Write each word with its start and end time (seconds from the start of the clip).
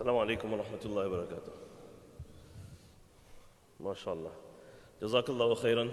السلام 0.00 0.17
عليكم 0.17 0.53
ورحمة 0.53 0.79
الله 0.85 1.07
وبركاته 1.07 1.51
ما 3.79 3.93
شاء 3.93 4.13
الله 4.13 4.31
جزاك 5.01 5.29
الله 5.29 5.55
خيرا 5.55 5.89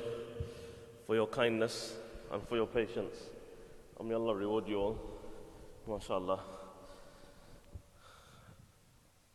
for 1.06 1.16
your 1.16 1.26
kindness 1.26 1.96
and 2.30 2.40
for 2.48 2.56
your 2.56 2.66
patience 2.66 3.16
and 3.98 4.08
may 4.08 4.14
Allah 4.14 4.34
reward 4.36 4.68
you 4.68 4.78
all 4.78 4.96
ما 5.88 5.98
شاء 5.98 6.18
الله 6.18 6.38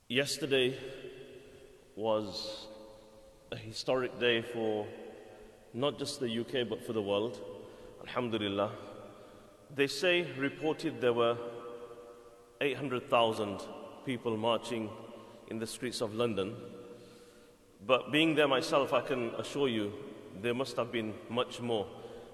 yesterday 0.08 0.74
was 1.98 2.68
a 3.52 3.58
historic 3.58 4.18
day 4.18 4.42
for 4.42 4.88
not 5.74 6.00
just 6.00 6.22
the 6.22 6.40
UK 6.40 6.70
but 6.70 6.82
for 6.86 6.94
the 6.94 7.02
world 7.02 7.38
Alhamdulillah 8.08 8.72
they 9.76 9.88
say 9.88 10.26
reported 10.38 11.02
there 11.02 11.12
were 11.14 11.38
800,000 12.62 13.60
people 14.06 14.38
marching 14.38 14.90
in 15.48 15.60
the 15.60 15.68
streets 15.68 16.02
of 16.02 16.14
London. 16.14 16.56
But 17.86 18.12
being 18.12 18.36
there 18.36 18.48
myself, 18.48 18.94
I 18.94 19.02
can 19.02 19.30
assure 19.38 19.68
you 19.68 19.92
there 20.42 20.54
must 20.54 20.76
have 20.78 20.92
been 20.92 21.14
much 21.30 21.60
more. 21.62 21.86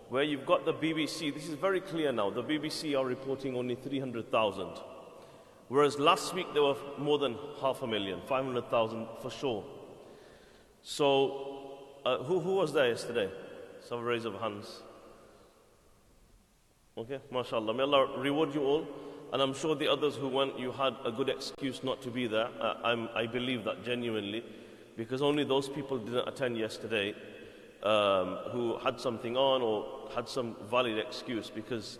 Where 0.09 0.23
you've 0.23 0.45
got 0.45 0.65
the 0.65 0.73
BBC, 0.73 1.33
this 1.33 1.47
is 1.47 1.55
very 1.55 1.81
clear 1.81 2.11
now, 2.11 2.29
the 2.29 2.43
BBC 2.43 2.97
are 2.97 3.05
reporting 3.05 3.55
only 3.55 3.75
300,000. 3.75 4.67
Whereas 5.67 5.99
last 5.99 6.33
week 6.33 6.47
there 6.53 6.63
were 6.63 6.75
more 6.97 7.19
than 7.19 7.37
half 7.61 7.83
a 7.83 7.87
million, 7.87 8.21
500,000 8.25 9.07
for 9.21 9.29
sure. 9.29 9.63
So, 10.81 11.77
uh, 12.05 12.17
who, 12.23 12.39
who 12.39 12.53
was 12.55 12.73
there 12.73 12.87
yesterday? 12.87 13.29
Some 13.87 14.03
raise 14.03 14.25
of 14.25 14.33
hands. 14.39 14.81
Okay, 16.97 17.19
mashallah. 17.31 17.73
May 17.73 17.83
Allah 17.83 18.17
reward 18.19 18.53
you 18.53 18.63
all. 18.63 18.87
And 19.31 19.41
I'm 19.41 19.53
sure 19.53 19.75
the 19.75 19.87
others 19.87 20.15
who 20.15 20.27
went, 20.27 20.57
you 20.57 20.71
had 20.71 20.95
a 21.05 21.11
good 21.11 21.29
excuse 21.29 21.83
not 21.83 22.01
to 22.01 22.09
be 22.09 22.25
there. 22.27 22.49
I 22.51 23.27
believe 23.27 23.63
that 23.65 23.85
genuinely, 23.85 24.43
because 24.97 25.21
only 25.21 25.43
those 25.43 25.69
people 25.69 25.99
didn't 25.99 26.27
attend 26.27 26.57
yesterday 26.57 27.13
um, 27.83 28.37
who 28.51 28.77
had 28.79 28.99
something 28.99 29.37
on 29.37 29.61
or 29.61 30.09
had 30.15 30.27
some 30.27 30.55
valid 30.69 30.97
excuse. 30.97 31.49
Because 31.49 31.99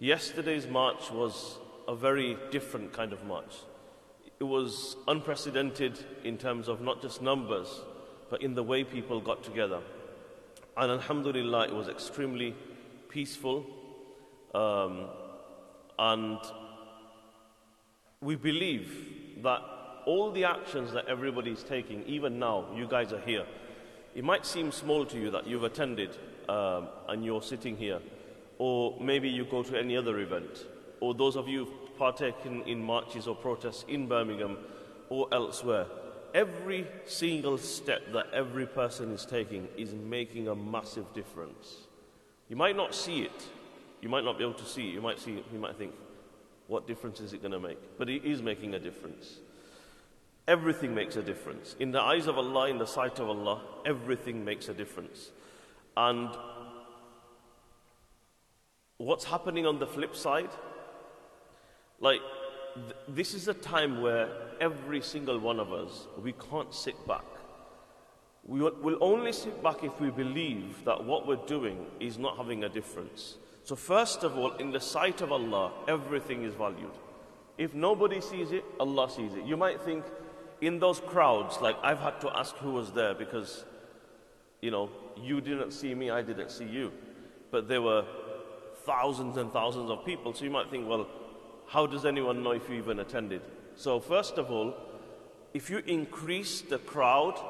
yesterday's 0.00 0.66
march 0.66 1.10
was 1.12 1.58
a 1.86 1.94
very 1.94 2.36
different 2.50 2.92
kind 2.92 3.12
of 3.12 3.24
march. 3.24 3.54
It 4.40 4.44
was 4.44 4.96
unprecedented 5.06 6.04
in 6.24 6.38
terms 6.38 6.66
of 6.66 6.80
not 6.80 7.00
just 7.00 7.22
numbers, 7.22 7.68
but 8.30 8.42
in 8.42 8.54
the 8.54 8.64
way 8.64 8.82
people 8.82 9.20
got 9.20 9.44
together. 9.44 9.80
And 10.76 10.90
Alhamdulillah, 10.90 11.68
it 11.68 11.74
was 11.74 11.88
extremely 11.88 12.56
peaceful. 13.08 13.64
Um, 14.52 15.06
and 15.96 16.40
we 18.24 18.36
believe 18.36 19.42
that 19.42 19.60
all 20.06 20.30
the 20.32 20.44
actions 20.44 20.92
that 20.92 21.06
everybody 21.06 21.50
is 21.50 21.62
taking, 21.62 22.02
even 22.04 22.38
now, 22.38 22.66
you 22.74 22.86
guys 22.86 23.12
are 23.12 23.20
here. 23.20 23.44
It 24.14 24.24
might 24.24 24.46
seem 24.46 24.72
small 24.72 25.04
to 25.06 25.18
you 25.18 25.30
that 25.30 25.46
you've 25.46 25.64
attended 25.64 26.16
um, 26.48 26.88
and 27.08 27.24
you're 27.24 27.42
sitting 27.42 27.76
here, 27.76 28.00
or 28.58 28.98
maybe 29.00 29.28
you 29.28 29.44
go 29.44 29.62
to 29.62 29.78
any 29.78 29.96
other 29.96 30.18
event, 30.20 30.66
or 31.00 31.14
those 31.14 31.36
of 31.36 31.48
you 31.48 31.66
who've 31.66 31.98
partaken 31.98 32.62
in 32.62 32.82
marches 32.82 33.28
or 33.28 33.36
protests 33.36 33.84
in 33.88 34.08
Birmingham 34.08 34.56
or 35.10 35.28
elsewhere. 35.32 35.86
Every 36.34 36.86
single 37.04 37.58
step 37.58 38.12
that 38.12 38.26
every 38.32 38.66
person 38.66 39.12
is 39.12 39.24
taking 39.24 39.68
is 39.76 39.94
making 39.94 40.48
a 40.48 40.54
massive 40.54 41.12
difference. 41.14 41.86
You 42.48 42.56
might 42.56 42.76
not 42.76 42.94
see 42.94 43.22
it, 43.22 43.48
you 44.00 44.08
might 44.08 44.24
not 44.24 44.38
be 44.38 44.44
able 44.44 44.54
to 44.54 44.64
see 44.64 44.88
it. 44.88 44.94
You 44.94 45.00
might 45.00 45.20
see, 45.20 45.42
you 45.52 45.58
might 45.58 45.76
think, 45.76 45.92
what 46.66 46.86
difference 46.86 47.20
is 47.20 47.32
it 47.32 47.40
going 47.42 47.52
to 47.52 47.60
make? 47.60 47.78
But 47.98 48.08
it 48.08 48.24
is 48.24 48.42
making 48.42 48.74
a 48.74 48.78
difference. 48.78 49.38
Everything 50.46 50.94
makes 50.94 51.16
a 51.16 51.22
difference. 51.22 51.74
In 51.78 51.90
the 51.90 52.00
eyes 52.00 52.26
of 52.26 52.36
Allah, 52.38 52.68
in 52.68 52.78
the 52.78 52.86
sight 52.86 53.18
of 53.18 53.28
Allah, 53.28 53.62
everything 53.86 54.44
makes 54.44 54.68
a 54.68 54.74
difference. 54.74 55.30
And 55.96 56.30
what's 58.98 59.24
happening 59.24 59.66
on 59.66 59.78
the 59.78 59.86
flip 59.86 60.14
side? 60.14 60.50
Like, 62.00 62.20
th- 62.74 62.96
this 63.08 63.34
is 63.34 63.48
a 63.48 63.54
time 63.54 64.02
where 64.02 64.28
every 64.60 65.00
single 65.00 65.38
one 65.38 65.60
of 65.60 65.72
us, 65.72 66.06
we 66.22 66.32
can't 66.32 66.74
sit 66.74 67.06
back. 67.06 67.24
We 68.46 68.60
will 68.60 68.98
only 69.00 69.32
sit 69.32 69.62
back 69.62 69.82
if 69.82 69.98
we 70.00 70.10
believe 70.10 70.84
that 70.84 71.02
what 71.02 71.26
we're 71.26 71.46
doing 71.46 71.86
is 72.00 72.18
not 72.18 72.36
having 72.36 72.64
a 72.64 72.68
difference. 72.68 73.36
So, 73.64 73.74
first 73.74 74.24
of 74.24 74.36
all, 74.36 74.52
in 74.56 74.72
the 74.72 74.80
sight 74.80 75.22
of 75.22 75.32
Allah, 75.32 75.72
everything 75.88 76.42
is 76.44 76.52
valued. 76.54 76.92
If 77.56 77.74
nobody 77.74 78.20
sees 78.20 78.52
it, 78.52 78.62
Allah 78.78 79.08
sees 79.08 79.32
it. 79.34 79.44
You 79.46 79.56
might 79.56 79.80
think 79.80 80.04
in 80.60 80.78
those 80.78 81.00
crowds, 81.00 81.58
like 81.62 81.76
I've 81.82 81.98
had 81.98 82.20
to 82.20 82.38
ask 82.38 82.54
who 82.56 82.72
was 82.72 82.92
there 82.92 83.14
because, 83.14 83.64
you 84.60 84.70
know, 84.70 84.90
you 85.16 85.40
didn't 85.40 85.70
see 85.70 85.94
me, 85.94 86.10
I 86.10 86.20
didn't 86.20 86.50
see 86.50 86.66
you. 86.66 86.92
But 87.50 87.66
there 87.66 87.80
were 87.80 88.04
thousands 88.84 89.38
and 89.38 89.50
thousands 89.50 89.90
of 89.90 90.04
people. 90.04 90.34
So 90.34 90.44
you 90.44 90.50
might 90.50 90.68
think, 90.68 90.86
well, 90.86 91.06
how 91.66 91.86
does 91.86 92.04
anyone 92.04 92.42
know 92.42 92.50
if 92.50 92.68
you 92.68 92.76
even 92.76 92.98
attended? 93.00 93.40
So, 93.76 93.98
first 93.98 94.36
of 94.36 94.50
all, 94.50 94.74
if 95.54 95.70
you 95.70 95.78
increase 95.86 96.60
the 96.60 96.78
crowd, 96.78 97.40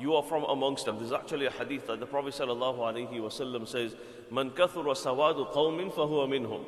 you 0.00 0.14
are 0.14 0.22
from 0.22 0.44
amongst 0.44 0.86
them. 0.86 0.98
There's 0.98 1.12
actually 1.12 1.46
a 1.46 1.50
hadith 1.50 1.86
that 1.86 2.00
the 2.00 2.06
Prophet 2.06 2.34
ﷺ 2.34 3.68
says, 3.68 3.94
Man 4.30 4.50
kathura 4.50 4.96
sawadu 4.96 5.52
qawmin 5.52 5.92
fahuwa 5.92 6.28
minhum. 6.28 6.64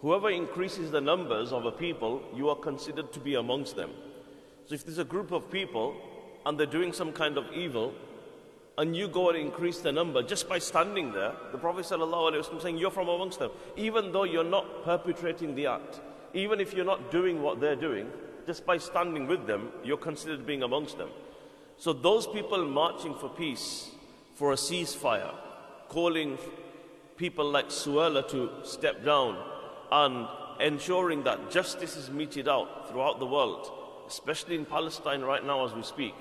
Whoever 0.00 0.30
increases 0.30 0.90
the 0.90 1.00
numbers 1.00 1.52
of 1.52 1.64
a 1.66 1.72
people, 1.72 2.22
you 2.34 2.48
are 2.48 2.56
considered 2.56 3.12
to 3.12 3.20
be 3.20 3.34
amongst 3.34 3.76
them. 3.76 3.90
So 4.66 4.74
if 4.74 4.84
there's 4.84 4.98
a 4.98 5.04
group 5.04 5.32
of 5.32 5.50
people 5.50 5.94
and 6.46 6.58
they're 6.58 6.66
doing 6.66 6.92
some 6.92 7.12
kind 7.12 7.36
of 7.36 7.52
evil, 7.52 7.94
and 8.78 8.96
you 8.96 9.06
go 9.06 9.28
and 9.28 9.38
increase 9.38 9.80
the 9.80 9.92
number 9.92 10.22
just 10.22 10.48
by 10.48 10.58
standing 10.58 11.12
there, 11.12 11.32
the 11.52 11.58
Prophet 11.58 11.84
ﷺ 11.84 12.62
saying 12.62 12.78
you're 12.78 12.90
from 12.90 13.08
amongst 13.08 13.38
them. 13.38 13.50
Even 13.76 14.12
though 14.12 14.24
you're 14.24 14.44
not 14.44 14.84
perpetrating 14.84 15.54
the 15.54 15.66
act, 15.66 16.00
even 16.32 16.60
if 16.60 16.72
you're 16.72 16.84
not 16.84 17.10
doing 17.10 17.42
what 17.42 17.60
they're 17.60 17.76
doing, 17.76 18.10
just 18.46 18.64
by 18.64 18.78
standing 18.78 19.26
with 19.26 19.46
them, 19.46 19.70
you're 19.84 19.96
considered 19.96 20.46
being 20.46 20.62
amongst 20.62 20.96
them. 20.96 21.10
So 21.82 21.92
those 21.92 22.28
people 22.28 22.64
marching 22.64 23.12
for 23.12 23.28
peace, 23.28 23.90
for 24.36 24.52
a 24.52 24.54
ceasefire, 24.54 25.34
calling 25.88 26.38
people 27.16 27.50
like 27.50 27.70
Suella 27.70 28.22
to 28.28 28.50
step 28.62 29.04
down 29.04 29.36
and 29.90 30.28
ensuring 30.60 31.24
that 31.24 31.50
justice 31.50 31.96
is 31.96 32.08
meted 32.08 32.46
out 32.46 32.88
throughout 32.88 33.18
the 33.18 33.26
world, 33.26 33.72
especially 34.06 34.54
in 34.54 34.64
Palestine 34.64 35.22
right 35.22 35.44
now 35.44 35.66
as 35.66 35.72
we 35.72 35.82
speak. 35.82 36.14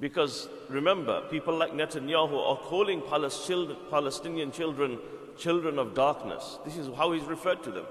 Because 0.00 0.48
remember, 0.68 1.22
people 1.30 1.56
like 1.56 1.70
Netanyahu 1.70 2.36
are 2.50 2.56
calling 2.56 3.00
Palestinian 3.00 4.50
children 4.50 4.98
children 5.38 5.78
of 5.78 5.94
darkness. 5.94 6.58
This 6.64 6.76
is 6.76 6.88
how 6.96 7.12
he's 7.12 7.28
referred 7.36 7.62
to 7.62 7.70
them. 7.70 7.86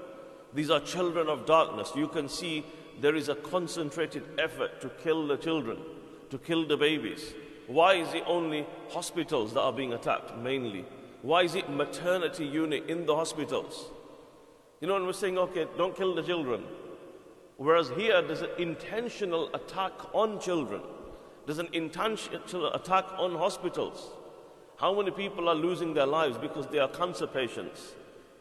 These 0.52 0.68
are 0.68 0.80
children 0.80 1.28
of 1.28 1.46
darkness. 1.46 1.92
You 1.96 2.08
can 2.08 2.28
see 2.28 2.62
there 3.00 3.16
is 3.16 3.30
a 3.30 3.36
concentrated 3.36 4.24
effort 4.38 4.82
to 4.82 4.90
kill 5.02 5.26
the 5.26 5.38
children 5.38 5.78
to 6.30 6.38
kill 6.38 6.66
the 6.66 6.76
babies? 6.76 7.34
Why 7.66 7.94
is 7.94 8.12
it 8.14 8.24
only 8.26 8.66
hospitals 8.88 9.54
that 9.54 9.60
are 9.60 9.72
being 9.72 9.92
attacked 9.92 10.36
mainly? 10.36 10.84
Why 11.22 11.42
is 11.42 11.54
it 11.54 11.70
maternity 11.70 12.46
unit 12.46 12.88
in 12.88 13.06
the 13.06 13.14
hospitals? 13.14 13.90
You 14.80 14.88
know, 14.88 14.94
when 14.94 15.06
we're 15.06 15.12
saying, 15.12 15.38
okay, 15.38 15.66
don't 15.76 15.96
kill 15.96 16.14
the 16.14 16.22
children. 16.22 16.64
Whereas 17.58 17.90
here, 17.90 18.22
there's 18.22 18.40
an 18.40 18.50
intentional 18.58 19.54
attack 19.54 19.92
on 20.14 20.40
children. 20.40 20.80
There's 21.44 21.58
an 21.58 21.68
intentional 21.72 22.72
attack 22.72 23.04
on 23.18 23.34
hospitals. 23.34 24.08
How 24.76 24.94
many 24.94 25.10
people 25.10 25.48
are 25.48 25.54
losing 25.54 25.92
their 25.92 26.06
lives 26.06 26.38
because 26.38 26.66
they 26.68 26.78
are 26.78 26.88
cancer 26.88 27.26
patients? 27.26 27.92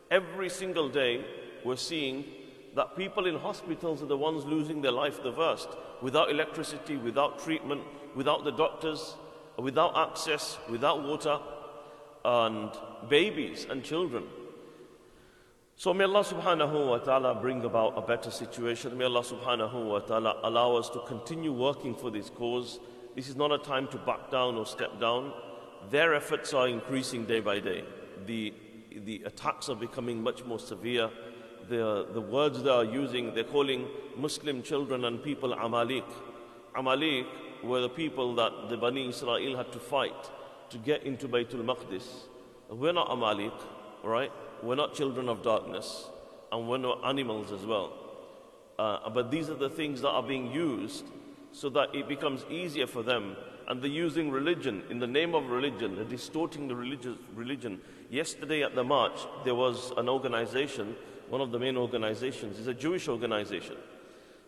Every 0.10 0.50
single 0.50 0.88
day, 0.88 1.26
we're 1.66 1.76
seeing 1.76 2.24
that 2.76 2.96
people 2.96 3.26
in 3.26 3.36
hospitals 3.36 4.02
are 4.02 4.08
the 4.08 4.18
ones 4.18 4.46
losing 4.46 4.82
their 4.82 4.92
life 4.92 5.22
the 5.24 5.32
worst 5.32 5.70
without 6.02 6.30
electricity, 6.30 6.98
without 6.98 7.40
treatment, 7.40 7.82
without 8.16 8.44
the 8.44 8.52
doctors, 8.52 9.16
without 9.58 9.98
access, 9.98 10.58
without 10.70 11.04
water, 11.04 11.40
and 12.24 12.72
babies 13.10 13.66
and 13.70 13.84
children. 13.84 14.24
So 15.76 15.94
may 15.94 16.04
Allah 16.04 16.24
subhanahu 16.24 16.90
wa 16.90 16.98
ta'ala 16.98 17.36
bring 17.36 17.64
about 17.64 17.98
a 17.98 18.02
better 18.02 18.30
situation. 18.30 18.98
May 18.98 19.06
Allah 19.06 19.24
subhanahu 19.24 19.86
wa 19.86 20.00
ta'ala 20.00 20.42
allow 20.44 20.76
us 20.76 20.90
to 20.90 21.00
continue 21.08 21.54
working 21.54 21.96
for 21.96 22.12
this 22.12 22.30
cause. 22.30 22.80
This 23.16 23.30
is 23.30 23.38
not 23.38 23.54
a 23.54 23.58
time 23.58 23.88
to 23.90 23.98
back 23.98 24.30
down 24.30 24.56
or 24.56 24.66
step 24.66 25.00
down. 25.00 25.32
Their 25.90 26.14
efforts 26.14 26.54
are 26.54 26.68
increasing 26.68 27.26
day 27.26 27.40
by 27.40 27.62
day. 27.62 27.86
The, 28.26 28.54
the 29.06 29.24
attacks 29.26 29.70
are 29.70 29.76
becoming 29.76 30.22
much 30.22 30.44
more 30.44 30.60
severe 30.60 31.10
the, 31.70 32.08
the 32.14 32.22
words 32.22 32.64
they 32.64 32.70
are 32.70 32.84
using, 32.84 33.34
they're 33.34 33.44
calling 33.44 33.88
Muslim 34.18 34.62
children 34.64 35.06
and 35.06 35.24
people 35.24 35.54
Amalek. 35.54 36.06
Amalek 36.76 37.26
were 37.64 37.82
the 37.82 37.90
people 37.90 38.36
that 38.36 38.70
the 38.70 38.78
Bani 38.78 39.10
Israel 39.10 39.58
had 39.58 39.72
to 39.72 39.80
fight 39.80 40.30
to 40.70 40.78
get 40.78 41.04
into 41.04 41.28
Baytul 41.28 41.64
Maqdis. 41.64 42.06
We're 42.70 42.94
not 42.94 43.12
Amalek, 43.12 43.54
right? 44.04 44.32
We're 44.62 44.76
not 44.76 44.94
children 44.94 45.30
of 45.30 45.42
darkness, 45.44 46.10
and 46.52 46.68
we're 46.68 46.78
not 46.78 47.02
animals 47.06 47.52
as 47.52 47.66
well. 47.66 47.94
Uh, 48.78 49.10
but 49.10 49.32
these 49.32 49.50
are 49.50 49.56
the 49.56 49.70
things 49.70 50.02
that 50.02 50.10
are 50.10 50.24
being 50.24 50.52
used 50.52 51.06
so 51.52 51.70
that 51.70 51.94
it 51.94 52.08
becomes 52.08 52.46
easier 52.50 52.88
for 52.88 53.04
them. 53.04 53.36
And 53.68 53.82
they're 53.82 53.90
using 53.90 54.32
religion 54.32 54.84
in 54.90 55.00
the 55.00 55.08
name 55.08 55.36
of 55.36 55.50
religion, 55.50 55.96
they're 55.96 56.06
distorting 56.06 56.68
the 56.68 56.76
religious 56.76 57.18
religion. 57.36 57.82
Yesterday 58.10 58.64
at 58.64 58.74
the 58.74 58.84
march, 58.84 59.20
there 59.44 59.54
was 59.54 59.92
an 59.98 60.10
organization, 60.10 60.96
one 61.30 61.42
of 61.42 61.52
the 61.52 61.60
main 61.60 61.78
organizations, 61.78 62.60
is 62.60 62.68
a 62.68 62.74
Jewish 62.74 63.08
organization. 63.08 63.76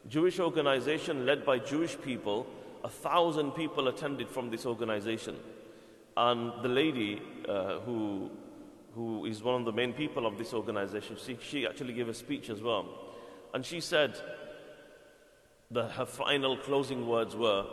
Jewish 0.10 0.40
organization 0.40 1.26
led 1.26 1.46
by 1.46 1.60
Jewish 1.60 2.00
people. 2.02 2.48
A 2.84 2.90
thousand 2.90 3.52
people 3.52 3.88
attended 3.88 4.30
from 4.30 4.50
this 4.50 4.66
organization. 4.66 5.36
And 6.18 6.52
the 6.64 6.70
lady 6.70 7.22
uh, 7.48 7.80
who, 7.80 8.32
who 8.96 9.26
is 9.26 9.44
one 9.44 9.56
of 9.56 9.66
the 9.66 9.72
main 9.72 9.94
people 9.94 10.26
of 10.26 10.38
this 10.38 10.54
organization, 10.54 11.18
she, 11.24 11.38
she 11.42 11.68
actually 11.68 11.94
gave 11.94 12.10
a 12.10 12.14
speech 12.14 12.50
as 12.50 12.62
well. 12.62 12.90
And 13.54 13.66
she 13.66 13.80
said, 13.80 14.16
that 15.72 15.92
her 15.92 16.06
final 16.06 16.58
closing 16.58 17.08
words 17.08 17.36
were 17.36 17.66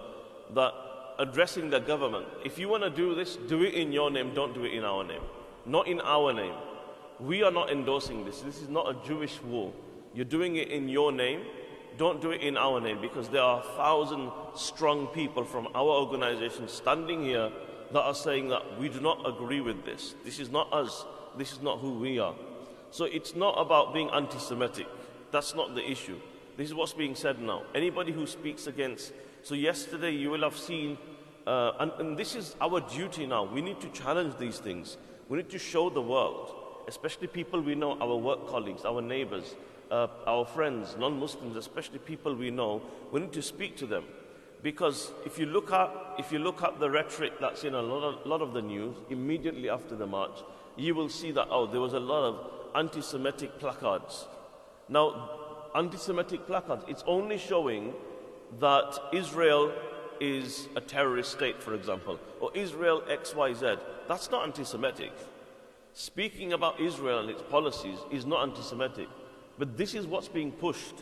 that 0.54 0.72
addressing 1.18 1.70
the 1.70 1.80
government, 1.80 2.26
if 2.44 2.58
you 2.58 2.68
want 2.68 2.84
to 2.84 2.90
do 2.90 3.14
this, 3.14 3.36
do 3.48 3.62
it 3.62 3.74
in 3.74 3.92
your 3.92 4.10
name, 4.10 4.32
don't 4.34 4.54
do 4.54 4.64
it 4.64 4.72
in 4.72 4.84
our 4.84 5.04
name. 5.04 5.22
Not 5.66 5.88
in 5.88 6.00
our 6.00 6.32
name. 6.32 6.54
We 7.20 7.42
are 7.42 7.50
not 7.50 7.70
endorsing 7.70 8.24
this. 8.24 8.40
This 8.40 8.62
is 8.62 8.68
not 8.68 8.88
a 8.88 9.06
Jewish 9.06 9.42
war. 9.42 9.72
You're 10.14 10.24
doing 10.24 10.56
it 10.56 10.68
in 10.68 10.88
your 10.88 11.12
name. 11.12 11.42
Don't 11.96 12.20
do 12.20 12.30
it 12.30 12.42
in 12.42 12.56
our 12.56 12.80
name 12.80 13.00
because 13.00 13.28
there 13.28 13.42
are 13.42 13.60
a 13.60 13.76
thousand 13.76 14.30
strong 14.54 15.08
people 15.08 15.44
from 15.44 15.66
our 15.74 15.88
organization 15.88 16.68
standing 16.68 17.24
here 17.24 17.50
that 17.92 18.00
are 18.00 18.14
saying 18.14 18.48
that 18.50 18.78
we 18.78 18.88
do 18.88 19.00
not 19.00 19.26
agree 19.26 19.60
with 19.60 19.84
this. 19.84 20.14
This 20.24 20.38
is 20.38 20.50
not 20.50 20.72
us. 20.72 21.04
This 21.36 21.52
is 21.52 21.60
not 21.60 21.80
who 21.80 21.98
we 21.98 22.18
are. 22.18 22.34
So 22.90 23.04
it's 23.04 23.34
not 23.34 23.54
about 23.58 23.92
being 23.92 24.10
anti 24.10 24.38
Semitic. 24.38 24.86
That's 25.30 25.54
not 25.54 25.74
the 25.74 25.88
issue. 25.88 26.18
This 26.56 26.68
is 26.68 26.74
what's 26.74 26.92
being 26.92 27.14
said 27.14 27.40
now. 27.40 27.62
Anybody 27.74 28.12
who 28.12 28.26
speaks 28.26 28.66
against. 28.66 29.12
So, 29.42 29.54
yesterday 29.54 30.10
you 30.10 30.30
will 30.30 30.42
have 30.42 30.56
seen, 30.56 30.98
uh, 31.46 31.72
and, 31.78 31.92
and 31.98 32.18
this 32.18 32.34
is 32.34 32.56
our 32.60 32.80
duty 32.80 33.26
now. 33.26 33.44
We 33.44 33.60
need 33.60 33.80
to 33.80 33.88
challenge 33.90 34.36
these 34.38 34.58
things. 34.58 34.96
We 35.28 35.36
need 35.36 35.50
to 35.50 35.58
show 35.58 35.88
the 35.88 36.02
world, 36.02 36.52
especially 36.88 37.26
people 37.26 37.60
we 37.60 37.74
know, 37.74 37.98
our 38.00 38.16
work 38.16 38.48
colleagues, 38.48 38.84
our 38.84 39.00
neighbors, 39.02 39.54
uh, 39.90 40.08
our 40.26 40.44
friends, 40.44 40.96
non 40.98 41.20
Muslims, 41.20 41.56
especially 41.56 41.98
people 41.98 42.34
we 42.34 42.50
know. 42.50 42.82
We 43.12 43.20
need 43.20 43.32
to 43.34 43.42
speak 43.42 43.76
to 43.76 43.86
them. 43.86 44.04
Because 44.62 45.12
if 45.24 45.38
you 45.38 45.46
look 45.46 45.70
at, 45.70 45.90
if 46.18 46.32
you 46.32 46.40
look 46.40 46.62
at 46.64 46.80
the 46.80 46.90
rhetoric 46.90 47.34
that's 47.40 47.62
in 47.62 47.74
a 47.74 47.82
lot 47.82 48.02
of, 48.02 48.26
lot 48.26 48.42
of 48.42 48.52
the 48.52 48.62
news 48.62 48.96
immediately 49.08 49.70
after 49.70 49.94
the 49.94 50.06
march, 50.06 50.36
you 50.76 50.94
will 50.94 51.08
see 51.08 51.30
that, 51.32 51.46
oh, 51.50 51.66
there 51.66 51.80
was 51.80 51.92
a 51.92 52.00
lot 52.00 52.24
of 52.24 52.50
anti 52.74 53.00
Semitic 53.00 53.58
placards. 53.58 54.26
Now, 54.88 55.30
anti 55.74 55.98
Semitic 55.98 56.46
placards, 56.46 56.84
it's 56.88 57.04
only 57.06 57.38
showing 57.38 57.92
that 58.58 58.98
Israel 59.12 59.72
is 60.20 60.68
a 60.74 60.80
terrorist 60.80 61.32
state, 61.32 61.62
for 61.62 61.74
example, 61.74 62.18
or 62.40 62.50
Israel 62.54 63.02
XYZ. 63.08 63.78
That's 64.08 64.30
not 64.30 64.44
anti 64.44 64.64
Semitic. 64.64 65.12
Speaking 65.98 66.52
about 66.52 66.78
Israel 66.78 67.18
and 67.18 67.28
its 67.28 67.42
policies 67.42 67.98
is 68.12 68.24
not 68.24 68.44
anti 68.44 68.62
Semitic. 68.62 69.08
But 69.58 69.76
this 69.76 69.94
is 69.94 70.06
what's 70.06 70.28
being 70.28 70.52
pushed. 70.52 70.94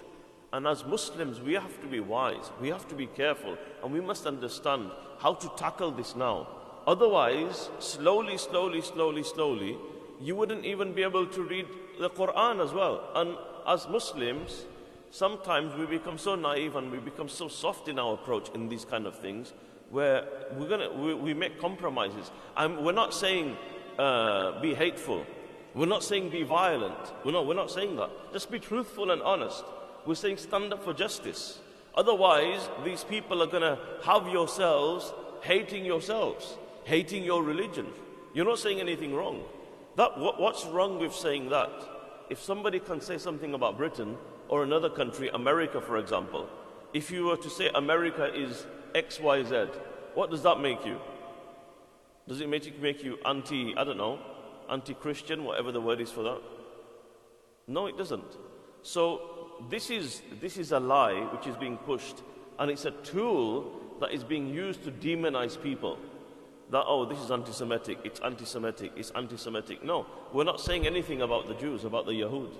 And 0.55 0.67
as 0.67 0.87
Muslims, 0.87 1.39
we 1.39 1.53
have 1.53 1.79
to 1.83 1.87
be 1.87 2.01
wise, 2.01 2.51
we 2.63 2.69
have 2.69 2.89
to 2.89 2.95
be 2.95 3.07
careful, 3.07 3.59
and 3.83 3.93
we 3.93 4.01
must 4.01 4.25
understand 4.25 4.91
how 5.19 5.35
to 5.35 5.53
tackle 5.59 5.91
this 5.91 6.17
now. 6.17 6.49
Otherwise, 6.87 7.69
slowly, 7.79 8.39
slowly, 8.39 8.81
slowly, 8.81 9.23
slowly, 9.23 9.77
you 10.19 10.35
wouldn't 10.35 10.65
even 10.65 10.95
be 10.95 11.03
able 11.03 11.27
to 11.27 11.43
read 11.43 11.67
the 12.01 12.09
Quran 12.09 12.65
as 12.65 12.73
well. 12.73 13.11
And 13.15 13.37
as 13.69 13.87
Muslims, 13.91 14.65
sometimes 15.11 15.75
we 15.75 15.85
become 15.85 16.17
so 16.17 16.37
naive 16.37 16.75
and 16.75 16.91
we 16.91 17.01
become 17.01 17.29
so 17.29 17.49
soft 17.49 17.89
in 17.89 17.99
our 17.99 18.15
approach 18.15 18.49
in 18.55 18.71
these 18.71 18.87
kind 18.87 19.07
of 19.07 19.19
things 19.19 19.53
where 19.91 20.25
we're 20.57 20.69
gonna, 20.71 20.91
we, 20.91 21.13
we 21.13 21.35
make 21.35 21.61
compromises. 21.61 22.31
And 22.57 22.79
we're 22.79 22.93
not 22.93 23.13
saying 23.13 23.59
uh, 23.99 24.61
be 24.61 24.75
hateful. 24.75 25.25
We're 25.75 25.87
not 25.87 26.03
saying 26.03 26.31
be 26.31 26.43
violent. 26.43 26.99
We're 27.25 27.33
not, 27.33 27.47
we're 27.47 27.55
not 27.55 27.71
saying 27.71 27.97
that. 27.97 28.11
Just 28.33 28.51
be 28.51 28.59
truthful 28.59 29.11
and 29.11 29.23
honest. 29.23 29.65
We're 30.07 30.15
saying 30.15 30.39
stand 30.39 30.73
up 30.73 30.85
for 30.85 30.95
justice. 30.95 31.59
Otherwise, 31.95 32.69
these 32.85 33.05
people 33.05 33.43
are 33.43 33.47
going 33.47 33.63
to 33.63 33.79
have 34.05 34.29
yourselves 34.29 35.13
hating 35.43 35.85
yourselves, 35.85 36.57
hating 36.85 37.25
your 37.25 37.43
religion. 37.43 37.87
You're 38.35 38.45
not 38.45 38.59
saying 38.59 38.81
anything 38.81 39.15
wrong. 39.15 39.43
That, 39.97 40.19
what, 40.19 40.41
what's 40.41 40.65
wrong 40.67 40.99
with 40.99 41.15
saying 41.15 41.51
that? 41.51 41.71
if 42.29 42.43
somebody 42.43 42.81
can 42.81 43.01
say 43.01 43.19
something 43.19 43.55
about 43.55 43.77
Britain 43.77 44.17
or 44.49 44.63
another 44.63 44.91
country, 44.91 45.29
America, 45.29 45.81
for 45.81 45.99
example, 45.99 46.49
if 46.93 47.11
you 47.11 47.27
were 47.27 47.37
to 47.37 47.51
say 47.51 47.71
America 47.75 48.33
is 48.35 48.67
XYZ, 48.95 49.75
what 50.15 50.31
does 50.31 50.43
that 50.43 50.61
make 50.61 50.85
you? 50.85 50.99
Does 52.29 52.41
it 52.41 52.49
make 52.49 52.67
you, 52.67 52.73
make 52.81 53.05
you 53.05 53.19
anti, 53.25 53.75
I 53.77 53.85
don't 53.85 53.97
know, 53.97 54.19
anti 54.71 54.95
Christian, 54.95 55.45
whatever 55.45 55.71
the 55.73 55.81
word 55.81 56.01
is 56.01 56.11
for 56.11 56.23
that? 56.23 56.41
No, 57.69 57.87
it 57.87 57.97
doesn't. 57.97 58.37
So, 58.83 59.59
this 59.71 59.91
is, 59.91 60.23
this 60.41 60.59
is 60.59 60.73
a 60.73 60.81
lie 60.81 61.21
which 61.33 61.47
is 61.47 61.57
being 61.57 61.77
pushed, 61.79 62.23
and 62.59 62.71
it's 62.71 62.85
a 62.85 62.91
tool 62.91 63.73
that 64.01 64.13
is 64.13 64.25
being 64.25 64.49
used 64.49 64.85
to 64.85 64.91
demonize 64.91 65.61
people 65.61 65.99
that, 66.71 66.85
oh, 66.87 67.05
this 67.05 67.19
is 67.19 67.31
anti 67.31 67.53
Semitic, 67.53 67.99
it's 68.05 68.21
anti 68.21 68.45
Semitic, 68.45 68.93
it's 68.97 69.11
anti 69.11 69.37
Semitic. 69.37 69.85
No, 69.85 70.07
we're 70.33 70.45
not 70.45 70.61
saying 70.61 70.87
anything 70.87 71.23
about 71.23 71.47
the 71.47 71.55
Jews, 71.55 71.85
about 71.85 72.07
the 72.07 72.13
Yahud. 72.13 72.53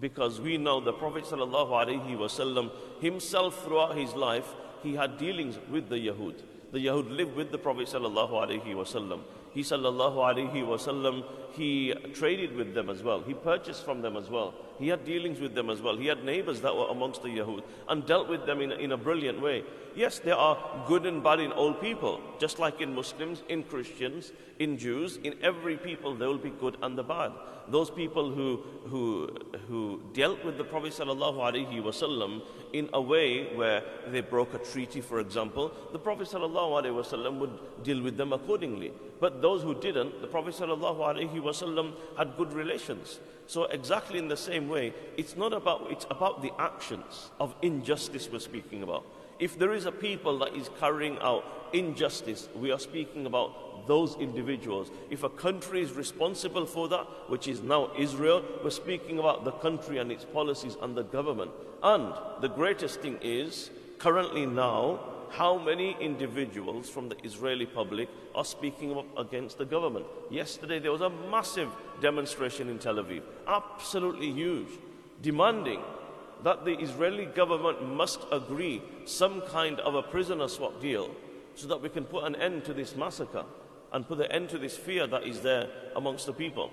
Because 0.00 0.40
we 0.40 0.56
know 0.58 0.80
the 0.80 0.92
Prophet 0.92 1.24
ﷺ 1.24 2.70
himself 3.00 3.64
throughout 3.64 3.96
his 3.96 4.12
life, 4.14 4.54
he 4.84 4.94
had 4.94 5.18
dealings 5.18 5.58
with 5.70 5.88
the 5.88 5.96
Yahud. 5.96 6.34
The 6.72 6.78
Yahud 6.86 7.16
lived 7.16 7.34
with 7.34 7.50
the 7.50 7.58
Prophet 7.58 7.88
ﷺ. 7.88 9.20
He 9.52 9.62
sallallahu 9.62 10.16
alaihi 10.16 10.66
wasallam, 10.66 11.24
he 11.52 11.94
traded 12.12 12.54
with 12.56 12.74
them 12.74 12.90
as 12.90 13.02
well. 13.02 13.22
He 13.22 13.34
purchased 13.34 13.84
from 13.84 14.02
them 14.02 14.16
as 14.16 14.28
well. 14.28 14.54
He 14.79 14.87
had 14.87 15.03
dealings 15.03 15.39
with 15.39 15.55
them 15.55 15.69
as 15.69 15.81
well. 15.81 15.97
He 15.97 16.07
had 16.07 16.23
neighbors 16.23 16.61
that 16.61 16.75
were 16.75 16.87
amongst 16.87 17.21
the 17.21 17.27
Yahud 17.29 17.63
and 17.89 18.05
dealt 18.05 18.29
with 18.29 18.45
them 18.45 18.61
in, 18.61 18.71
in 18.71 18.93
a 18.93 18.97
brilliant 18.97 19.41
way. 19.41 19.63
Yes, 19.95 20.19
there 20.19 20.35
are 20.37 20.57
good 20.87 21.05
and 21.05 21.21
bad 21.21 21.41
in 21.41 21.51
all 21.51 21.73
people, 21.73 22.21
just 22.39 22.59
like 22.59 22.79
in 22.79 22.95
Muslims, 22.95 23.43
in 23.49 23.63
Christians, 23.63 24.31
in 24.57 24.77
Jews, 24.77 25.17
in 25.23 25.35
every 25.41 25.75
people 25.75 26.15
there 26.15 26.29
will 26.29 26.37
be 26.37 26.51
good 26.51 26.77
and 26.81 26.97
the 26.97 27.03
bad. 27.03 27.33
Those 27.67 27.89
people 27.91 28.31
who, 28.31 28.63
who, 28.85 29.29
who 29.67 30.01
dealt 30.13 30.43
with 30.43 30.57
the 30.57 30.63
Prophet 30.63 30.93
ﷺ 30.93 32.41
in 32.73 32.89
a 32.93 33.01
way 33.01 33.55
where 33.55 33.83
they 34.07 34.21
broke 34.21 34.53
a 34.53 34.57
treaty, 34.59 35.01
for 35.01 35.19
example, 35.19 35.71
the 35.91 35.99
Prophet 35.99 36.27
ﷺ 36.29 37.37
would 37.39 37.83
deal 37.83 38.01
with 38.01 38.17
them 38.17 38.33
accordingly. 38.33 38.91
But 39.19 39.41
those 39.41 39.61
who 39.61 39.75
didn't, 39.75 40.21
the 40.21 40.27
Prophet 40.27 40.55
ﷺ 40.55 41.93
had 42.17 42.37
good 42.37 42.53
relations. 42.53 43.19
So 43.46 43.64
exactly 43.64 44.18
in 44.18 44.28
the 44.28 44.36
same 44.36 44.68
way, 44.68 44.94
it's 45.16 45.36
not 45.36 45.52
about, 45.52 45.90
it's 45.90 46.06
about 46.10 46.42
the 46.42 46.52
actions 46.58 47.30
of 47.38 47.54
injustice 47.62 48.28
we're 48.30 48.38
speaking 48.38 48.82
about. 48.82 49.04
If 49.38 49.58
there 49.58 49.72
is 49.72 49.86
a 49.86 49.92
people 49.92 50.38
that 50.38 50.54
is 50.54 50.70
carrying 50.80 51.18
out 51.18 51.44
injustice, 51.72 52.48
we 52.54 52.70
are 52.72 52.78
speaking 52.78 53.26
about 53.26 53.86
those 53.86 54.14
individuals. 54.16 54.90
If 55.10 55.24
a 55.24 55.28
country 55.28 55.82
is 55.82 55.92
responsible 55.92 56.64
for 56.64 56.88
that, 56.88 57.06
which 57.28 57.48
is 57.48 57.60
now 57.60 57.90
Israel, 57.98 58.42
we're 58.62 58.70
speaking 58.70 59.18
about 59.18 59.44
the 59.44 59.52
country 59.52 59.98
and 59.98 60.10
its 60.10 60.24
policies 60.24 60.76
and 60.80 60.96
the 60.96 61.02
government. 61.02 61.50
And 61.82 62.14
the 62.40 62.48
greatest 62.48 63.00
thing 63.00 63.18
is, 63.20 63.70
currently 63.98 64.46
now, 64.46 65.00
how 65.36 65.58
many 65.58 65.96
individuals 66.00 66.88
from 66.88 67.08
the 67.08 67.16
Israeli 67.24 67.66
public 67.66 68.08
are 68.34 68.44
speaking 68.44 68.96
up 68.96 69.06
against 69.18 69.58
the 69.58 69.64
government. 69.64 70.06
Yesterday, 70.30 70.78
there 70.78 70.92
was 70.92 71.00
a 71.00 71.10
massive 71.10 71.70
demonstration 72.00 72.68
in 72.68 72.78
Tel 72.78 72.96
Aviv, 72.96 73.22
absolutely 73.48 74.30
huge, 74.30 74.68
demanding 75.22 75.80
that 76.44 76.64
the 76.64 76.78
Israeli 76.78 77.26
government 77.26 77.82
must 77.82 78.20
agree 78.30 78.80
some 79.06 79.40
kind 79.42 79.80
of 79.80 79.96
a 79.96 80.02
prisoner 80.02 80.46
swap 80.46 80.80
deal 80.80 81.10
so 81.56 81.66
that 81.66 81.80
we 81.82 81.88
can 81.88 82.04
put 82.04 82.24
an 82.24 82.36
end 82.36 82.64
to 82.64 82.74
this 82.74 82.94
massacre 82.94 83.44
and 83.92 84.06
put 84.06 84.20
an 84.20 84.30
end 84.30 84.48
to 84.50 84.58
this 84.58 84.76
fear 84.76 85.06
that 85.06 85.24
is 85.24 85.40
there 85.40 85.68
amongst 85.96 86.26
the 86.26 86.32
people. 86.32 86.70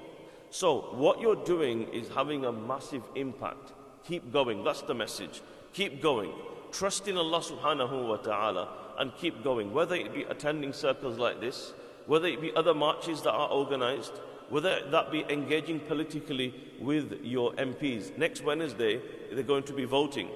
So, 0.49 0.89
what 0.91 1.21
you're 1.21 1.43
doing 1.45 1.87
is 1.93 2.09
having 2.09 2.45
a 2.45 2.51
massive 2.51 3.03
impact. 3.15 3.71
Keep 4.05 4.33
going. 4.33 4.63
That's 4.63 4.81
the 4.81 4.93
message. 4.93 5.41
Keep 5.73 6.01
going. 6.01 6.33
Trust 6.71 7.07
in 7.07 7.17
Allah 7.17 7.39
subhanahu 7.39 8.07
wa 8.07 8.17
ta'ala 8.17 8.69
and 8.97 9.15
keep 9.15 9.43
going. 9.43 9.73
Whether 9.73 9.95
it 9.95 10.13
be 10.13 10.23
attending 10.23 10.73
circles 10.73 11.17
like 11.17 11.41
this, 11.41 11.73
whether 12.07 12.27
it 12.27 12.41
be 12.41 12.51
other 12.55 12.73
marches 12.73 13.21
that 13.21 13.31
are 13.31 13.49
organized, 13.49 14.13
whether 14.49 14.81
that 14.89 15.11
be 15.11 15.25
engaging 15.29 15.79
politically 15.79 16.53
with 16.79 17.19
your 17.23 17.53
MPs. 17.53 18.17
Next 18.17 18.43
Wednesday, 18.43 19.01
they're 19.31 19.43
going 19.43 19.63
to 19.63 19.73
be 19.73 19.85
voting 19.85 20.29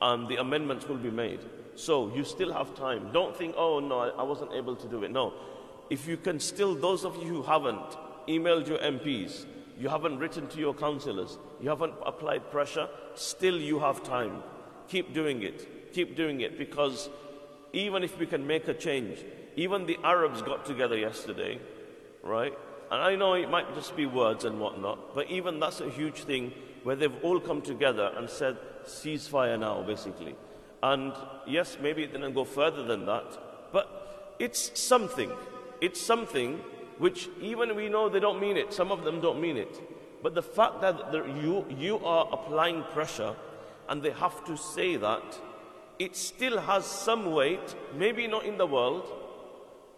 and 0.00 0.28
the 0.28 0.36
amendments 0.36 0.88
will 0.88 0.96
be 0.96 1.10
made. 1.10 1.40
So 1.74 2.12
you 2.14 2.24
still 2.24 2.52
have 2.52 2.74
time. 2.74 3.10
Don't 3.12 3.36
think, 3.36 3.54
oh 3.56 3.80
no, 3.80 4.00
I 4.00 4.22
wasn't 4.22 4.52
able 4.52 4.76
to 4.76 4.88
do 4.88 5.02
it. 5.02 5.10
No. 5.10 5.32
If 5.90 6.06
you 6.06 6.16
can 6.16 6.38
still, 6.38 6.74
those 6.74 7.04
of 7.04 7.16
you 7.16 7.28
who 7.28 7.42
haven't 7.42 7.96
emailed 8.28 8.68
your 8.68 8.78
MPs, 8.78 9.46
you 9.78 9.88
haven't 9.88 10.18
written 10.18 10.48
to 10.48 10.58
your 10.58 10.74
councillors, 10.74 11.38
you 11.60 11.68
haven't 11.68 11.94
applied 12.04 12.50
pressure, 12.50 12.88
still 13.14 13.56
you 13.56 13.78
have 13.78 14.02
time. 14.02 14.42
Keep 14.88 15.14
doing 15.14 15.42
it, 15.42 15.92
keep 15.92 16.16
doing 16.16 16.40
it, 16.40 16.58
because 16.58 17.08
even 17.72 18.02
if 18.02 18.18
we 18.18 18.26
can 18.26 18.46
make 18.46 18.68
a 18.68 18.74
change, 18.74 19.24
even 19.56 19.86
the 19.86 19.98
Arabs 20.04 20.42
got 20.42 20.64
together 20.64 20.96
yesterday, 20.96 21.58
right? 22.22 22.52
And 22.90 23.02
I 23.02 23.16
know 23.16 23.34
it 23.34 23.50
might 23.50 23.74
just 23.74 23.96
be 23.96 24.06
words 24.06 24.44
and 24.44 24.60
whatnot, 24.60 25.14
but 25.14 25.28
even 25.30 25.60
that's 25.60 25.80
a 25.80 25.90
huge 25.90 26.22
thing 26.24 26.52
where 26.84 26.96
they've 26.96 27.24
all 27.24 27.38
come 27.38 27.60
together 27.60 28.12
and 28.16 28.30
said, 28.30 28.56
ceasefire 28.86 29.58
now, 29.58 29.82
basically. 29.82 30.34
And 30.82 31.12
yes, 31.46 31.76
maybe 31.80 32.04
it 32.04 32.12
didn't 32.12 32.34
go 32.34 32.44
further 32.44 32.84
than 32.84 33.04
that, 33.06 33.72
but 33.72 34.36
it's 34.38 34.80
something. 34.80 35.30
It's 35.80 36.00
something 36.00 36.60
which 36.98 37.28
even 37.40 37.76
we 37.76 37.88
know 37.88 38.08
they 38.08 38.20
don't 38.20 38.40
mean 38.40 38.56
it. 38.56 38.72
Some 38.72 38.90
of 38.90 39.04
them 39.04 39.20
don't 39.20 39.40
mean 39.40 39.56
it. 39.56 39.80
But 40.22 40.34
the 40.34 40.42
fact 40.42 40.80
that 40.80 41.12
you, 41.42 41.66
you 41.68 41.98
are 42.04 42.28
applying 42.32 42.82
pressure 42.84 43.34
and 43.89 44.01
they 44.01 44.11
have 44.11 44.43
to 44.45 44.57
say 44.57 44.95
that, 44.97 45.23
it 45.99 46.15
still 46.15 46.59
has 46.59 46.85
some 46.85 47.31
weight, 47.31 47.75
maybe 47.95 48.27
not 48.27 48.45
in 48.45 48.57
the 48.57 48.65
world, 48.65 49.07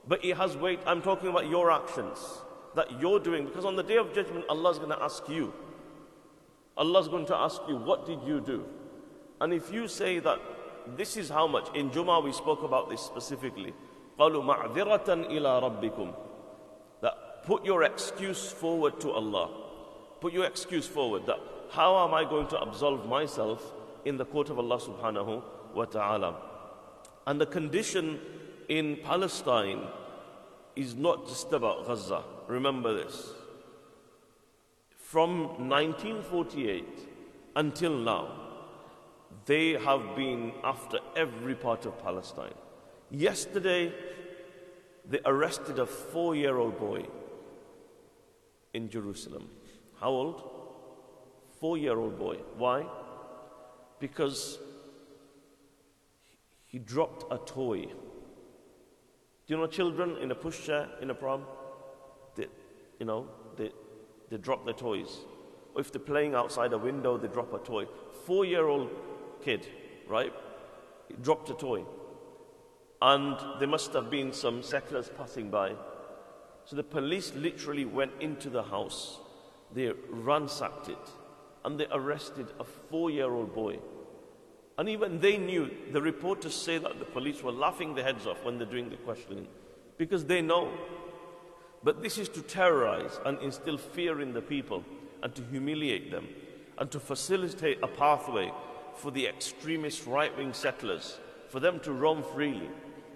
but 0.08 0.24
it 0.24 0.38
has 0.38 0.56
weight. 0.58 0.80
I'm 0.86 1.02
talking 1.02 1.30
about 1.30 1.50
your 1.50 1.72
actions 1.72 2.20
that 2.76 3.00
you're 3.02 3.20
doing. 3.20 3.46
Because 3.46 3.66
on 3.66 3.76
the 3.76 3.84
day 3.84 3.98
of 3.98 4.14
judgment, 4.14 4.46
Allah 4.50 4.72
is 4.72 4.78
going 4.78 4.92
to 4.92 5.02
ask 5.02 5.28
you. 5.30 5.54
Allah 6.78 7.00
is 7.00 7.08
going 7.08 7.26
to 7.28 7.36
ask 7.36 7.62
you, 7.68 7.78
what 7.78 8.06
did 8.06 8.22
you 8.24 8.42
do? 8.42 8.66
And 9.40 9.54
if 9.54 9.72
you 9.72 9.88
say 9.88 10.20
that 10.20 10.40
this 10.98 11.18
is 11.18 11.30
how 11.30 11.48
much, 11.48 11.76
in 11.76 11.90
Jummah 11.90 12.24
we 12.24 12.32
spoke 12.32 12.64
about 12.64 12.90
this 12.90 13.02
specifically. 13.02 13.74
قالوا 14.20 14.44
معذرة 14.44 15.28
إلى 15.28 15.62
ربكم 15.62 16.14
that 17.02 17.44
put 17.46 17.66
your 17.66 17.84
excuse 17.84 18.52
forward 18.52 19.00
to 19.02 19.12
Allah. 19.12 19.50
Put 20.22 20.34
your 20.34 20.46
excuse 20.46 20.88
forward 20.88 21.26
that 21.26 21.40
how 21.72 22.08
am 22.08 22.14
I 22.14 22.24
going 22.24 22.48
to 22.48 22.60
absolve 22.60 23.08
myself 23.08 23.74
in 24.05 24.17
the 24.17 24.25
court 24.25 24.51
of 24.51 24.59
Allah 24.59 24.79
subhanahu 24.79 25.43
wa 25.75 25.85
ta'ala? 25.85 26.37
And 27.27 27.41
the 27.41 27.47
condition 27.47 28.21
in 28.69 28.97
Palestine 29.03 29.83
is 30.77 30.95
not 30.95 31.27
just 31.29 31.53
about 31.53 31.87
Gaza. 31.87 32.23
Remember 32.49 32.95
this. 32.95 33.33
From 34.97 35.69
1948 35.69 36.85
until 37.57 37.97
now, 37.99 38.41
they 39.47 39.73
have 39.73 40.15
been 40.17 40.53
after 40.63 40.99
every 41.17 41.55
part 41.55 41.87
of 41.87 42.01
Palestine. 42.03 42.55
Yesterday, 43.11 43.93
they 45.09 45.21
arrested 45.25 45.79
a 45.79 45.87
four 45.87 46.37
year 46.37 46.57
old 46.59 46.79
boy 46.79 47.05
in 48.73 48.89
Jerusalem. 48.89 49.49
How 50.01 50.11
old? 50.11 50.49
Four 51.59 51.77
year 51.77 51.99
old 51.99 52.19
boy. 52.19 52.37
Why? 52.57 52.87
Because 54.01 54.59
he 56.67 56.79
dropped 56.79 57.33
a 57.33 57.39
toy. 57.39 57.83
Do 57.83 59.55
you 59.55 59.57
know 59.57 59.67
children 59.67 60.17
in 60.17 60.31
a 60.31 60.35
pushchair 60.35 60.89
in 61.03 61.11
a 61.11 61.15
prom? 61.15 61.45
They, 62.35 62.47
you 62.99 63.07
know, 63.07 63.29
they, 63.57 63.71
they 64.31 64.39
drop 64.39 64.65
their 64.65 64.75
toys. 64.75 65.19
Or 65.75 65.81
if 65.81 65.93
they're 65.93 66.01
playing 66.01 66.35
outside 66.35 66.73
a 66.73 66.79
window, 66.79 67.19
they 67.19 67.29
drop 67.29 67.53
a 67.53 67.59
toy. 67.59 67.87
Four 68.25 68.45
year 68.45 68.67
old 68.67 68.91
kid, 69.45 69.67
right? 70.09 70.33
He 71.09 71.15
dropped 71.23 71.51
a 71.51 71.55
toy 71.55 71.85
and 73.03 73.37
there 73.59 73.69
must 73.69 73.93
have 73.95 74.11
been 74.11 74.33
some 74.33 74.63
settlers 74.63 75.11
passing 75.17 75.51
by. 75.51 75.75
So 76.65 76.77
the 76.77 76.83
police 76.83 77.33
literally 77.35 77.85
went 77.85 78.13
into 78.21 78.51
the 78.51 78.63
house, 78.63 79.19
they 79.73 79.93
ransacked 80.09 80.89
it, 80.89 81.11
and 81.65 81.79
they 81.79 81.87
arrested 81.91 82.47
a 82.59 82.65
four 82.65 83.11
year 83.11 83.31
old 83.31 83.55
boy. 83.55 83.79
And 84.79 84.89
even 84.89 85.21
they 85.21 85.37
knew, 85.37 85.71
the 85.93 86.01
reporters 86.01 86.55
say 86.55 86.79
that 86.79 86.99
the 86.99 87.05
police 87.05 87.43
were 87.43 87.53
laughing 87.53 87.95
their 87.95 88.05
heads 88.05 88.27
off 88.27 88.45
when 88.45 88.57
they're 88.57 88.67
doing 88.67 88.89
the 88.89 88.97
questioning 88.97 89.47
because 89.99 90.25
they 90.25 90.41
know. 90.41 90.73
But 91.83 92.03
this 92.03 92.19
is 92.19 92.29
to 92.31 92.43
terrorize 92.43 93.21
and 93.25 93.39
instill 93.41 93.77
fear 93.77 94.21
in 94.21 94.33
the 94.33 94.41
people 94.41 94.85
and 95.23 95.35
to 95.35 95.43
humiliate 95.51 96.11
them 96.11 96.29
and 96.79 96.91
to 96.91 97.01
facilitate 97.01 97.79
a 97.83 97.89
pathway 97.89 98.51
for 98.95 99.11
the 99.11 99.27
extremist 99.27 100.07
right 100.07 100.35
wing 100.37 100.53
settlers 100.53 101.19
for 101.49 101.61
them 101.61 101.81
to 101.81 101.93
roam 101.93 102.23
freely 102.23 102.71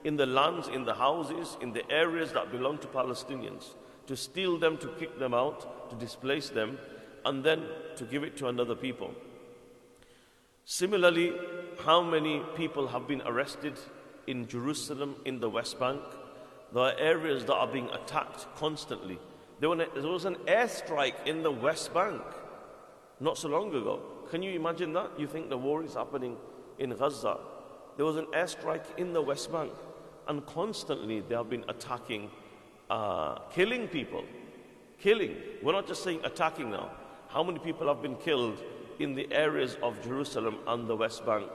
in 0.04 0.16
the 0.16 0.26
lands, 0.26 0.68
in 0.68 0.84
the 0.84 0.94
houses, 0.94 1.56
in 1.62 1.72
the 1.72 1.90
areas 1.90 2.32
that 2.32 2.50
belong 2.50 2.76
to 2.78 2.86
Palestinians, 2.88 3.74
to 4.06 4.16
steal 4.16 4.58
them, 4.58 4.76
to 4.76 4.88
kick 4.98 5.18
them 5.18 5.32
out, 5.32 5.88
to 5.88 5.96
displace 5.96 6.50
them, 6.50 6.78
and 7.24 7.44
then 7.44 7.64
to 7.96 8.04
give 8.04 8.22
it 8.22 8.36
to 8.38 8.48
another 8.48 8.74
people. 8.74 9.14
Similarly, 10.64 11.32
how 11.84 12.02
many 12.02 12.42
people 12.56 12.86
have 12.88 13.06
been 13.06 13.22
arrested 13.22 13.78
in 14.26 14.46
Jerusalem, 14.46 15.16
in 15.24 15.40
the 15.40 15.50
West 15.50 15.78
Bank? 15.78 16.00
There 16.72 16.82
are 16.82 16.98
areas 16.98 17.44
that 17.44 17.54
are 17.54 17.66
being 17.66 17.88
attacked 17.90 18.46
constantly. 18.56 19.18
There 19.60 19.68
was 19.68 20.24
an 20.24 20.36
airstrike 20.46 21.26
in 21.26 21.42
the 21.42 21.50
West 21.50 21.92
Bank 21.94 22.22
not 23.20 23.38
so 23.38 23.48
long 23.48 23.68
ago. 23.68 24.00
Can 24.30 24.42
you 24.42 24.52
imagine 24.52 24.92
that? 24.94 25.10
You 25.18 25.26
think 25.26 25.48
the 25.48 25.58
war 25.58 25.84
is 25.84 25.94
happening 25.94 26.36
in 26.78 26.90
Gaza. 26.90 27.38
There 27.96 28.06
was 28.06 28.16
an 28.16 28.26
airstrike 28.26 28.98
in 28.98 29.12
the 29.12 29.22
West 29.22 29.52
Bank 29.52 29.72
and 30.28 30.44
constantly 30.46 31.20
they 31.20 31.34
have 31.34 31.50
been 31.50 31.64
attacking, 31.68 32.30
uh, 32.90 33.38
killing 33.52 33.88
people. 33.88 34.24
Killing. 34.98 35.36
We're 35.62 35.72
not 35.72 35.86
just 35.86 36.02
saying 36.02 36.20
attacking 36.24 36.70
now. 36.70 36.90
How 37.34 37.42
many 37.42 37.58
people 37.58 37.88
have 37.88 38.00
been 38.00 38.14
killed 38.14 38.62
in 39.00 39.16
the 39.16 39.26
areas 39.32 39.76
of 39.82 40.00
Jerusalem 40.04 40.56
and 40.68 40.86
the 40.86 40.94
West 40.94 41.26
Bank 41.26 41.50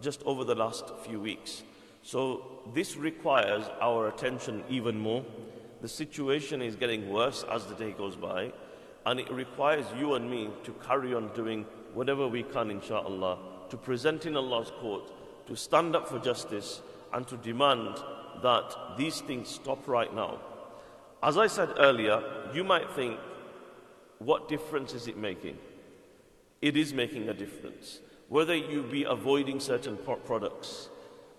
just 0.00 0.20
over 0.24 0.42
the 0.42 0.56
last 0.56 0.90
few 1.04 1.20
weeks? 1.20 1.62
So 2.02 2.64
this 2.74 2.96
requires 2.96 3.64
our 3.80 4.08
attention 4.08 4.64
even 4.68 4.98
more. 4.98 5.24
The 5.80 5.86
situation 5.86 6.60
is 6.60 6.74
getting 6.74 7.08
worse 7.08 7.44
as 7.52 7.66
the 7.66 7.76
day 7.76 7.92
goes 7.92 8.16
by, 8.16 8.52
and 9.04 9.20
it 9.20 9.30
requires 9.30 9.86
you 9.96 10.14
and 10.14 10.28
me 10.28 10.50
to 10.64 10.72
carry 10.72 11.14
on 11.14 11.32
doing 11.34 11.66
whatever 11.94 12.26
we 12.26 12.42
can, 12.42 12.72
inshallah, 12.72 13.38
to 13.70 13.76
present 13.76 14.26
in 14.26 14.36
Allah's 14.36 14.72
court, 14.80 15.12
to 15.46 15.54
stand 15.54 15.94
up 15.94 16.08
for 16.08 16.18
justice, 16.18 16.82
and 17.12 17.28
to 17.28 17.36
demand 17.36 17.96
that 18.42 18.74
these 18.98 19.20
things 19.20 19.50
stop 19.50 19.86
right 19.86 20.12
now. 20.12 20.40
As 21.22 21.38
I 21.38 21.46
said 21.46 21.74
earlier, 21.78 22.20
you 22.52 22.64
might 22.64 22.90
think, 22.90 23.20
what 24.18 24.48
difference 24.48 24.94
is 24.94 25.08
it 25.08 25.16
making? 25.16 25.58
It 26.62 26.76
is 26.76 26.92
making 26.92 27.28
a 27.28 27.34
difference. 27.34 28.00
Whether 28.28 28.56
you 28.56 28.82
be 28.82 29.04
avoiding 29.04 29.60
certain 29.60 29.96
products, 29.96 30.88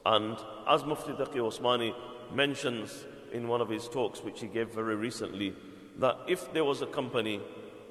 and 0.06 0.38
as 0.68 0.86
Mufti 0.86 1.12
Taqi 1.14 1.36
Osmani 1.36 1.94
mentions 2.34 3.06
in 3.34 3.48
one 3.48 3.62
of 3.62 3.70
his 3.70 3.88
talks, 3.88 4.22
which 4.22 4.40
he 4.40 4.48
gave 4.48 4.70
very 4.70 4.96
recently, 4.96 5.54
that 5.98 6.18
if 6.28 6.52
there 6.54 6.64
was 6.64 6.82
a 6.82 6.86
company 6.86 7.42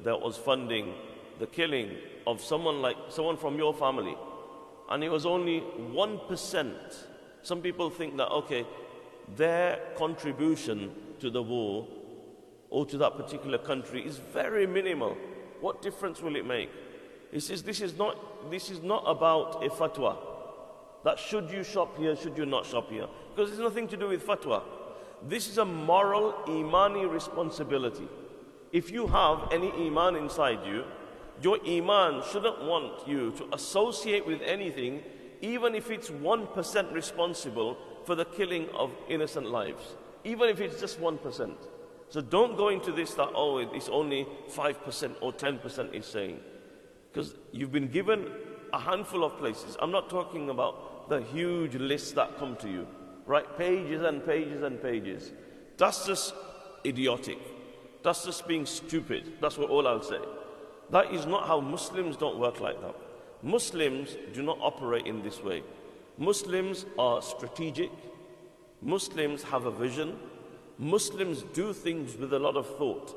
that 0.04 0.20
was 0.20 0.36
funding 0.36 0.94
the 1.38 1.46
killing 1.46 1.90
of 2.26 2.42
someone 2.42 2.80
like 2.80 2.96
someone 3.08 3.36
from 3.36 3.58
your 3.58 3.74
family, 3.74 4.16
and 4.88 5.04
it 5.04 5.10
was 5.10 5.26
only 5.26 5.60
1% 5.60 6.74
some 7.46 7.62
people 7.62 7.90
think 7.90 8.16
that, 8.16 8.28
okay, 8.28 8.66
their 9.36 9.78
contribution 9.96 10.90
to 11.20 11.30
the 11.30 11.40
war 11.40 11.86
or 12.70 12.86
to 12.86 12.98
that 12.98 13.16
particular 13.16 13.58
country 13.58 14.04
is 14.04 14.16
very 14.16 14.66
minimal. 14.66 15.16
What 15.60 15.82
difference 15.82 16.20
will 16.20 16.36
it 16.36 16.46
make? 16.46 16.70
He 17.32 17.40
says 17.40 17.62
this 17.62 17.80
is 17.80 17.96
not, 17.96 18.50
this 18.50 18.70
is 18.70 18.82
not 18.82 19.04
about 19.06 19.64
a 19.64 19.68
fatwa. 19.68 20.16
That 21.04 21.18
should 21.18 21.50
you 21.50 21.62
shop 21.62 21.96
here, 21.98 22.16
should 22.16 22.36
you 22.36 22.46
not 22.46 22.66
shop 22.66 22.90
here? 22.90 23.06
Because 23.34 23.50
it's 23.50 23.60
nothing 23.60 23.88
to 23.88 23.96
do 23.96 24.08
with 24.08 24.26
fatwa. 24.26 24.62
This 25.22 25.48
is 25.48 25.58
a 25.58 25.64
moral, 25.64 26.34
imani 26.48 27.06
responsibility. 27.06 28.08
If 28.72 28.90
you 28.90 29.06
have 29.06 29.48
any 29.52 29.70
iman 29.86 30.16
inside 30.16 30.66
you, 30.66 30.84
your 31.42 31.58
iman 31.66 32.22
shouldn't 32.30 32.62
want 32.62 33.06
you 33.06 33.30
to 33.32 33.54
associate 33.54 34.26
with 34.26 34.40
anything 34.42 35.02
even 35.42 35.74
if 35.74 35.90
it's 35.90 36.10
1% 36.10 36.92
responsible 36.92 37.76
for 38.04 38.14
the 38.14 38.24
killing 38.24 38.68
of 38.70 38.90
innocent 39.08 39.50
lives, 39.50 39.96
even 40.24 40.48
if 40.48 40.60
it's 40.60 40.80
just 40.80 41.00
1%. 41.00 41.54
So 42.08 42.20
don't 42.20 42.56
go 42.56 42.68
into 42.68 42.92
this 42.92 43.14
that, 43.14 43.30
oh, 43.34 43.58
it's 43.58 43.88
only 43.88 44.26
5% 44.50 45.14
or 45.20 45.32
10% 45.32 45.94
is 45.94 46.06
saying. 46.06 46.40
Because 47.12 47.34
you've 47.52 47.72
been 47.72 47.88
given 47.88 48.30
a 48.72 48.78
handful 48.78 49.24
of 49.24 49.38
places. 49.38 49.76
I'm 49.80 49.90
not 49.90 50.08
talking 50.10 50.50
about 50.50 51.08
the 51.08 51.22
huge 51.22 51.74
lists 51.76 52.12
that 52.12 52.38
come 52.38 52.56
to 52.56 52.68
you, 52.68 52.86
right? 53.26 53.46
Pages 53.58 54.02
and 54.02 54.24
pages 54.24 54.62
and 54.62 54.80
pages. 54.80 55.32
That's 55.76 56.06
just 56.06 56.34
idiotic. 56.84 57.38
That's 58.02 58.24
just 58.24 58.46
being 58.46 58.66
stupid. 58.66 59.34
That's 59.40 59.58
what 59.58 59.70
all 59.70 59.86
I'll 59.88 60.02
say. 60.02 60.20
That 60.90 61.12
is 61.12 61.26
not 61.26 61.46
how 61.46 61.60
Muslims 61.60 62.16
don't 62.16 62.38
work 62.38 62.60
like 62.60 62.80
that. 62.80 62.94
Muslims 63.42 64.16
do 64.32 64.42
not 64.42 64.58
operate 64.60 65.06
in 65.06 65.22
this 65.22 65.42
way. 65.42 65.62
Muslims 66.18 66.86
are 66.98 67.20
strategic. 67.20 67.90
Muslims 68.80 69.42
have 69.42 69.66
a 69.66 69.70
vision. 69.70 70.18
Muslims 70.78 71.42
do 71.54 71.72
things 71.72 72.16
with 72.16 72.32
a 72.34 72.38
lot 72.38 72.56
of 72.56 72.66
thought. 72.76 73.14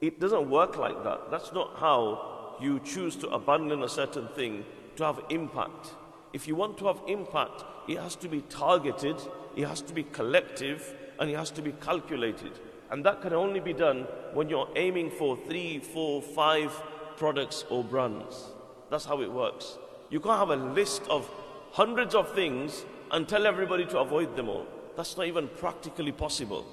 It 0.00 0.20
doesn't 0.20 0.50
work 0.50 0.76
like 0.76 1.02
that. 1.04 1.30
That's 1.30 1.52
not 1.52 1.76
how 1.78 2.56
you 2.60 2.80
choose 2.80 3.16
to 3.16 3.28
abandon 3.28 3.82
a 3.82 3.88
certain 3.88 4.28
thing 4.28 4.64
to 4.96 5.04
have 5.04 5.20
impact. 5.30 5.94
If 6.34 6.46
you 6.46 6.54
want 6.54 6.76
to 6.78 6.86
have 6.86 7.00
impact, 7.06 7.64
it 7.88 7.98
has 7.98 8.14
to 8.16 8.28
be 8.28 8.42
targeted, 8.42 9.16
it 9.56 9.66
has 9.66 9.80
to 9.82 9.94
be 9.94 10.02
collective, 10.02 10.94
and 11.18 11.30
it 11.30 11.36
has 11.36 11.50
to 11.52 11.62
be 11.62 11.72
calculated. 11.72 12.52
And 12.90 13.04
that 13.06 13.22
can 13.22 13.32
only 13.32 13.60
be 13.60 13.72
done 13.72 14.06
when 14.34 14.50
you're 14.50 14.68
aiming 14.76 15.10
for 15.10 15.36
three, 15.48 15.78
four, 15.78 16.20
five 16.20 16.70
products 17.16 17.64
or 17.70 17.82
brands. 17.82 18.50
That's 18.90 19.06
how 19.06 19.22
it 19.22 19.32
works. 19.32 19.78
You 20.10 20.20
can't 20.20 20.38
have 20.38 20.50
a 20.50 20.56
list 20.56 21.02
of 21.08 21.28
hundreds 21.72 22.14
of 22.14 22.34
things 22.34 22.84
and 23.10 23.26
tell 23.26 23.46
everybody 23.46 23.86
to 23.86 23.98
avoid 23.98 24.36
them 24.36 24.50
all. 24.50 24.66
That's 24.96 25.16
not 25.16 25.26
even 25.26 25.48
practically 25.48 26.12
possible. 26.12 26.66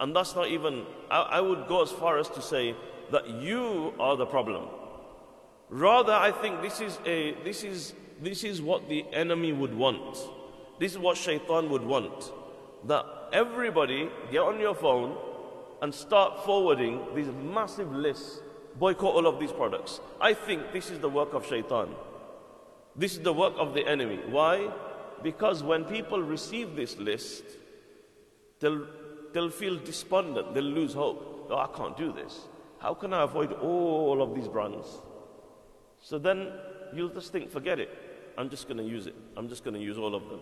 And 0.00 0.14
that's 0.14 0.34
not 0.34 0.48
even, 0.48 0.84
I, 1.10 1.22
I 1.22 1.40
would 1.40 1.66
go 1.68 1.82
as 1.82 1.90
far 1.90 2.18
as 2.18 2.28
to 2.30 2.42
say 2.42 2.74
that 3.10 3.28
you 3.28 3.92
are 3.98 4.16
the 4.16 4.26
problem. 4.26 4.68
Rather, 5.68 6.12
I 6.12 6.30
think 6.30 6.62
this 6.62 6.80
is, 6.80 6.98
a, 7.06 7.34
this, 7.44 7.64
is, 7.64 7.94
this 8.20 8.44
is 8.44 8.60
what 8.60 8.88
the 8.88 9.04
enemy 9.12 9.52
would 9.52 9.74
want. 9.74 10.18
This 10.78 10.92
is 10.92 10.98
what 10.98 11.16
shaitan 11.16 11.70
would 11.70 11.82
want. 11.82 12.32
That 12.86 13.06
everybody 13.32 14.10
get 14.30 14.40
on 14.40 14.60
your 14.60 14.74
phone 14.74 15.16
and 15.82 15.94
start 15.94 16.44
forwarding 16.44 17.00
these 17.14 17.28
massive 17.28 17.92
lists, 17.92 18.40
boycott 18.78 19.14
all 19.14 19.26
of 19.26 19.40
these 19.40 19.52
products. 19.52 20.00
I 20.20 20.34
think 20.34 20.72
this 20.72 20.90
is 20.90 20.98
the 20.98 21.08
work 21.08 21.34
of 21.34 21.46
shaitan. 21.46 21.88
This 22.96 23.14
is 23.14 23.20
the 23.20 23.32
work 23.32 23.54
of 23.58 23.74
the 23.74 23.86
enemy. 23.86 24.20
Why? 24.28 24.70
Because 25.22 25.62
when 25.62 25.84
people 25.84 26.20
receive 26.20 26.76
this 26.76 26.96
list, 26.98 27.42
they'll, 28.60 28.86
they'll 29.32 29.50
feel 29.50 29.78
despondent, 29.78 30.54
they'll 30.54 30.64
lose 30.64 30.94
hope. 30.94 31.48
Oh, 31.50 31.58
I 31.58 31.76
can't 31.76 31.96
do 31.96 32.12
this. 32.12 32.40
How 32.78 32.94
can 32.94 33.12
I 33.12 33.22
avoid 33.22 33.52
all 33.52 34.22
of 34.22 34.34
these 34.34 34.48
brands? 34.48 34.86
So 36.00 36.18
then 36.18 36.52
you'll 36.94 37.08
just 37.08 37.32
think, 37.32 37.50
forget 37.50 37.78
it. 37.78 37.90
I'm 38.36 38.50
just 38.50 38.66
going 38.68 38.78
to 38.78 38.84
use 38.84 39.06
it. 39.06 39.14
I'm 39.36 39.48
just 39.48 39.64
going 39.64 39.74
to 39.74 39.80
use 39.80 39.96
all 39.96 40.14
of 40.14 40.28
them. 40.28 40.40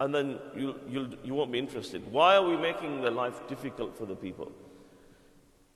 And 0.00 0.14
then 0.14 0.38
you, 0.56 0.74
you'll, 0.88 1.08
you 1.22 1.34
won't 1.34 1.52
be 1.52 1.58
interested. 1.58 2.10
Why 2.10 2.36
are 2.36 2.46
we 2.46 2.56
making 2.56 3.02
the 3.02 3.10
life 3.10 3.46
difficult 3.48 3.96
for 3.96 4.06
the 4.06 4.16
people? 4.16 4.50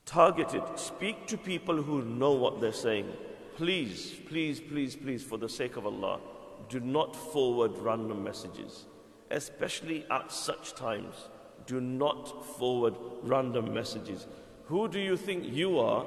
Target 0.07 0.55
it. 0.55 0.79
Speak 0.79 1.27
to 1.29 1.37
people 1.37 1.83
who 1.83 2.03
know 2.03 2.33
what 2.33 2.61
they're 2.61 2.73
saying. 2.73 3.11
Please, 3.57 4.15
please, 4.29 4.61
please, 4.61 4.97
please, 4.97 5.23
for 5.23 5.39
the 5.39 5.49
sake 5.49 5.77
of 5.77 5.87
Allah, 5.87 6.21
do 6.69 6.81
not 6.81 7.15
forward 7.15 7.79
random 7.79 8.25
messages, 8.25 8.87
especially 9.35 10.07
at 10.11 10.33
such 10.33 10.75
times. 10.75 11.29
Do 11.67 11.81
not 11.81 12.47
forward 12.57 12.95
random 13.23 13.75
messages. 13.75 14.27
Who 14.67 14.89
do 14.89 15.01
you 15.01 15.17
think 15.17 15.45
you 15.45 15.79
are 15.79 16.07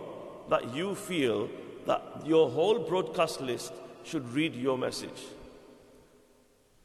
that 0.50 0.74
you 0.74 0.96
feel 0.96 1.50
that 1.86 2.02
your 2.26 2.50
whole 2.50 2.80
broadcast 2.80 3.42
list 3.42 3.74
should 4.04 4.28
read 4.34 4.56
your 4.56 4.78
message? 4.78 5.24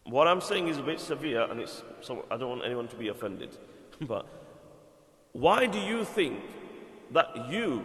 What 0.05 0.27
I'm 0.27 0.41
saying 0.41 0.69
is 0.69 0.79
a 0.79 0.83
bit 0.83 0.99
severe, 1.01 1.43
and 1.43 1.61
it's, 1.61 1.83
so 2.01 2.25
I 2.31 2.37
don't 2.37 2.49
want 2.49 2.65
anyone 2.65 2.89
to 2.89 2.97
be 2.97 3.09
offended. 3.09 3.57
but 4.01 4.27
why 5.33 5.67
do 5.67 5.79
you 5.79 6.05
think 6.05 6.41
that 7.13 7.49
you 7.51 7.85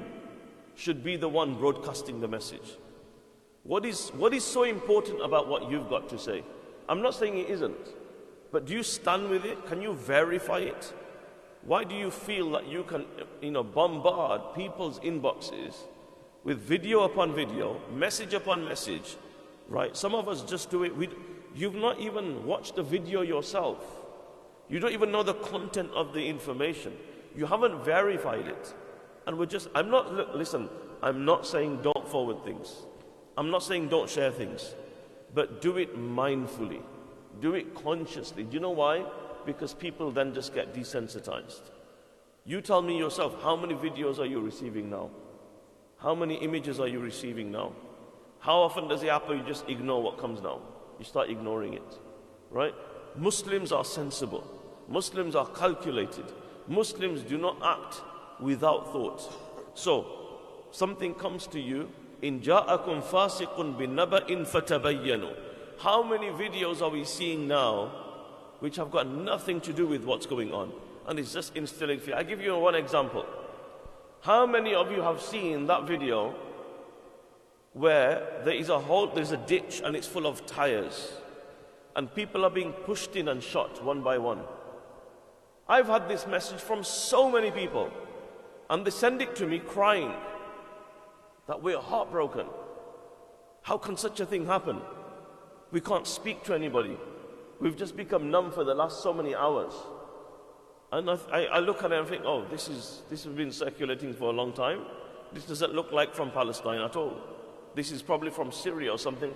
should 0.75 1.03
be 1.03 1.15
the 1.15 1.29
one 1.29 1.55
broadcasting 1.55 2.19
the 2.21 2.27
message? 2.27 2.77
What 3.63 3.85
is, 3.85 4.09
what 4.09 4.33
is 4.33 4.43
so 4.43 4.63
important 4.63 5.23
about 5.23 5.47
what 5.47 5.69
you've 5.69 5.89
got 5.89 6.09
to 6.09 6.17
say? 6.17 6.43
I'm 6.89 7.01
not 7.01 7.13
saying 7.13 7.37
it 7.37 7.49
isn't, 7.49 7.75
but 8.51 8.65
do 8.65 8.73
you 8.73 8.83
stand 8.83 9.29
with 9.29 9.45
it? 9.45 9.65
Can 9.65 9.81
you 9.81 9.93
verify 9.93 10.59
it? 10.59 10.93
Why 11.63 11.83
do 11.83 11.95
you 11.95 12.11
feel 12.11 12.51
that 12.51 12.67
you 12.67 12.83
can, 12.83 13.05
you 13.41 13.51
know, 13.51 13.63
bombard 13.63 14.53
people's 14.55 14.99
inboxes 14.99 15.75
with 16.43 16.59
video 16.59 17.01
upon 17.01 17.35
video, 17.35 17.81
message 17.93 18.33
upon 18.33 18.63
message, 18.63 19.17
right? 19.67 19.95
Some 19.97 20.15
of 20.15 20.29
us 20.29 20.43
just 20.43 20.69
do 20.69 20.83
it. 20.83 20.95
We, 20.95 21.09
you've 21.53 21.75
not 21.75 21.99
even 21.99 22.45
watched 22.45 22.75
the 22.75 22.83
video 22.83 23.21
yourself. 23.21 23.83
You 24.69 24.79
don't 24.79 24.93
even 24.93 25.11
know 25.11 25.23
the 25.23 25.33
content 25.33 25.91
of 25.93 26.13
the 26.13 26.25
information. 26.25 26.93
You 27.35 27.45
haven't 27.45 27.83
verified 27.83 28.47
it. 28.47 28.73
And 29.25 29.37
we're 29.37 29.45
just, 29.45 29.67
I'm 29.75 29.89
not, 29.89 30.35
listen, 30.35 30.69
I'm 31.03 31.25
not 31.25 31.45
saying 31.45 31.81
don't 31.81 32.07
forward 32.07 32.43
things. 32.45 32.73
I'm 33.37 33.51
not 33.51 33.61
saying 33.61 33.89
don't 33.89 34.09
share 34.09 34.31
things. 34.31 34.73
But 35.33 35.61
do 35.61 35.77
it 35.77 35.97
mindfully. 35.97 36.81
Do 37.41 37.53
it 37.53 37.75
consciously. 37.75 38.43
Do 38.43 38.53
you 38.53 38.59
know 38.59 38.71
why? 38.71 39.05
Because 39.45 39.73
people 39.73 40.11
then 40.11 40.33
just 40.33 40.53
get 40.53 40.73
desensitized. 40.73 41.61
You 42.45 42.61
tell 42.61 42.81
me 42.81 42.97
yourself, 42.97 43.41
how 43.41 43.55
many 43.55 43.73
videos 43.73 44.19
are 44.19 44.25
you 44.25 44.39
receiving 44.39 44.89
now? 44.89 45.09
How 45.97 46.15
many 46.15 46.35
images 46.35 46.79
are 46.79 46.87
you 46.87 46.99
receiving 46.99 47.51
now? 47.51 47.73
How 48.39 48.57
often 48.57 48.87
does 48.87 49.03
it 49.03 49.09
happen 49.09 49.37
you 49.37 49.43
just 49.43 49.67
ignore 49.67 50.01
what 50.01 50.17
comes 50.17 50.41
now? 50.41 50.61
You 50.99 51.05
start 51.05 51.29
ignoring 51.29 51.73
it. 51.73 51.99
Right? 52.49 52.73
Muslims 53.15 53.71
are 53.71 53.83
sensible. 53.83 54.43
Muslims 54.87 55.35
are 55.35 55.47
calculated. 55.47 56.25
Muslims 56.67 57.21
do 57.21 57.37
not 57.37 57.57
act 57.63 58.01
without 58.39 58.91
thought. 58.91 59.21
So, 59.73 60.05
something 60.71 61.13
comes 61.15 61.47
to 61.47 61.59
you, 61.59 61.89
in 62.21 62.41
ja'akum 62.41 63.01
fasiqun. 63.03 63.77
How 65.79 66.01
many 66.01 66.27
videos 66.29 66.81
are 66.81 66.89
we 66.89 67.03
seeing 67.03 67.47
now 67.47 67.91
which 68.59 68.77
have 68.77 68.89
got 68.89 69.07
nothing 69.07 69.61
to 69.61 69.71
do 69.71 69.85
with 69.85 70.03
what's 70.03 70.25
going 70.25 70.51
on? 70.51 70.73
And 71.05 71.19
it's 71.19 71.33
just 71.33 71.55
instilling 71.55 71.99
fear. 71.99 72.15
I 72.15 72.23
give 72.23 72.41
you 72.41 72.57
one 72.57 72.73
example. 72.73 73.25
How 74.21 74.47
many 74.47 74.73
of 74.73 74.91
you 74.91 75.03
have 75.03 75.21
seen 75.21 75.67
that 75.67 75.87
video 75.87 76.33
where 77.73 78.41
there 78.43 78.55
is 78.55 78.69
a 78.69 78.79
hole, 78.79 79.07
there's 79.07 79.31
a 79.31 79.37
ditch 79.37 79.81
and 79.85 79.95
it's 79.95 80.07
full 80.07 80.25
of 80.25 80.47
tires 80.47 81.13
and 81.95 82.13
people 82.13 82.43
are 82.43 82.49
being 82.49 82.73
pushed 82.73 83.15
in 83.15 83.27
and 83.27 83.43
shot 83.43 83.83
one 83.83 84.01
by 84.01 84.17
one? 84.17 84.41
I've 85.69 85.87
had 85.87 86.09
this 86.09 86.25
message 86.25 86.59
from 86.59 86.83
so 86.83 87.29
many 87.29 87.51
people 87.51 87.91
and 88.71 88.83
they 88.83 88.89
send 88.89 89.21
it 89.21 89.35
to 89.35 89.45
me 89.45 89.59
crying 89.59 90.11
that 91.47 91.61
we're 91.61 91.79
heartbroken. 91.79 92.47
How 93.61 93.77
can 93.77 93.95
such 93.95 94.19
a 94.19 94.25
thing 94.25 94.47
happen? 94.47 94.81
We 95.71 95.81
can't 95.81 96.07
speak 96.07 96.43
to 96.45 96.53
anybody. 96.53 96.97
We've 97.59 97.75
just 97.75 97.97
become 97.97 98.29
numb 98.29 98.51
for 98.51 98.63
the 98.63 98.73
last 98.73 99.01
so 99.01 99.13
many 99.13 99.35
hours. 99.35 99.73
And 100.91 101.09
I, 101.09 101.45
I, 101.45 101.59
look 101.59 101.83
at 101.83 101.91
it 101.91 101.99
and 101.99 102.07
think, 102.07 102.23
oh, 102.25 102.45
this, 102.49 102.69
is, 102.69 103.01
this 103.09 103.25
has 103.25 103.33
been 103.33 103.51
circulating 103.51 104.13
for 104.13 104.29
a 104.29 104.33
long 104.33 104.53
time. 104.53 104.85
This 105.33 105.45
doesn't 105.45 105.73
look 105.73 105.91
like 105.91 106.15
from 106.15 106.31
Palestine 106.31 106.79
at 106.79 106.95
all. 106.95 107.17
This 107.75 107.91
is 107.91 108.01
probably 108.01 108.29
from 108.29 108.51
Syria 108.53 108.91
or 108.91 108.97
something. 108.97 109.33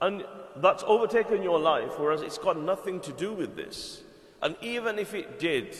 And 0.00 0.24
that's 0.56 0.84
overtaken 0.86 1.42
your 1.42 1.58
life, 1.58 1.98
whereas 1.98 2.22
it's 2.22 2.38
got 2.38 2.60
nothing 2.60 3.00
to 3.00 3.12
do 3.12 3.32
with 3.32 3.56
this. 3.56 4.02
And 4.42 4.54
even 4.60 4.98
if 4.98 5.14
it 5.14 5.40
did, 5.40 5.76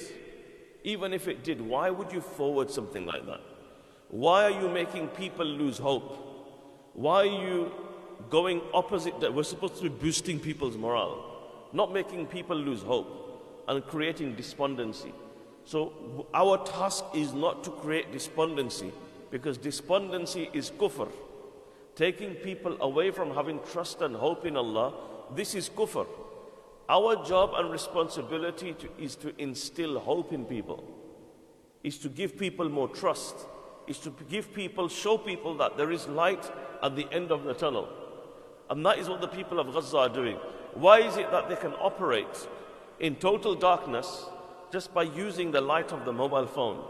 even 0.83 1.13
if 1.13 1.29
it 1.29 1.45
did, 1.45 1.61
why 1.61 1.91
would 1.91 2.11
you 2.11 2.21
forward 2.21 2.71
something 2.71 3.07
like 3.07 3.27
that? 3.27 3.41
Why 4.09 4.45
are 4.45 4.61
you 4.61 4.69
making 4.69 5.09
people 5.09 5.45
lose 5.45 5.79
hope? 5.79 6.91
Why 6.95 7.19
are 7.19 7.27
you 7.27 7.73
going 8.31 8.61
opposite 8.75 9.21
that? 9.21 9.33
We're 9.33 9.43
supposed 9.43 9.77
to 9.77 9.83
be 9.83 9.89
boosting 9.89 10.41
people's 10.41 10.77
morale, 10.77 11.25
not 11.73 11.93
making 11.93 12.27
people 12.27 12.57
lose 12.57 12.83
hope 12.83 13.65
and 13.69 13.85
creating 13.87 14.35
despondency. 14.35 15.13
So 15.65 16.27
our 16.33 16.65
task 16.65 17.05
is 17.15 17.33
not 17.33 17.65
to 17.65 17.71
create 17.71 18.13
despondency 18.13 18.93
because 19.31 19.59
despondency 19.59 20.49
is 20.53 20.71
kufr. 20.71 21.09
Taking 21.97 22.35
people 22.35 22.77
away 22.81 23.11
from 23.11 23.35
having 23.35 23.59
trust 23.73 24.01
and 24.03 24.15
hope 24.15 24.47
in 24.47 24.57
Allah, 24.57 24.95
this 25.35 25.55
is 25.55 25.69
kufr. 25.69 26.07
Our 26.89 27.25
job 27.25 27.53
and 27.57 27.71
responsibility 27.73 28.75
to, 28.75 28.89
is 28.99 29.17
to 29.17 29.35
instill 29.43 29.99
hope 29.99 30.33
in 30.33 30.45
people, 30.45 30.85
is 31.83 31.99
to 31.99 32.09
give 32.09 32.39
people 32.39 32.69
more 32.69 32.89
trust, 32.89 33.35
is 33.89 33.99
to 34.01 34.15
give 34.31 34.55
people, 34.55 34.89
show 34.89 35.19
people 35.19 35.57
that 35.57 35.77
there 35.77 35.91
is 35.91 36.07
light 36.07 36.49
at 36.83 36.95
the 36.95 37.09
end 37.13 37.33
of 37.33 37.43
the 37.43 37.55
tunnel. 37.55 37.89
And 38.71 38.85
that 38.85 38.99
is 38.99 39.09
what 39.09 39.21
the 39.21 39.29
people 39.29 39.61
of 39.61 39.73
Gaza 39.73 39.97
are 39.99 40.09
doing. 40.09 40.37
Why 40.75 41.01
is 41.01 41.17
it 41.17 41.31
that 41.31 41.49
they 41.49 41.57
can 41.57 41.73
operate 41.75 42.49
in 43.01 43.17
total 43.17 43.55
darkness 43.55 44.27
just 44.73 44.93
by 44.93 45.03
using 45.03 45.51
the 45.51 45.61
light 45.61 45.93
of 45.93 46.05
the 46.05 46.13
mobile 46.13 46.47
phone. 46.47 46.83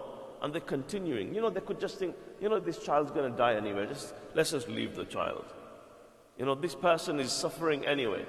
And 0.42 0.52
they're 0.52 0.60
continuing. 0.60 1.34
You 1.34 1.40
know, 1.40 1.50
they 1.50 1.60
could 1.60 1.80
just 1.80 1.98
think, 1.98 2.14
you 2.40 2.48
know, 2.48 2.60
this 2.60 2.78
child's 2.78 3.10
going 3.10 3.30
to 3.30 3.36
die 3.36 3.54
anyway. 3.54 3.86
Just 3.86 4.14
let's 4.34 4.50
just 4.50 4.68
leave 4.68 4.94
the 4.94 5.04
child. 5.04 5.44
You 6.38 6.44
know, 6.44 6.54
this 6.54 6.74
person 6.74 7.18
is 7.18 7.32
suffering 7.32 7.86
anyway. 7.86 8.24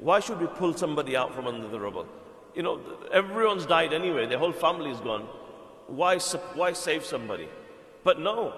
Why 0.00 0.20
should 0.20 0.40
we 0.40 0.46
pull 0.46 0.74
somebody 0.74 1.16
out 1.16 1.34
from 1.34 1.46
under 1.46 1.68
the 1.68 1.78
rubble? 1.78 2.06
You 2.54 2.62
know, 2.62 2.80
everyone's 3.12 3.66
died 3.66 3.92
anyway. 3.92 4.26
Their 4.26 4.38
whole 4.38 4.52
family 4.52 4.90
is 4.90 5.00
gone. 5.00 5.22
Why, 5.86 6.18
why 6.18 6.72
save 6.72 7.04
somebody? 7.04 7.48
But 8.02 8.18
no, 8.18 8.54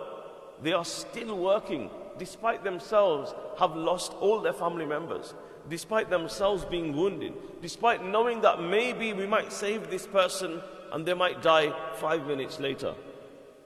they 0.63 0.73
are 0.73 0.85
still 0.85 1.37
working 1.37 1.91
despite 2.19 2.65
themselves 2.65 3.35
have 3.59 3.77
lost 3.77 4.13
all 4.21 4.41
their 4.41 4.53
family 4.53 4.87
members 4.87 5.35
despite 5.69 6.11
themselves 6.11 6.65
being 6.65 6.95
wounded, 6.95 7.33
despite 7.63 8.05
knowing 8.05 8.41
that 8.43 8.61
maybe 8.61 9.13
we 9.13 9.27
might 9.27 9.53
save 9.53 9.91
this 9.91 10.07
person 10.07 10.61
and 10.93 11.07
they 11.07 11.15
might 11.15 11.43
die 11.43 11.73
five 11.95 12.27
minutes 12.27 12.61
later. 12.61 12.95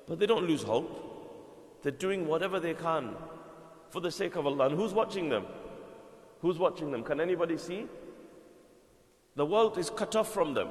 But 0.06 0.18
they 0.18 0.26
don't 0.26 0.46
lose 0.46 0.62
hope. 0.62 1.04
They're 1.82 1.92
doing 1.92 2.26
whatever 2.26 2.61
they 2.61 2.74
can 2.74 3.14
for 3.90 4.00
the 4.00 4.11
sake 4.11 4.37
of 4.37 4.46
Allah. 4.46 4.66
And 4.66 4.76
who's 4.76 4.92
watching 4.92 5.28
them? 5.28 5.46
Who's 6.40 6.58
watching 6.58 6.90
them? 6.90 7.02
Can 7.02 7.20
anybody 7.20 7.58
see? 7.58 7.87
The 9.34 9.46
world 9.46 9.78
is 9.78 9.90
cut 9.90 10.16
off 10.16 10.32
from 10.32 10.54
them. 10.54 10.68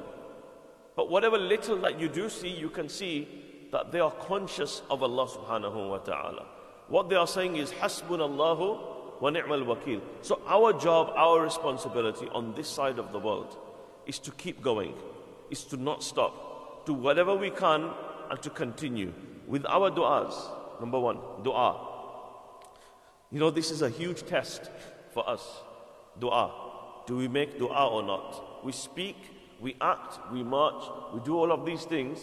But 0.96 1.10
whatever 1.10 1.38
little 1.38 1.76
that 1.82 2.00
you 2.00 2.08
do 2.08 2.28
see, 2.28 2.48
you 2.48 2.68
can 2.68 2.88
see 2.88 3.28
that 3.70 3.92
they 3.92 4.00
are 4.00 4.10
conscious 4.10 4.82
of 4.90 5.02
Allah 5.02 5.28
subhanahu 5.28 5.90
wa 5.90 5.98
ta'ala. 5.98 6.46
What 6.88 7.08
they 7.10 7.16
are 7.16 7.26
saying 7.26 7.56
is, 7.56 7.70
Hasbunallahu 7.72 9.20
wa 9.20 9.30
ni'mal 9.30 9.64
wakil. 9.64 10.00
So 10.22 10.40
our 10.46 10.72
job, 10.72 11.12
our 11.16 11.42
responsibility 11.42 12.28
on 12.32 12.54
this 12.54 12.68
side 12.68 12.98
of 12.98 13.12
the 13.12 13.18
world 13.18 13.56
is 14.06 14.18
to 14.20 14.30
keep 14.32 14.62
going, 14.62 14.94
is 15.50 15.64
to 15.64 15.76
not 15.76 16.02
stop, 16.02 16.86
do 16.86 16.94
whatever 16.94 17.34
we 17.34 17.50
can 17.50 17.90
and 18.30 18.42
to 18.42 18.50
continue 18.50 19.12
with 19.46 19.66
our 19.66 19.90
du'as. 19.90 20.34
Number 20.80 20.98
one, 20.98 21.18
du'a. 21.42 21.76
You 23.30 23.40
know, 23.40 23.50
this 23.50 23.70
is 23.70 23.82
a 23.82 23.90
huge 23.90 24.24
test 24.24 24.70
for 25.12 25.28
us. 25.28 25.44
Dua. 26.18 26.50
Do 27.06 27.16
we 27.16 27.28
make 27.28 27.58
dua 27.58 27.88
or 27.88 28.02
not? 28.02 28.64
We 28.64 28.72
speak, 28.72 29.16
we 29.60 29.76
act, 29.80 30.18
we 30.32 30.42
march, 30.42 30.82
we 31.12 31.20
do 31.20 31.36
all 31.36 31.52
of 31.52 31.66
these 31.66 31.84
things. 31.84 32.18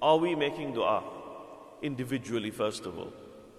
Are 0.00 0.16
we 0.16 0.34
making 0.34 0.74
dua? 0.74 1.04
Individually, 1.82 2.50
first 2.50 2.86
of 2.86 2.98
all. 2.98 3.12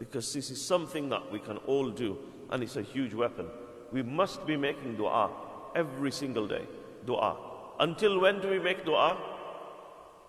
Because 0.03 0.33
this 0.33 0.51
is 0.51 0.61
something 0.61 1.07
that 1.09 1.31
we 1.31 1.39
can 1.39 1.57
all 1.65 1.89
do, 1.89 2.17
and 2.51 2.61
it's 2.61 2.75
a 2.75 2.81
huge 2.81 3.13
weapon. 3.13 3.47
We 3.93 4.03
must 4.03 4.45
be 4.45 4.57
making 4.57 4.97
dua 4.97 5.31
every 5.75 6.11
single 6.11 6.45
day. 6.45 6.65
Dua. 7.05 7.37
Until 7.79 8.19
when 8.19 8.41
do 8.41 8.49
we 8.49 8.59
make 8.59 8.83
dua? 8.83 9.17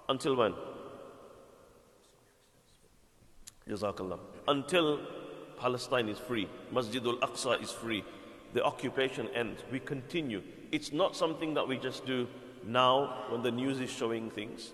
Until 0.08 0.36
when? 0.36 0.54
Jazakallah. 3.68 4.20
Until 4.46 5.00
Palestine 5.58 6.08
is 6.08 6.18
free, 6.18 6.48
Masjid 6.70 7.04
al 7.04 7.16
Aqsa 7.16 7.60
is 7.60 7.72
free, 7.72 8.04
the 8.52 8.62
occupation 8.62 9.28
ends. 9.34 9.62
We 9.72 9.80
continue. 9.80 10.42
It's 10.70 10.92
not 10.92 11.16
something 11.16 11.54
that 11.54 11.66
we 11.66 11.78
just 11.78 12.06
do 12.06 12.28
now 12.64 13.24
when 13.28 13.42
the 13.42 13.50
news 13.50 13.80
is 13.80 13.90
showing 13.90 14.30
things. 14.30 14.70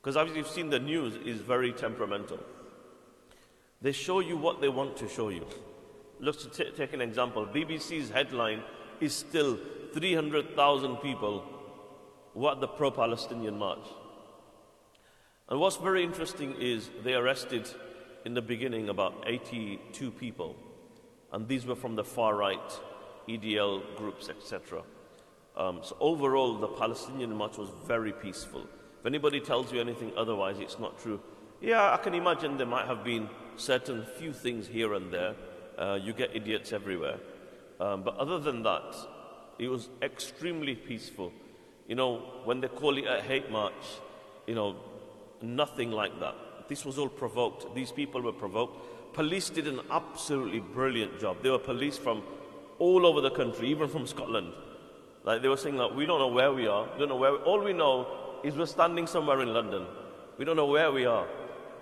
Because 0.00 0.18
as 0.18 0.36
you've 0.36 0.48
seen, 0.48 0.68
the 0.68 0.80
news 0.80 1.14
is 1.24 1.40
very 1.40 1.72
temperamental. 1.72 2.38
They 3.82 3.92
show 3.92 4.20
you 4.20 4.36
what 4.36 4.60
they 4.60 4.68
want 4.68 4.96
to 4.98 5.08
show 5.08 5.28
you. 5.28 5.44
Let's 6.20 6.46
take 6.56 6.92
an 6.92 7.00
example. 7.00 7.44
BBC's 7.44 8.10
headline 8.10 8.62
is 9.00 9.12
still 9.12 9.58
300,000 9.92 10.96
people 10.98 11.44
were 12.34 12.52
at 12.52 12.60
the 12.60 12.68
pro 12.68 12.92
Palestinian 12.92 13.58
march. 13.58 13.86
And 15.48 15.58
what's 15.58 15.76
very 15.76 16.04
interesting 16.04 16.54
is 16.60 16.90
they 17.02 17.14
arrested 17.14 17.68
in 18.24 18.34
the 18.34 18.40
beginning 18.40 18.88
about 18.88 19.24
82 19.26 20.12
people, 20.12 20.56
and 21.32 21.48
these 21.48 21.66
were 21.66 21.74
from 21.74 21.96
the 21.96 22.04
far 22.04 22.36
right, 22.36 22.80
EDL 23.28 23.96
groups, 23.96 24.28
etc. 24.28 24.82
Um, 25.56 25.80
so 25.82 25.96
overall, 25.98 26.56
the 26.56 26.68
Palestinian 26.68 27.34
march 27.34 27.58
was 27.58 27.68
very 27.84 28.12
peaceful. 28.12 28.62
If 29.00 29.06
anybody 29.06 29.40
tells 29.40 29.72
you 29.72 29.80
anything 29.80 30.12
otherwise, 30.16 30.60
it's 30.60 30.78
not 30.78 31.00
true. 31.00 31.20
Yeah, 31.60 31.92
I 31.92 31.96
can 31.96 32.14
imagine 32.14 32.56
there 32.56 32.66
might 32.66 32.86
have 32.86 33.02
been 33.02 33.28
certain 33.56 34.04
few 34.18 34.32
things 34.32 34.66
here 34.66 34.94
and 34.94 35.12
there. 35.12 35.34
Uh, 35.78 35.98
you 36.02 36.12
get 36.12 36.34
idiots 36.34 36.72
everywhere. 36.72 37.18
Um, 37.80 38.02
but 38.02 38.16
other 38.16 38.38
than 38.38 38.62
that, 38.62 38.94
it 39.58 39.68
was 39.68 39.88
extremely 40.02 40.74
peaceful. 40.74 41.32
You 41.88 41.96
know, 41.96 42.18
when 42.44 42.60
they 42.60 42.68
call 42.68 42.96
it 42.96 43.04
a 43.06 43.20
hate 43.20 43.50
march, 43.50 43.72
you 44.46 44.54
know, 44.54 44.76
nothing 45.40 45.90
like 45.90 46.18
that. 46.20 46.34
This 46.68 46.84
was 46.84 46.98
all 46.98 47.08
provoked. 47.08 47.74
These 47.74 47.92
people 47.92 48.22
were 48.22 48.32
provoked. 48.32 49.14
Police 49.14 49.50
did 49.50 49.66
an 49.66 49.80
absolutely 49.90 50.60
brilliant 50.60 51.20
job. 51.20 51.42
They 51.42 51.50
were 51.50 51.58
police 51.58 51.98
from 51.98 52.22
all 52.78 53.06
over 53.06 53.20
the 53.20 53.30
country, 53.30 53.68
even 53.68 53.88
from 53.88 54.06
Scotland. 54.06 54.52
Like 55.24 55.42
they 55.42 55.48
were 55.48 55.56
saying, 55.56 55.76
like, 55.76 55.94
we 55.94 56.06
don't 56.06 56.18
know 56.18 56.28
where 56.28 56.52
we 56.52 56.66
are. 56.66 56.88
We 56.92 56.98
don't 56.98 57.08
know 57.08 57.16
where. 57.16 57.36
All 57.36 57.60
we 57.62 57.72
know 57.72 58.06
is 58.42 58.56
we're 58.56 58.66
standing 58.66 59.06
somewhere 59.06 59.40
in 59.42 59.52
London. 59.52 59.86
We 60.38 60.44
don't 60.44 60.56
know 60.56 60.66
where 60.66 60.90
we 60.90 61.04
are. 61.04 61.26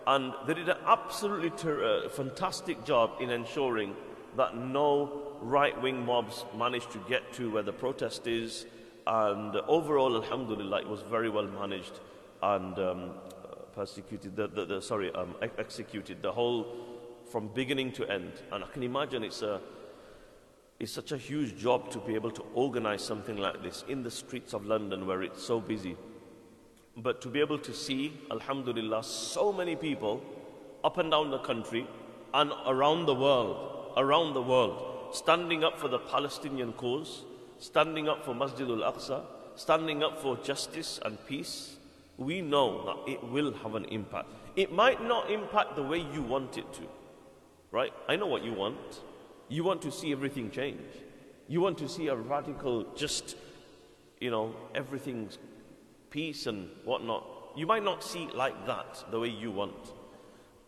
And 0.06 0.32
they 0.46 0.54
did 0.54 0.68
an 0.68 0.78
absolutely 0.86 1.50
ter- 1.50 2.04
uh, 2.04 2.08
fantastic 2.08 2.84
job 2.84 3.12
in 3.20 3.30
ensuring 3.30 3.94
that 4.36 4.56
no 4.56 5.36
right-wing 5.40 6.04
mobs 6.04 6.44
managed 6.56 6.90
to 6.92 6.98
get 7.08 7.32
to 7.34 7.50
where 7.50 7.62
the 7.62 7.72
protest 7.72 8.26
is. 8.26 8.66
And 9.06 9.56
overall, 9.56 10.16
alhamdulillah, 10.16 10.80
it 10.80 10.88
was 10.88 11.02
very 11.02 11.30
well 11.30 11.46
managed. 11.46 12.00
And 12.42 12.78
um, 12.78 13.10
persecuted, 13.74 14.36
the, 14.36 14.48
the, 14.48 14.64
the 14.64 14.82
sorry, 14.82 15.12
um, 15.14 15.34
executed 15.58 16.22
the 16.22 16.32
whole 16.32 16.66
from 17.30 17.48
beginning 17.48 17.92
to 17.92 18.10
end. 18.10 18.32
And 18.52 18.64
I 18.64 18.66
can 18.68 18.82
imagine 18.82 19.22
it's 19.22 19.42
a 19.42 19.60
it's 20.80 20.92
such 20.92 21.12
a 21.12 21.18
huge 21.18 21.58
job 21.58 21.90
to 21.90 21.98
be 21.98 22.14
able 22.14 22.30
to 22.30 22.42
organize 22.54 23.04
something 23.04 23.36
like 23.36 23.62
this 23.62 23.84
in 23.86 24.02
the 24.02 24.10
streets 24.10 24.54
of 24.54 24.64
London 24.64 25.06
where 25.06 25.22
it's 25.22 25.42
so 25.42 25.60
busy. 25.60 25.94
But 26.96 27.20
to 27.22 27.28
be 27.28 27.40
able 27.40 27.58
to 27.58 27.72
see, 27.72 28.12
Alhamdulillah, 28.30 29.04
so 29.04 29.52
many 29.52 29.76
people 29.76 30.22
up 30.84 30.98
and 30.98 31.10
down 31.10 31.30
the 31.30 31.38
country 31.38 31.86
and 32.34 32.52
around 32.66 33.06
the 33.06 33.14
world, 33.14 33.92
around 33.96 34.34
the 34.34 34.42
world, 34.42 35.14
standing 35.14 35.64
up 35.64 35.78
for 35.78 35.88
the 35.88 35.98
Palestinian 35.98 36.72
cause, 36.72 37.24
standing 37.58 38.08
up 38.08 38.24
for 38.24 38.34
Masjid 38.34 38.68
al 38.68 38.92
Aqsa, 38.92 39.22
standing 39.56 40.02
up 40.02 40.18
for 40.18 40.36
justice 40.38 41.00
and 41.04 41.18
peace, 41.26 41.76
we 42.16 42.40
know 42.40 42.84
that 42.84 43.12
it 43.12 43.22
will 43.24 43.52
have 43.62 43.74
an 43.74 43.84
impact. 43.86 44.28
It 44.56 44.72
might 44.72 45.02
not 45.02 45.30
impact 45.30 45.76
the 45.76 45.82
way 45.82 46.06
you 46.12 46.22
want 46.22 46.58
it 46.58 46.72
to, 46.74 46.82
right? 47.70 47.92
I 48.08 48.16
know 48.16 48.26
what 48.26 48.44
you 48.44 48.52
want. 48.52 49.00
You 49.48 49.64
want 49.64 49.82
to 49.82 49.90
see 49.90 50.12
everything 50.12 50.50
change. 50.50 50.80
You 51.48 51.60
want 51.60 51.78
to 51.78 51.88
see 51.88 52.08
a 52.08 52.14
radical, 52.14 52.84
just, 52.94 53.36
you 54.20 54.30
know, 54.30 54.54
everything's 54.74 55.38
peace 56.10 56.46
and 56.46 56.68
whatnot. 56.84 57.24
You 57.56 57.66
might 57.66 57.84
not 57.84 58.02
see 58.02 58.24
it 58.24 58.34
like 58.34 58.66
that, 58.66 59.04
the 59.10 59.18
way 59.18 59.28
you 59.28 59.50
want. 59.50 59.92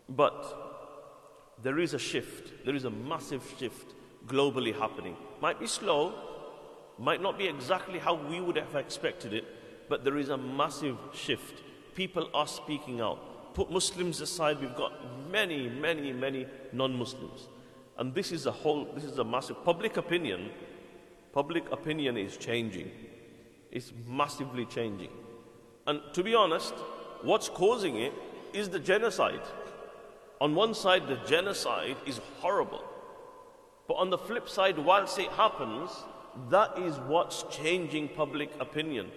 But 0.08 1.58
there 1.62 1.78
is 1.78 1.94
a 1.94 1.98
shift. 1.98 2.64
There 2.64 2.74
is 2.74 2.84
a 2.84 2.90
massive 2.90 3.42
shift 3.58 3.94
globally 4.26 4.76
happening. 4.76 5.16
Might 5.40 5.60
be 5.60 5.66
slow, 5.66 6.14
might 6.98 7.22
not 7.22 7.38
be 7.38 7.46
exactly 7.46 7.98
how 7.98 8.14
we 8.14 8.40
would 8.40 8.56
have 8.56 8.76
expected 8.76 9.32
it, 9.32 9.44
but 9.88 10.04
there 10.04 10.18
is 10.18 10.28
a 10.28 10.36
massive 10.36 10.96
shift. 11.12 11.62
People 11.94 12.28
are 12.34 12.46
speaking 12.46 13.00
out. 13.00 13.54
Put 13.54 13.70
Muslims 13.70 14.20
aside, 14.20 14.60
we've 14.60 14.74
got 14.74 14.92
many, 15.30 15.68
many, 15.68 16.12
many 16.12 16.46
non 16.72 16.94
Muslims. 16.94 17.48
And 17.98 18.14
this 18.14 18.32
is 18.32 18.46
a 18.46 18.52
whole, 18.52 18.86
this 18.94 19.04
is 19.04 19.18
a 19.18 19.24
massive 19.24 19.62
public 19.64 19.96
opinion. 19.96 20.50
Public 21.32 21.70
opinion 21.70 22.16
is 22.16 22.36
changing. 22.36 22.90
It's 23.70 23.92
massively 24.06 24.64
changing. 24.66 25.10
And 25.86 26.00
to 26.12 26.22
be 26.22 26.34
honest, 26.34 26.74
what's 27.22 27.48
causing 27.48 27.96
it 27.96 28.12
is 28.52 28.68
the 28.68 28.78
genocide. 28.78 29.40
On 30.40 30.54
one 30.54 30.74
side, 30.74 31.06
the 31.06 31.20
genocide 31.26 31.96
is 32.06 32.20
horrible. 32.40 32.84
But 33.88 33.94
on 33.94 34.10
the 34.10 34.18
flip 34.18 34.48
side, 34.48 34.78
whilst 34.78 35.18
it 35.18 35.28
happens, 35.30 35.90
that 36.50 36.78
is 36.78 36.98
what's 37.00 37.44
changing 37.44 38.08
public 38.08 38.50
opinion. 38.60 39.10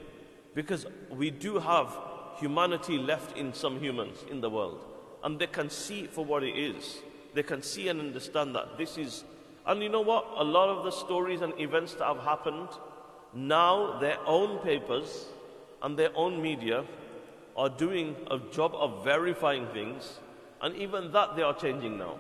Because 0.54 0.86
we 1.10 1.32
do 1.32 1.60
have 1.60 1.98
humanity 2.38 2.98
left 2.98 3.38
in 3.38 3.54
some 3.54 3.80
humans 3.80 4.24
in 4.30 4.42
the 4.42 4.50
world, 4.50 4.86
and 5.24 5.40
they 5.40 5.48
can 5.48 5.70
see 5.70 6.08
for 6.08 6.26
what 6.26 6.44
it 6.44 6.58
is. 6.58 6.98
They 7.34 7.44
can 7.44 7.62
see 7.62 7.88
and 7.90 8.00
understand 8.00 8.56
that 8.56 8.78
this 8.78 8.98
is. 8.98 9.24
And 9.66 9.82
you 9.82 9.90
know 9.90 10.02
what? 10.02 10.26
A 10.38 10.44
lot 10.44 10.70
of 10.70 10.86
the 10.86 10.92
stories 10.92 11.42
and 11.42 11.54
events 11.60 11.94
that 11.96 12.06
have 12.06 12.20
happened, 12.20 12.70
now 13.34 14.00
their 14.00 14.18
own 14.26 14.60
papers 14.60 15.26
and 15.82 15.98
their 15.98 16.16
own 16.16 16.42
media 16.42 16.86
are 17.56 17.70
doing 17.70 18.16
a 18.32 18.40
job 18.52 18.74
of 18.76 19.04
verifying 19.04 19.68
things, 19.68 20.20
and 20.62 20.76
even 20.76 21.12
that 21.12 21.36
they 21.36 21.42
are 21.42 21.54
changing 21.54 21.98
now. 21.98 22.16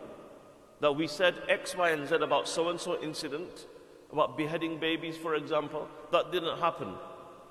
That 0.81 0.93
we 0.93 1.07
said 1.07 1.35
X, 1.49 1.75
Y, 1.75 1.89
and 1.89 2.07
Z 2.07 2.15
about 2.15 2.47
so 2.47 2.69
and 2.69 2.79
so 2.79 3.01
incident, 3.01 3.67
about 4.11 4.37
beheading 4.37 4.79
babies, 4.79 5.17
for 5.17 5.35
example, 5.35 5.87
that 6.11 6.31
didn't 6.31 6.59
happen. 6.59 6.93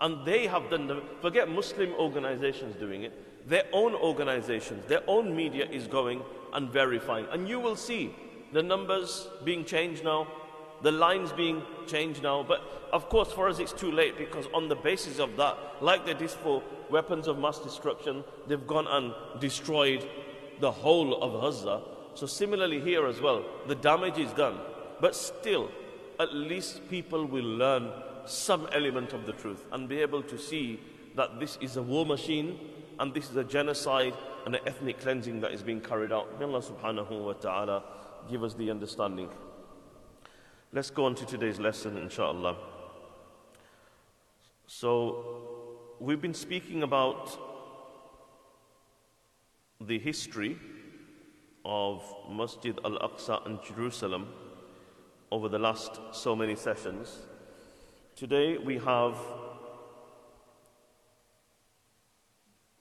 And 0.01 0.25
they 0.27 0.47
have 0.47 0.71
done 0.71 0.87
the, 0.87 1.03
forget 1.21 1.49
Muslim 1.49 1.93
organizations 1.95 2.77
doing 2.77 3.03
it, 3.03 3.49
their 3.49 3.65
own 3.73 3.95
organizations, 3.95 4.87
their 4.87 5.03
own 5.07 5.35
media 5.35 5.67
is 5.71 5.87
going 5.87 6.23
and 6.53 6.71
verifying. 6.71 7.27
And 7.31 7.49
you 7.49 7.61
will 7.61 7.77
see 7.77 8.15
the 8.53 8.63
numbers 8.63 9.29
being 9.45 9.65
changed 9.65 10.05
now, 10.05 10.27
the 10.83 10.93
lines 10.93 11.33
being 11.33 11.63
changed 11.87 12.23
now. 12.23 12.43
But 12.43 12.63
of 12.93 13.09
course, 13.09 13.33
for 13.33 13.49
us, 13.49 13.59
it's 13.59 13.73
too 13.73 13.91
late 13.91 14.17
because 14.19 14.47
on 14.55 14.69
the 14.69 14.77
basis 14.77 15.19
of 15.19 15.37
that, 15.37 15.57
like 15.81 16.07
they 16.07 16.15
did 16.15 16.31
for 16.31 16.63
weapons 16.91 17.27
of 17.27 17.39
mass 17.39 17.59
destruction, 17.59 18.25
they've 18.47 18.67
gone 18.67 18.87
and 18.87 19.13
destroyed 19.41 20.07
the 20.61 20.71
whole 20.71 21.23
of 21.23 21.41
Gaza. 21.41 21.83
So, 22.15 22.27
similarly, 22.27 22.81
here 22.81 23.07
as 23.07 23.21
well, 23.21 23.45
the 23.67 23.75
damage 23.75 24.19
is 24.19 24.33
done. 24.33 24.59
But 25.01 25.17
still, 25.17 25.71
at 26.21 26.33
least 26.33 26.89
people 26.89 27.27
will 27.27 27.45
learn 27.45 27.91
some 28.27 28.69
element 28.73 29.13
of 29.13 29.27
the 29.27 29.33
truth 29.33 29.67
and 29.73 29.89
be 29.89 30.01
able 30.01 30.23
to 30.23 30.39
see 30.39 30.81
that 31.17 31.41
this 31.41 31.59
is 31.61 31.77
a 31.77 31.83
war 31.83 32.07
machine 32.07 32.59
and 32.99 33.13
this 33.13 33.31
is 33.31 33.37
a 33.37 33.45
genocide 33.45 34.15
and 34.47 34.55
an 34.55 34.61
ethnic 34.67 35.01
cleansing 35.01 35.41
that 35.41 35.53
is 35.53 35.63
being 35.63 35.81
carried 35.81 36.13
out. 36.13 36.39
May 36.39 36.47
Allah 36.47 36.63
subhanahu 36.63 37.25
wa 37.25 37.33
ta'ala 37.33 37.83
give 38.31 38.43
us 38.45 38.55
the 38.55 38.71
understanding. 38.71 39.29
Let's 40.75 40.91
go 40.91 41.05
on 41.05 41.15
to 41.15 41.25
today's 41.25 41.61
lesson, 41.61 41.97
inshallah. 41.97 42.57
So, 44.67 45.87
we've 46.01 46.21
been 46.21 46.35
speaking 46.35 46.83
about 46.83 47.31
the 49.81 50.01
history 50.01 50.59
of 51.65 52.03
Masjid 52.29 52.77
al 52.85 52.99
Aqsa 53.09 53.47
in 53.47 53.61
Jerusalem 53.65 54.27
over 55.31 55.49
the 55.49 55.61
last 55.61 56.01
so 56.11 56.35
many 56.35 56.57
sessions. 56.57 57.19
Today 58.17 58.59
we 58.59 58.79
have 58.79 59.17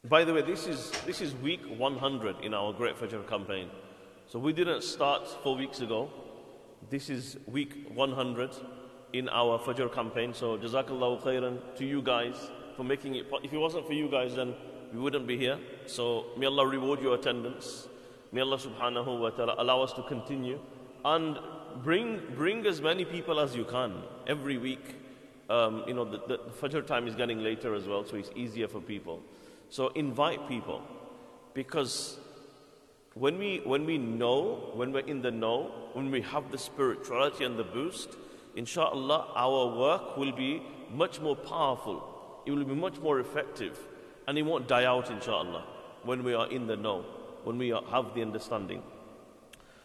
by 0.10 0.23
the 0.23 0.34
way, 0.34 0.41
this 0.41 0.65
is, 0.65 0.89
this 1.06 1.21
is 1.21 1.36
week 1.36 1.62
100 1.77 2.39
in 2.41 2.56
our 2.56 2.73
Great 2.73 2.97
Fajr 2.97 3.29
campaign. 3.29 3.69
So 4.27 4.39
we 4.39 4.51
didn't 4.51 4.82
start 4.82 5.27
four 5.43 5.56
weeks 5.56 5.82
ago. 5.82 6.10
This 6.93 7.10
is 7.10 7.38
week 7.47 7.89
100 7.95 8.51
in 9.13 9.27
our 9.29 9.58
Fajr 9.58 9.91
campaign. 9.91 10.32
So 10.32 10.60
Jazakallahu 10.60 11.23
khairan 11.23 11.58
to 11.77 11.84
you 11.84 12.03
guys 12.03 12.36
for 12.77 12.84
making 12.84 13.15
it. 13.15 13.25
If 13.41 13.51
it 13.51 13.58
wasn't 13.58 13.88
for 13.88 13.93
you 13.93 14.08
guys, 14.08 14.36
then 14.36 14.53
we 14.93 14.99
wouldn't 14.99 15.25
be 15.25 15.36
here. 15.36 15.58
So 15.88 16.25
may 16.38 16.45
Allah 16.45 16.67
reward 16.67 17.01
your 17.01 17.15
attendance. 17.15 17.88
May 18.32 18.41
Allah 18.41 18.60
subhanahu 18.60 19.21
wa 19.21 19.32
ta'ala 19.32 19.56
allow 19.58 19.82
us 19.82 19.91
to 19.93 20.03
continue 20.03 20.60
and 21.03 21.39
bring, 21.84 22.21
bring 22.36 22.63
as 22.67 22.79
many 22.79 23.06
people 23.06 23.39
as 23.39 23.56
you 23.56 23.63
can 23.63 24.03
every 24.27 24.60
week. 24.60 24.97
Um, 25.49 25.84
you 25.88 25.95
know, 25.95 26.06
the, 26.06 26.21
the 26.27 26.38
Fajr 26.62 26.86
time 26.86 27.08
is 27.08 27.15
getting 27.15 27.39
later 27.39 27.73
as 27.73 27.88
well, 27.88 28.06
so 28.06 28.17
it's 28.17 28.29
easier 28.36 28.67
for 28.67 28.82
people. 28.82 29.19
So 29.71 29.88
invite 29.95 30.47
people 30.47 30.84
because 31.56 32.19
when 33.15 33.38
we, 33.38 33.62
when 33.63 33.86
we 33.86 33.97
know, 33.97 34.71
when 34.73 34.91
we're 34.91 35.06
in 35.06 35.21
the 35.21 35.32
know, 35.32 35.71
when 35.93 36.10
we 36.10 36.21
have 36.21 36.52
the 36.52 36.58
spirituality 36.58 37.43
and 37.43 37.58
the 37.58 37.63
boost, 37.63 38.10
inshallah, 38.56 39.28
our 39.36 39.78
work 39.78 40.17
will 40.17 40.32
be 40.32 40.63
much 40.91 41.19
more 41.21 41.36
powerful. 41.36 42.41
It 42.45 42.52
will 42.52 42.65
be 42.65 42.73
much 42.73 42.99
more 42.99 43.19
effective. 43.19 43.80
And 44.28 44.38
it 44.38 44.43
won't 44.43 44.67
die 44.67 44.86
out, 44.86 45.12
inshallah, 45.12 45.65
when 46.04 46.23
we 46.23 46.34
are 46.34 46.49
in 46.49 46.65
the 46.65 46.76
know, 46.76 47.06
when 47.43 47.58
we 47.58 47.71
are, 47.71 47.84
have 47.91 48.15
the 48.15 48.21
understanding. 48.21 48.82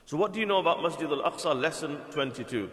So, 0.06 0.16
what 0.16 0.32
do 0.32 0.40
you 0.40 0.46
know 0.46 0.58
about 0.58 0.82
Masjid 0.82 1.10
al 1.10 1.22
Aqsa? 1.22 1.54
Lesson 1.60 1.98
22. 2.12 2.70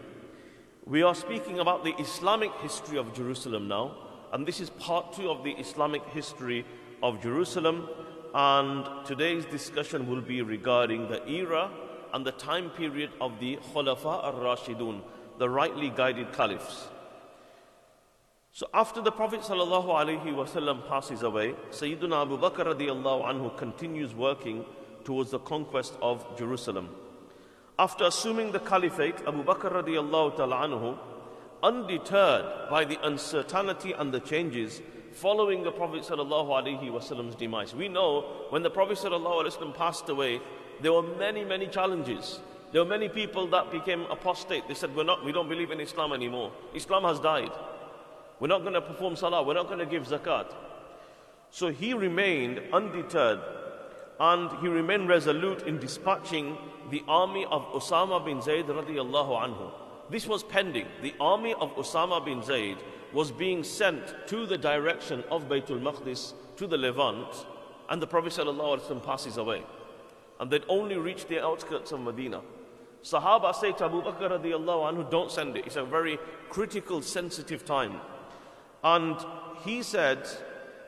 We 0.86 1.02
are 1.02 1.14
speaking 1.14 1.58
about 1.58 1.84
the 1.84 1.92
Islamic 2.00 2.52
history 2.62 2.96
of 2.96 3.12
Jerusalem 3.12 3.68
now, 3.68 3.94
and 4.32 4.46
this 4.46 4.60
is 4.60 4.70
part 4.70 5.12
two 5.12 5.28
of 5.28 5.44
the 5.44 5.50
Islamic 5.52 6.02
history 6.10 6.64
of 7.02 7.20
Jerusalem. 7.20 7.88
And 8.34 8.86
today's 9.06 9.44
discussion 9.46 10.08
will 10.08 10.20
be 10.20 10.42
regarding 10.42 11.08
the 11.08 11.26
era 11.28 11.70
and 12.12 12.24
the 12.24 12.32
time 12.32 12.70
period 12.70 13.10
of 13.20 13.38
the 13.40 13.56
Khulafa 13.72 14.24
al 14.24 14.34
Rashidun, 14.34 15.00
the 15.38 15.48
rightly 15.48 15.90
guided 15.90 16.32
caliphs. 16.32 16.88
So 18.52 18.66
after 18.72 19.02
the 19.02 19.12
Prophet 19.12 19.40
ﷺ 19.40 20.88
passes 20.88 21.22
away, 21.22 21.54
Sayyidina 21.70 22.22
Abu 22.22 22.38
Bakr 22.38 22.74
radiallahu 22.74 23.26
anhu 23.26 23.56
continues 23.58 24.14
working 24.14 24.64
towards 25.04 25.30
the 25.30 25.38
conquest 25.38 25.94
of 26.00 26.24
Jerusalem. 26.38 26.88
After 27.78 28.04
assuming 28.04 28.52
the 28.52 28.60
caliphate, 28.60 29.16
Abu 29.26 29.44
Bakr 29.44 29.70
radiallahu 29.70 30.36
anhu, 30.38 30.98
undeterred 31.62 32.70
by 32.70 32.86
the 32.86 32.98
uncertainty 33.06 33.92
and 33.92 34.12
the 34.12 34.20
changes 34.20 34.80
following 35.16 35.62
the 35.62 35.72
Prophet 35.72 36.02
Wasallam's 36.02 37.34
demise. 37.34 37.74
We 37.74 37.88
know 37.88 38.20
when 38.50 38.62
the 38.62 38.70
Prophet 38.70 38.98
Wasallam 38.98 39.74
passed 39.74 40.08
away, 40.08 40.40
there 40.82 40.92
were 40.92 41.02
many, 41.02 41.44
many 41.44 41.66
challenges. 41.66 42.40
There 42.72 42.82
were 42.84 42.88
many 42.88 43.08
people 43.08 43.46
that 43.48 43.72
became 43.72 44.02
apostate. 44.02 44.68
They 44.68 44.74
said, 44.74 44.94
We're 44.94 45.04
not, 45.04 45.24
we 45.24 45.32
don't 45.32 45.48
believe 45.48 45.70
in 45.70 45.80
Islam 45.80 46.12
anymore. 46.12 46.52
Islam 46.74 47.04
has 47.04 47.18
died. 47.18 47.50
We're 48.40 48.48
not 48.48 48.60
going 48.60 48.74
to 48.74 48.82
perform 48.82 49.16
salah. 49.16 49.42
We're 49.42 49.54
not 49.54 49.68
going 49.68 49.78
to 49.78 49.86
give 49.86 50.06
zakat. 50.06 50.52
So 51.50 51.68
he 51.68 51.94
remained 51.94 52.60
undeterred 52.72 53.40
and 54.20 54.50
he 54.60 54.68
remained 54.68 55.08
resolute 55.08 55.62
in 55.62 55.78
dispatching 55.78 56.58
the 56.90 57.02
army 57.08 57.46
of 57.50 57.62
Osama 57.72 58.22
bin 58.22 58.42
Zayd 58.42 58.66
radiallahu 58.66 59.40
anhu. 59.42 59.70
This 60.10 60.26
was 60.26 60.42
pending. 60.42 60.86
The 61.02 61.14
army 61.18 61.54
of 61.54 61.74
Osama 61.76 62.22
bin 62.24 62.42
Zayd 62.42 62.76
was 63.16 63.32
being 63.32 63.64
sent 63.64 64.14
to 64.26 64.44
the 64.44 64.58
direction 64.58 65.24
of 65.30 65.48
Baytul 65.48 65.80
Maqdis, 65.80 66.34
to 66.58 66.66
the 66.66 66.76
Levant, 66.76 67.46
and 67.88 68.02
the 68.02 68.06
Prophet 68.06 68.30
ﷺ 68.34 69.02
passes 69.02 69.38
away. 69.38 69.62
And 70.38 70.50
they'd 70.50 70.66
only 70.68 70.98
reached 70.98 71.28
the 71.28 71.42
outskirts 71.42 71.92
of 71.92 72.00
Medina. 72.00 72.42
Sahaba 73.02 73.54
say 73.54 73.72
to 73.72 73.86
Abu 73.86 74.02
Bakr 74.02 74.38
radiallahu 74.38 74.92
anhu, 74.92 75.10
don't 75.10 75.30
send 75.30 75.56
it. 75.56 75.64
It's 75.64 75.76
a 75.76 75.84
very 75.84 76.18
critical, 76.50 77.00
sensitive 77.00 77.64
time. 77.64 78.02
And 78.84 79.16
he 79.64 79.82
said 79.82 80.28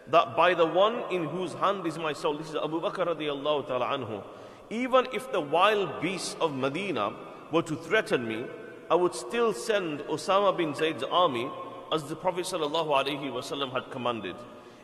that 0.08 0.36
by 0.36 0.52
the 0.52 0.66
one 0.66 1.04
in 1.10 1.24
whose 1.24 1.54
hand 1.54 1.86
is 1.86 1.96
my 1.96 2.12
soul, 2.12 2.36
this 2.36 2.50
is 2.50 2.56
Abu 2.56 2.78
Bakr 2.78 3.06
radiallahu 3.06 3.68
ta'ala 3.68 3.86
anhu, 3.86 4.22
even 4.68 5.06
if 5.14 5.32
the 5.32 5.40
wild 5.40 6.02
beasts 6.02 6.36
of 6.42 6.54
Medina 6.54 7.10
were 7.50 7.62
to 7.62 7.74
threaten 7.74 8.28
me, 8.28 8.44
I 8.90 8.96
would 8.96 9.14
still 9.14 9.54
send 9.54 10.00
Osama 10.00 10.54
bin 10.54 10.74
Zayd's 10.74 11.04
army 11.04 11.50
as 11.92 12.04
the 12.04 12.16
Prophet 12.16 12.44
ﷺ 12.44 13.72
had 13.72 13.90
commanded. 13.90 14.36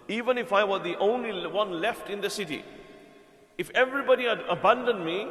Even 0.09 0.39
if 0.39 0.53
I 0.53 0.65
were 0.65 0.79
the 0.79 0.97
only 0.99 1.47
one 1.47 1.81
left 1.81 2.11
in 2.11 2.21
the 2.21 2.31
city, 2.31 2.65
if 3.57 3.71
everybody 3.71 4.25
had 4.25 4.41
abandoned 4.49 5.05
me, 5.05 5.29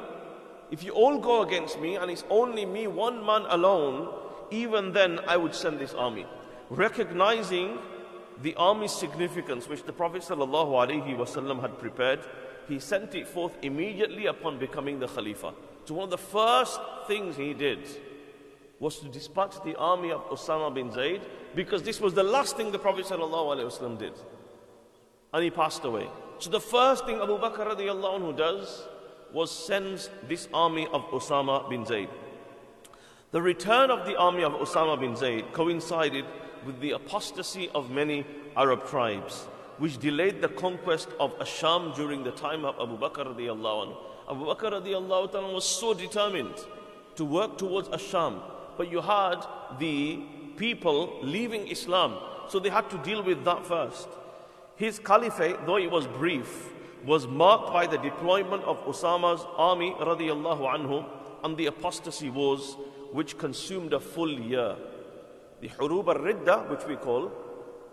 if 0.72 0.84
you 0.84 0.92
all 0.92 1.20
go 1.20 1.42
against 1.44 1.80
me 1.80 1.96
and 1.96 2.10
it's 2.10 2.24
only 2.30 2.66
me, 2.66 2.88
one 2.88 3.26
man 3.26 3.46
alone, 3.50 4.10
even 4.50 4.94
then 4.94 5.20
I 5.28 5.38
would 5.38 5.54
send 5.54 5.80
this 5.80 5.94
army. 5.94 6.26
Recognizing 6.70 7.78
the 8.42 8.56
army's 8.56 8.92
significance, 8.92 9.68
which 9.68 9.84
the 9.84 9.94
Prophet 9.94 10.22
ﷺ 10.24 11.62
had 11.62 11.80
prepared, 11.80 12.22
he 12.68 12.80
sent 12.80 13.14
it 13.14 13.28
forth 13.28 13.56
immediately 13.62 14.26
upon 14.26 14.58
becoming 14.58 15.00
the 15.00 15.08
Khalifa. 15.08 15.54
So, 15.86 15.96
one 15.96 16.06
of 16.06 16.10
the 16.12 16.18
first 16.18 16.80
things 17.08 17.36
he 17.36 17.54
did 17.54 17.88
was 18.84 19.00
to 19.00 19.08
dispatch 19.08 19.56
the 19.63 19.76
army 19.78 20.12
of 20.12 20.22
Osama 20.30 20.74
bin 20.74 20.91
Zayd 20.91 21.22
because 21.56 21.84
this 21.84 22.02
was 22.02 22.13
the 22.13 22.22
last 22.22 22.58
thing 22.58 22.69
the 22.69 22.78
Prophet 22.78 23.06
ﷺ 23.06 23.98
did. 23.98 24.12
And 25.34 25.41
he 25.41 25.50
passed 25.50 25.86
away. 25.86 26.10
So 26.39 26.50
the 26.50 26.60
first 26.60 27.06
thing 27.06 27.22
Abu 27.22 27.38
Bakr 27.38 27.65
radiallahu 27.76 28.19
anhu 28.19 28.36
does 28.36 28.84
was 29.32 29.50
sends 29.52 30.10
this 30.28 30.50
army 30.54 30.86
of 30.91 31.02
Osama 31.12 31.69
bin 31.69 31.86
Zayd. 31.86 32.10
The 33.32 33.41
return 33.41 33.89
of 33.89 34.06
the 34.06 34.17
army 34.17 34.43
of 34.43 34.52
Osama 34.52 35.00
bin 35.00 35.15
Zayd 35.15 35.54
coincided 35.54 36.26
with 36.65 36.82
the 36.82 36.91
apostasy 36.91 37.69
of 37.74 37.89
many 37.89 38.26
Arab 38.58 38.86
tribes, 38.86 39.48
which 39.78 39.98
delayed 39.98 40.41
the 40.41 40.50
conquest 40.50 41.08
of 41.22 41.39
Asham 41.39 41.96
during 41.96 42.26
the 42.26 42.32
time 42.32 42.65
of 42.65 42.76
Abu 42.82 42.98
Bakr 42.98 43.34
radiallahu 43.34 43.88
anhu. 43.88 43.96
Abu 44.30 44.46
Bakr 44.46 44.74
radiallahu 44.82 45.32
anhu 45.32 45.54
was 45.54 45.65
so 45.65 45.93
determined 45.93 46.65
to 47.15 47.24
work 47.24 47.58
towards 47.58 47.88
Asham, 47.88 48.41
but 48.78 48.92
you 48.92 49.02
had 49.02 49.46
the 49.80 50.20
people 50.58 51.20
leaving 51.22 51.68
Islam. 51.68 52.18
So 52.50 52.60
they 52.60 52.70
had 52.70 52.90
to 52.90 52.98
deal 53.00 53.24
with 53.24 53.44
that 53.46 53.66
first. 53.66 54.08
His 54.76 55.00
caliphate, 55.00 55.66
though 55.66 55.78
it 55.78 55.90
was 55.90 56.08
brief, 56.08 56.70
was 57.06 57.28
marked 57.28 57.72
by 57.72 57.86
the 57.88 57.98
deployment 57.98 58.64
of 58.64 58.84
Osama's 58.86 59.46
army 59.58 59.94
radiallahu 60.00 60.62
anhu 60.76 61.06
and 61.44 61.58
the 61.58 61.68
apostasy 61.68 62.30
wars 62.30 62.78
which 63.12 63.38
consumed 63.38 63.94
a 63.94 64.00
full 64.00 64.32
year. 64.32 64.76
The 65.62 65.70
Hurub 65.70 66.08
al-Ridda, 66.08 66.70
which 66.70 66.86
we 66.88 66.96
call, 66.96 67.32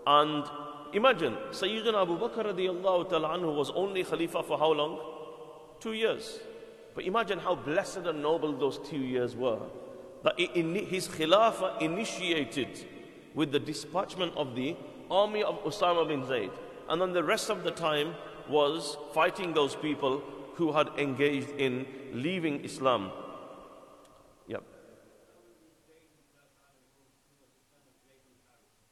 and 0.07 0.45
imagine, 0.93 1.37
Sayyidina 1.51 2.03
Abu 2.03 2.19
Bakr 2.19 2.55
radiallahu 2.55 3.11
anhu 3.11 3.55
was 3.55 3.71
only 3.71 4.05
Khalifa 4.05 4.43
for 4.43 4.59
how 4.59 4.73
long? 4.73 4.99
Two 5.81 5.93
years. 5.93 6.41
But 6.95 7.05
imagine 7.05 7.39
how 7.39 7.55
blessed 7.55 7.99
and 7.99 8.23
noble 8.23 8.53
those 8.53 8.79
two 8.79 8.99
years 8.99 9.37
were 9.37 9.61
that 10.23 10.39
his 10.39 11.09
Khilafah 11.09 11.81
initiated 11.81 12.87
with 13.35 13.53
the 13.53 13.59
dispatchment 13.59 14.37
of 14.37 14.55
the 14.55 14.77
army 15.11 15.43
of 15.43 15.63
Osama 15.65 16.07
bin 16.07 16.27
Zayd. 16.27 16.51
And 16.89 17.01
then 17.01 17.13
the 17.13 17.25
rest 17.25 17.51
of 17.51 17.63
the 17.63 17.71
time 17.71 18.15
was 18.49 18.97
fighting 19.15 19.55
those 19.55 19.77
people 19.77 20.23
who 20.55 20.73
had 20.73 20.89
engaged 20.99 21.51
in 21.51 21.87
leaving 22.13 22.65
Islam. 22.65 23.13
Yep. 24.49 24.63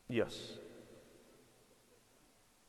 Yes. 0.09 0.53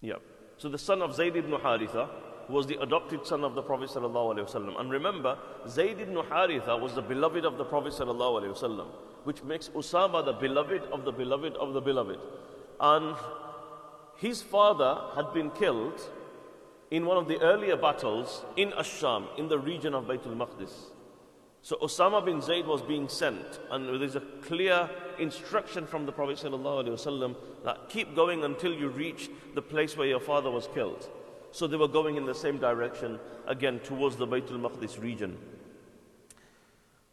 Yep. 0.01 0.21
So 0.57 0.69
the 0.69 0.77
son 0.77 1.01
of 1.01 1.15
Zayd 1.15 1.35
ibn 1.35 1.51
Haritha 1.51 2.09
was 2.48 2.66
the 2.66 2.80
adopted 2.82 3.26
son 3.26 3.44
of 3.44 3.54
the 3.54 3.62
Prophet 3.62 3.90
ﷺ. 3.90 4.80
And 4.80 4.90
remember, 4.90 5.38
Zayd 5.68 6.00
ibn 6.00 6.14
Haritha 6.14 6.78
was 6.78 6.94
the 6.94 7.02
beloved 7.02 7.44
of 7.44 7.56
the 7.56 7.64
Prophet 7.64 7.92
ﷺ, 7.92 8.86
which 9.24 9.42
makes 9.42 9.68
Usama 9.70 10.24
the 10.24 10.32
beloved 10.32 10.82
of 10.92 11.04
the 11.04 11.12
beloved 11.12 11.54
of 11.54 11.72
the 11.72 11.80
beloved. 11.80 12.18
And 12.80 13.16
his 14.16 14.42
father 14.42 15.00
had 15.16 15.32
been 15.32 15.50
killed 15.50 16.00
in 16.90 17.06
one 17.06 17.16
of 17.16 17.28
the 17.28 17.40
earlier 17.40 17.76
battles 17.76 18.44
in 18.56 18.70
Asham, 18.72 19.26
in 19.38 19.48
the 19.48 19.58
region 19.58 19.94
of 19.94 20.04
Baytul 20.04 20.36
Maqdis. 20.36 20.72
So 21.62 21.76
Osama 21.76 22.22
bin 22.22 22.42
Zayd 22.42 22.66
was 22.66 22.82
being 22.82 23.08
sent, 23.08 23.58
and 23.70 24.00
there's 24.00 24.16
a 24.16 24.20
clear 24.20 24.90
instruction 25.18 25.86
from 25.86 26.04
the 26.04 26.12
Prophet 26.12 26.36
ﷺ 26.36 27.34
that 27.64 27.88
keep 27.88 28.14
going 28.14 28.44
until 28.44 28.74
you 28.74 28.90
reach 28.90 29.30
the 29.54 29.62
place 29.62 29.96
where 29.96 30.06
your 30.06 30.20
father 30.20 30.50
was 30.50 30.68
killed. 30.74 31.08
So 31.51 31.67
they 31.67 31.77
were 31.77 31.87
going 31.87 32.15
in 32.15 32.25
the 32.25 32.35
same 32.35 32.57
direction, 32.57 33.19
again 33.47 33.79
towards 33.79 34.15
the 34.15 34.27
Baytul 34.27 34.59
Maqdis 34.59 35.01
region. 35.01 35.37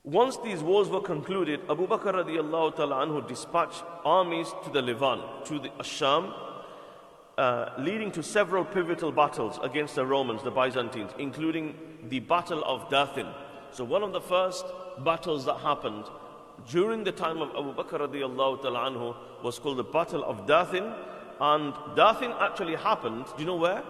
Once 0.04 0.36
these 0.36 0.62
wars 0.62 0.88
were 0.88 1.00
concluded, 1.00 1.60
Abu 1.68 1.86
Bakr 1.88 2.14
radiallahu 2.14 2.76
ta'ala 2.76 3.06
anhu 3.06 3.26
dispatched 3.26 3.82
armies 4.04 4.54
to 4.62 4.70
the 4.70 4.80
Levant, 4.80 5.44
to 5.46 5.58
the 5.58 5.68
Asham, 5.80 6.32
uh, 7.38 7.70
leading 7.78 8.12
to 8.12 8.22
several 8.22 8.64
pivotal 8.64 9.10
battles 9.10 9.58
against 9.62 9.96
the 9.96 10.06
Romans, 10.06 10.42
the 10.42 10.50
Byzantines, 10.50 11.10
including 11.18 11.74
the 12.08 12.20
Battle 12.20 12.62
of 12.64 12.88
Dathin. 12.88 13.32
So 13.72 13.84
one 13.84 14.02
of 14.02 14.12
the 14.12 14.20
first 14.20 14.64
battles 15.04 15.44
that 15.46 15.58
happened 15.58 16.04
during 16.70 17.04
the 17.04 17.12
time 17.12 17.42
of 17.42 17.50
Abu 17.50 17.74
Bakr 17.74 18.00
radiallahu 18.08 18.62
ta'ala 18.62 18.90
anhu 18.90 19.16
was 19.42 19.58
called 19.58 19.78
the 19.78 19.84
Battle 19.84 20.24
of 20.24 20.46
Dathin. 20.46 20.94
And 21.40 21.74
Dathin 21.96 22.34
actually 22.40 22.76
happened, 22.76 23.26
do 23.36 23.42
you 23.42 23.46
know 23.46 23.56
where? 23.56 23.82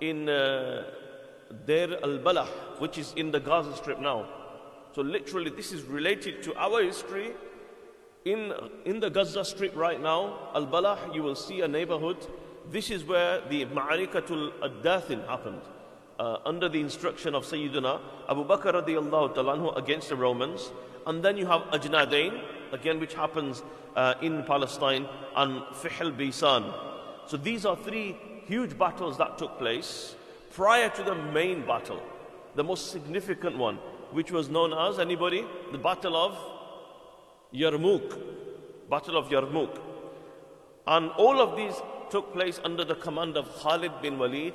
In 0.00 0.28
uh, 0.28 0.84
Deir 1.66 1.98
al-Balah, 2.02 2.48
which 2.78 2.98
is 2.98 3.12
in 3.16 3.30
the 3.30 3.40
Gaza 3.40 3.74
Strip 3.76 4.00
now. 4.00 4.26
So 4.94 5.02
literally 5.02 5.50
this 5.50 5.72
is 5.72 5.82
related 5.82 6.42
to 6.44 6.54
our 6.56 6.82
history. 6.82 7.32
In, 8.24 8.52
in 8.84 8.98
the 8.98 9.08
Gaza 9.08 9.44
Strip 9.44 9.76
right 9.76 10.02
now, 10.02 10.50
Al-Balah, 10.54 11.14
you 11.14 11.22
will 11.22 11.36
see 11.36 11.60
a 11.60 11.68
neighborhood. 11.68 12.16
This 12.70 12.90
is 12.90 13.04
where 13.04 13.40
the 13.48 13.66
Ma'arikatul 13.66 14.52
Ad-Dathin 14.64 15.26
happened. 15.28 15.60
Uh, 16.18 16.38
under 16.46 16.68
the 16.68 16.80
instruction 16.80 17.34
of 17.34 17.44
Sayyidina 17.44 18.00
Abu 18.28 18.44
Bakr 18.44 18.72
radiallahu 18.72 19.34
ta'ala 19.34 19.72
against 19.72 20.08
the 20.08 20.16
Romans. 20.16 20.72
And 21.06 21.22
then 21.22 21.36
you 21.36 21.46
have 21.46 21.60
Ajnadain, 21.72 22.40
again 22.72 22.98
which 22.98 23.14
happens 23.14 23.62
uh, 23.94 24.14
in 24.22 24.42
Palestine, 24.44 25.06
and 25.36 25.60
Fihl 25.74 26.16
Bisan. 26.16 26.64
So 27.26 27.36
these 27.36 27.66
are 27.66 27.76
three 27.76 28.16
huge 28.46 28.78
battles 28.78 29.18
that 29.18 29.38
took 29.38 29.58
place 29.58 30.14
prior 30.52 30.88
to 30.90 31.02
the 31.02 31.14
main 31.14 31.66
battle, 31.66 32.00
the 32.54 32.64
most 32.64 32.90
significant 32.90 33.58
one, 33.58 33.76
which 34.12 34.30
was 34.30 34.48
known 34.48 34.72
as 34.72 34.98
anybody? 34.98 35.44
The 35.72 35.78
Battle 35.78 36.16
of 36.16 36.38
Yarmouk. 37.52 38.18
Battle 38.88 39.16
of 39.16 39.28
Yarmouk. 39.28 39.78
And 40.86 41.10
all 41.12 41.40
of 41.40 41.56
these 41.56 41.74
took 42.10 42.32
place 42.32 42.60
under 42.64 42.84
the 42.84 42.94
command 42.94 43.36
of 43.36 43.48
Khalid 43.60 43.92
bin 44.00 44.18
Walid 44.18 44.54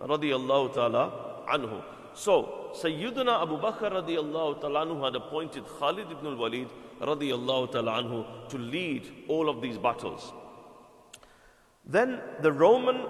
radiallahu 0.00 0.74
ta'ala 0.74 1.44
anhu. 1.48 1.82
So, 2.14 2.70
Sayyidina 2.74 3.42
Abu 3.42 3.58
Bakr 3.58 3.92
radiallahu 3.92 4.60
ta'ala 4.60 4.86
anhu 4.86 5.04
had 5.04 5.14
appointed 5.14 5.64
Khalid 5.78 6.10
ibn 6.10 6.26
al-Walid 6.26 6.68
radiallahu 7.00 7.72
ta'ala 7.72 8.02
anhu 8.02 8.48
to 8.48 8.58
lead 8.58 9.08
all 9.28 9.48
of 9.48 9.62
these 9.62 9.78
battles. 9.78 10.32
Then 11.86 12.20
the 12.42 12.52
Roman, 12.52 13.06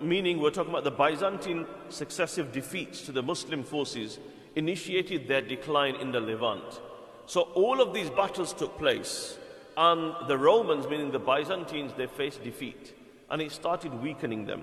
meaning 0.00 0.40
we're 0.40 0.50
talking 0.50 0.70
about 0.70 0.84
the 0.84 0.90
Byzantine 0.90 1.66
successive 1.88 2.52
defeats 2.52 3.02
to 3.02 3.12
the 3.12 3.22
Muslim 3.22 3.62
forces, 3.64 4.18
initiated 4.56 5.28
their 5.28 5.42
decline 5.42 5.96
in 5.96 6.12
the 6.12 6.20
Levant. 6.20 6.80
So 7.26 7.42
all 7.54 7.80
of 7.80 7.92
these 7.92 8.10
battles 8.10 8.52
took 8.52 8.78
place, 8.78 9.38
and 9.76 10.14
the 10.26 10.38
Romans, 10.38 10.88
meaning 10.88 11.10
the 11.10 11.18
Byzantines, 11.18 11.92
they 11.96 12.06
faced 12.06 12.42
defeat, 12.42 12.94
and 13.30 13.42
it 13.42 13.52
started 13.52 13.92
weakening 14.02 14.46
them. 14.46 14.62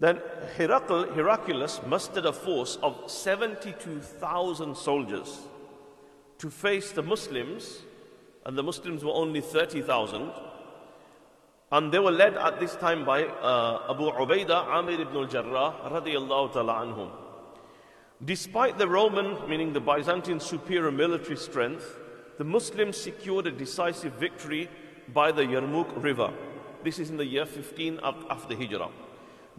Then 0.00 0.20
Heracl, 0.56 1.12
Heraclius 1.14 1.80
mustered 1.86 2.26
a 2.26 2.32
force 2.32 2.78
of 2.82 3.10
72,000 3.10 4.76
soldiers 4.76 5.40
to 6.38 6.50
face 6.50 6.92
the 6.92 7.02
Muslims, 7.02 7.80
and 8.46 8.56
the 8.56 8.62
Muslims 8.62 9.04
were 9.04 9.12
only 9.12 9.40
30,000. 9.40 10.30
And 11.70 11.92
they 11.92 11.98
were 11.98 12.10
led 12.10 12.34
at 12.34 12.60
this 12.60 12.76
time 12.76 13.04
by 13.04 13.24
uh, 13.24 13.90
Abu 13.90 14.10
Ubaidah 14.10 14.68
Amir 14.68 15.02
ibn 15.02 15.16
al-Jarrah 15.16 15.90
radiallahu 15.90 16.52
ta'ala 16.54 16.86
anhum. 16.86 17.10
Despite 18.24 18.78
the 18.78 18.88
Roman, 18.88 19.48
meaning 19.48 19.74
the 19.74 19.80
Byzantine 19.80 20.40
superior 20.40 20.90
military 20.90 21.36
strength, 21.36 21.98
the 22.38 22.44
Muslims 22.44 22.96
secured 22.96 23.46
a 23.46 23.50
decisive 23.50 24.14
victory 24.14 24.70
by 25.12 25.30
the 25.30 25.42
Yarmouk 25.42 26.02
River. 26.02 26.32
This 26.82 26.98
is 26.98 27.10
in 27.10 27.16
the 27.16 27.26
year 27.26 27.44
15 27.44 28.00
after 28.02 28.56
Hijrah. 28.56 28.90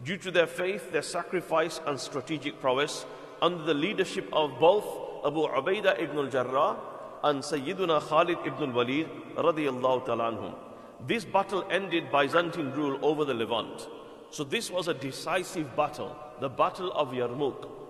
Due 0.02 0.16
to 0.16 0.30
their 0.30 0.46
faith, 0.46 0.90
their 0.90 1.02
sacrifice, 1.02 1.80
and 1.86 1.98
strategic 2.00 2.60
prowess, 2.60 3.06
under 3.40 3.62
the 3.62 3.74
leadership 3.74 4.28
of 4.32 4.58
both 4.58 4.84
Abu 5.24 5.46
Ubaidah 5.46 6.00
ibn 6.02 6.18
al-Jarrah 6.18 6.76
and 7.22 7.40
Sayyiduna 7.42 8.00
Khalid 8.00 8.38
ibn 8.44 8.70
al-Walid 8.70 9.08
radiyallahu 9.36 10.06
ta'ala 10.06 10.32
anhum. 10.32 10.69
This 11.06 11.24
battle 11.24 11.64
ended 11.70 12.10
Byzantine 12.10 12.72
rule 12.72 12.98
over 13.02 13.24
the 13.24 13.34
Levant. 13.34 13.88
So 14.30 14.44
this 14.44 14.70
was 14.70 14.88
a 14.88 14.94
decisive 14.94 15.74
battle, 15.74 16.16
the 16.40 16.48
Battle 16.48 16.92
of 16.92 17.12
Yarmouk 17.12 17.80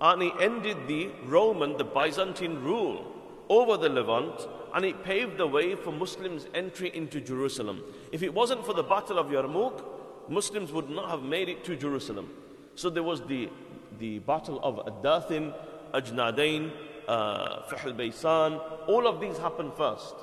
and 0.00 0.22
it 0.22 0.32
ended 0.40 0.76
the 0.86 1.10
Roman, 1.24 1.76
the 1.76 1.84
Byzantine 1.84 2.62
rule 2.62 3.04
over 3.48 3.76
the 3.76 3.88
Levant, 3.88 4.48
and 4.74 4.84
it 4.84 5.04
paved 5.04 5.36
the 5.36 5.46
way 5.46 5.74
for 5.74 5.92
Muslims' 5.92 6.46
entry 6.54 6.90
into 6.94 7.20
Jerusalem. 7.20 7.82
If 8.12 8.22
it 8.22 8.32
wasn't 8.32 8.64
for 8.64 8.72
the 8.72 8.82
Battle 8.82 9.18
of 9.18 9.26
Yarmouk, 9.26 9.82
Muslims 10.28 10.72
would 10.72 10.88
not 10.88 11.10
have 11.10 11.22
made 11.22 11.48
it 11.48 11.64
to 11.64 11.76
Jerusalem. 11.76 12.30
So 12.76 12.88
there 12.88 13.02
was 13.02 13.20
the, 13.22 13.50
the 13.98 14.20
Battle 14.20 14.60
of 14.62 14.76
Adathin, 14.86 15.52
Ajnadain, 15.92 16.70
uh, 17.08 17.62
Fihl 17.64 17.94
Baysan, 17.94 18.60
all 18.88 19.06
of 19.06 19.20
these 19.20 19.36
happened 19.36 19.72
first. 19.76 20.14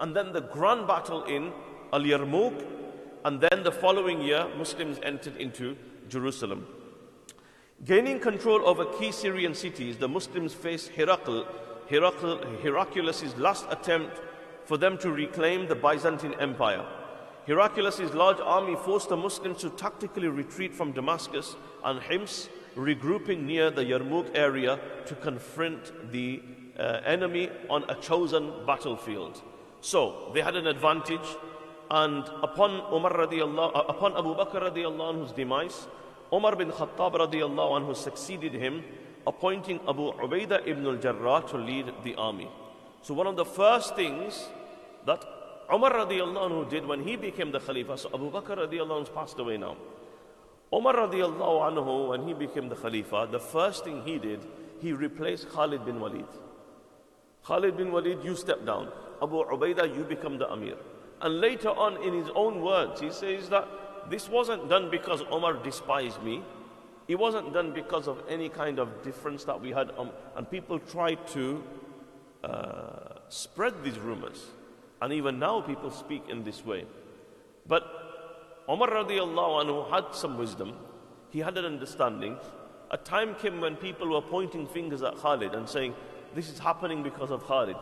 And 0.00 0.14
then 0.14 0.32
the 0.32 0.42
grand 0.42 0.86
battle 0.86 1.24
in 1.24 1.52
Al 1.92 2.02
Yarmouk, 2.02 2.64
and 3.24 3.40
then 3.40 3.62
the 3.62 3.72
following 3.72 4.20
year, 4.20 4.46
Muslims 4.56 4.98
entered 5.02 5.36
into 5.36 5.76
Jerusalem. 6.08 6.66
Gaining 7.84 8.20
control 8.20 8.66
over 8.66 8.84
key 8.84 9.12
Syrian 9.12 9.54
cities, 9.54 9.98
the 9.98 10.08
Muslims 10.08 10.54
faced 10.54 10.92
Herakl, 10.92 11.46
Herakl, 11.90 12.62
Heraclius' 12.62 13.36
last 13.36 13.66
attempt 13.70 14.20
for 14.64 14.76
them 14.76 14.98
to 14.98 15.10
reclaim 15.10 15.68
the 15.68 15.74
Byzantine 15.74 16.34
Empire. 16.40 16.84
Heraclius' 17.46 18.12
large 18.14 18.40
army 18.40 18.74
forced 18.76 19.08
the 19.08 19.16
Muslims 19.16 19.60
to 19.60 19.70
tactically 19.70 20.28
retreat 20.28 20.74
from 20.74 20.92
Damascus 20.92 21.54
and 21.84 22.00
Hims, 22.00 22.48
regrouping 22.76 23.42
near 23.42 23.70
the 23.70 23.84
Yarmouk 23.84 24.34
area 24.34 24.80
to 25.06 25.14
confront 25.14 26.10
the 26.12 26.42
uh, 26.78 27.00
enemy 27.04 27.50
on 27.70 27.84
a 27.88 27.94
chosen 27.94 28.52
battlefield. 28.66 29.42
So 29.80 30.30
they 30.34 30.40
had 30.40 30.56
an 30.56 30.66
advantage, 30.66 31.26
and 31.90 32.24
upon 32.42 32.82
Umar 32.92 33.12
radiallahu, 33.12 33.76
uh, 33.76 33.84
upon 33.88 34.16
Abu 34.16 34.34
Bakr 34.34 34.72
radiallahu 34.72 35.14
anhu's 35.14 35.32
demise, 35.32 35.86
Umar 36.32 36.56
bin 36.56 36.70
Khattab 36.70 37.14
radiallahu 37.14 37.80
anhu 37.80 37.94
succeeded 37.94 38.54
him, 38.54 38.82
appointing 39.26 39.80
Abu 39.88 40.12
Ubaidah 40.12 40.66
ibn 40.66 40.86
al-Jarrah 40.86 41.46
to 41.48 41.56
lead 41.56 41.92
the 42.02 42.14
army. 42.16 42.48
So 43.02 43.14
one 43.14 43.26
of 43.26 43.36
the 43.36 43.44
first 43.44 43.94
things 43.94 44.48
that 45.04 45.24
Umar 45.72 45.92
radiallahu 45.92 46.50
anhu 46.50 46.70
did 46.70 46.86
when 46.86 47.02
he 47.02 47.16
became 47.16 47.52
the 47.52 47.60
Khalifa, 47.60 47.98
so 47.98 48.10
Abu 48.12 48.30
Bakr 48.30 48.58
radiallahu 48.66 49.06
anhu 49.06 49.14
passed 49.14 49.38
away 49.38 49.56
now. 49.56 49.76
Umar 50.72 50.94
radiallahu 50.94 51.70
anhu, 51.70 52.08
when 52.08 52.26
he 52.26 52.34
became 52.34 52.68
the 52.68 52.74
Khalifa, 52.74 53.28
the 53.30 53.38
first 53.38 53.84
thing 53.84 54.02
he 54.04 54.18
did, 54.18 54.40
he 54.80 54.92
replaced 54.92 55.48
Khalid 55.50 55.84
bin 55.84 56.00
Walid. 56.00 56.26
Khalid 57.46 57.76
bin 57.76 57.92
Walid, 57.92 58.24
you 58.24 58.34
step 58.34 58.66
down. 58.66 58.90
Abu 59.22 59.44
Ubaidah, 59.44 59.94
you 59.96 60.02
become 60.02 60.38
the 60.38 60.50
Amir. 60.50 60.76
And 61.22 61.40
later 61.40 61.70
on, 61.70 62.02
in 62.02 62.12
his 62.14 62.28
own 62.34 62.62
words, 62.62 63.00
he 63.00 63.10
says 63.10 63.48
that 63.48 63.66
this 64.10 64.28
wasn't 64.28 64.68
done 64.68 64.90
because 64.90 65.22
Omar 65.30 65.54
despised 65.54 66.22
me. 66.22 66.42
It 67.08 67.18
wasn't 67.18 67.52
done 67.52 67.72
because 67.72 68.08
of 68.08 68.22
any 68.28 68.48
kind 68.48 68.78
of 68.78 69.02
difference 69.02 69.44
that 69.44 69.60
we 69.60 69.70
had. 69.70 69.92
Um, 69.96 70.10
and 70.36 70.50
people 70.50 70.78
tried 70.78 71.26
to 71.28 71.62
uh, 72.44 73.20
spread 73.28 73.82
these 73.82 73.98
rumors. 73.98 74.44
And 75.00 75.12
even 75.12 75.38
now 75.38 75.60
people 75.60 75.90
speak 75.90 76.24
in 76.28 76.42
this 76.44 76.64
way. 76.64 76.84
But 77.66 77.84
Omar 78.68 78.88
radiallahu 78.88 79.64
anhu 79.64 79.90
had 79.90 80.14
some 80.14 80.38
wisdom. 80.38 80.74
He 81.30 81.40
had 81.40 81.56
an 81.58 81.64
understanding. 81.64 82.36
A 82.90 82.96
time 82.96 83.34
came 83.34 83.60
when 83.60 83.76
people 83.76 84.08
were 84.08 84.22
pointing 84.22 84.66
fingers 84.66 85.02
at 85.02 85.16
Khalid 85.16 85.54
and 85.54 85.68
saying, 85.68 85.94
this 86.34 86.48
is 86.48 86.58
happening 86.58 87.02
because 87.02 87.30
of 87.30 87.44
Khalid. 87.44 87.76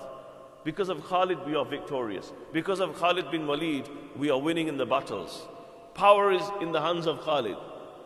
Because 0.65 0.89
of 0.89 1.05
Khalid, 1.07 1.45
we 1.47 1.55
are 1.55 1.65
victorious. 1.65 2.33
Because 2.53 2.81
of 2.81 2.99
Khalid 2.99 3.31
bin 3.31 3.47
Walid, 3.47 3.89
we 4.17 4.31
are 4.31 4.41
winning 4.41 4.69
in 4.69 4.79
the 4.79 4.87
battles. 4.87 5.47
Power 5.95 6.33
is 6.33 6.43
in 6.61 6.73
the 6.73 6.81
hands 6.81 7.07
of 7.07 7.21
Khalid. 7.21 7.57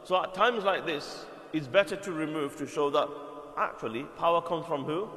So 0.04 0.22
at 0.22 0.34
times 0.34 0.64
like 0.64 0.84
this, 0.84 1.24
it's 1.52 1.68
better 1.68 1.96
to 1.96 2.12
remove 2.12 2.56
to 2.56 2.66
show 2.66 2.90
that 2.90 3.08
actually 3.56 4.04
power 4.18 4.42
comes 4.42 4.66
from 4.66 4.84
who? 4.84 5.08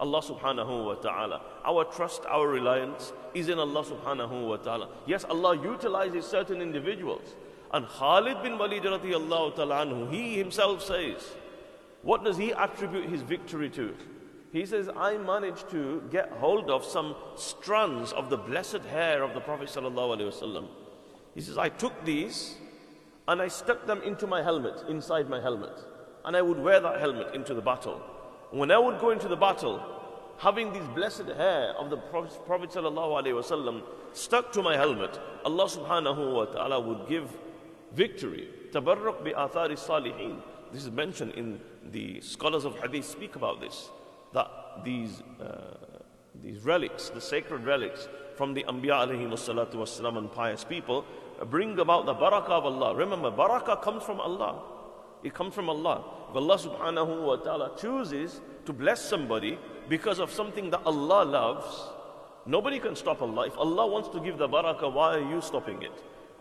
Allah 0.00 0.22
subhanahu 0.22 0.84
wa 0.86 0.94
ta'ala. 0.94 1.42
Our 1.64 1.84
trust, 1.84 2.22
our 2.26 2.46
reliance 2.46 3.12
is 3.34 3.48
in 3.48 3.58
Allah 3.58 3.84
subhanahu 3.84 4.46
wa 4.46 4.56
ta'ala. 4.56 4.88
Yes, 5.06 5.24
Allah 5.24 5.56
utilizes 5.60 6.24
certain 6.24 6.62
individuals. 6.62 7.34
And 7.72 7.86
Khalid 7.86 8.42
bin 8.42 8.56
Walid 8.56 8.84
radiallahu 8.84 9.56
ta'ala 9.56 10.08
he 10.10 10.38
himself 10.38 10.82
says, 10.82 11.32
what 12.02 12.24
does 12.24 12.36
he 12.36 12.52
attribute 12.52 13.08
his 13.08 13.22
victory 13.22 13.68
to? 13.70 13.94
He 14.52 14.64
says, 14.64 14.88
I 14.96 15.18
managed 15.18 15.70
to 15.70 16.02
get 16.10 16.30
hold 16.32 16.70
of 16.70 16.84
some 16.84 17.14
strands 17.36 18.12
of 18.12 18.30
the 18.30 18.38
blessed 18.38 18.82
hair 18.90 19.22
of 19.22 19.34
the 19.34 19.40
Prophet. 19.40 19.68
He 21.34 21.40
says, 21.40 21.58
I 21.58 21.68
took 21.68 22.04
these 22.04 22.56
and 23.26 23.42
I 23.42 23.48
stuck 23.48 23.86
them 23.86 24.00
into 24.02 24.26
my 24.26 24.42
helmet, 24.42 24.84
inside 24.88 25.28
my 25.28 25.40
helmet. 25.40 25.78
And 26.24 26.34
I 26.36 26.42
would 26.42 26.58
wear 26.58 26.80
that 26.80 26.98
helmet 26.98 27.34
into 27.34 27.52
the 27.52 27.60
battle. 27.60 28.00
When 28.50 28.70
I 28.70 28.78
would 28.78 28.98
go 29.00 29.10
into 29.10 29.28
the 29.28 29.36
battle, 29.36 29.82
having 30.38 30.72
these 30.72 30.86
blessed 30.94 31.26
hair 31.36 31.74
of 31.78 31.90
the 31.90 31.98
Prophet, 31.98 32.40
Prophet 32.46 32.72
stuck 34.14 34.52
to 34.52 34.62
my 34.62 34.76
helmet, 34.76 35.20
Allah 35.44 35.66
subhanahu 35.66 36.34
wa 36.34 36.44
ta'ala 36.46 36.80
would 36.80 37.06
give 37.06 37.30
victory. 37.92 38.48
Bi 38.72 38.80
athari 38.80 39.76
salihin. 39.76 40.40
This 40.72 40.84
is 40.84 40.90
mentioned 40.90 41.32
in 41.32 41.60
the 41.92 42.20
scholars 42.20 42.64
of 42.64 42.78
hadith 42.80 43.04
speak 43.04 43.36
about 43.36 43.60
this. 43.60 43.90
That 44.32 44.50
these, 44.84 45.22
uh, 45.40 45.76
these 46.42 46.64
relics, 46.64 47.10
the 47.10 47.20
sacred 47.20 47.64
relics 47.64 48.08
from 48.36 48.54
the 48.54 48.64
Anbiya 48.64 49.06
alayhi 49.06 49.28
wassalatu 49.28 49.74
wassalam 49.74 50.18
and 50.18 50.30
pious 50.30 50.64
people, 50.64 51.04
bring 51.50 51.78
about 51.78 52.06
the 52.06 52.14
barakah 52.14 52.50
of 52.50 52.64
Allah. 52.66 52.94
Remember, 52.94 53.30
barakah 53.30 53.82
comes 53.82 54.02
from 54.02 54.20
Allah. 54.20 54.62
It 55.22 55.34
comes 55.34 55.54
from 55.54 55.68
Allah. 55.68 56.04
If 56.30 56.36
Allah 56.36 56.58
subhanahu 56.58 57.26
wa 57.26 57.36
ta'ala 57.36 57.72
chooses 57.76 58.40
to 58.66 58.72
bless 58.72 59.00
somebody 59.00 59.58
because 59.88 60.18
of 60.18 60.30
something 60.30 60.70
that 60.70 60.82
Allah 60.84 61.24
loves, 61.24 61.88
nobody 62.46 62.78
can 62.78 62.94
stop 62.94 63.22
Allah. 63.22 63.46
If 63.46 63.58
Allah 63.58 63.86
wants 63.86 64.08
to 64.10 64.20
give 64.20 64.38
the 64.38 64.48
barakah, 64.48 64.92
why 64.92 65.16
are 65.16 65.30
you 65.30 65.40
stopping 65.40 65.82
it? 65.82 65.92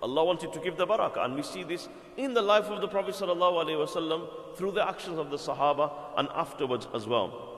Allah 0.03 0.23
wanted 0.23 0.53
to 0.53 0.59
give 0.59 0.77
the 0.77 0.85
barakah, 0.85 1.25
and 1.25 1.35
we 1.35 1.41
see 1.41 1.63
this 1.63 1.89
in 2.17 2.35
the 2.35 2.41
life 2.41 2.65
of 2.65 2.81
the 2.81 2.87
Prophet 2.87 3.15
wasallam 3.15 4.27
through 4.55 4.71
the 4.71 4.87
actions 4.87 5.17
of 5.17 5.31
the 5.31 5.37
Sahaba 5.37 5.91
and 6.17 6.27
afterwards 6.35 6.87
as 6.93 7.07
well. 7.07 7.56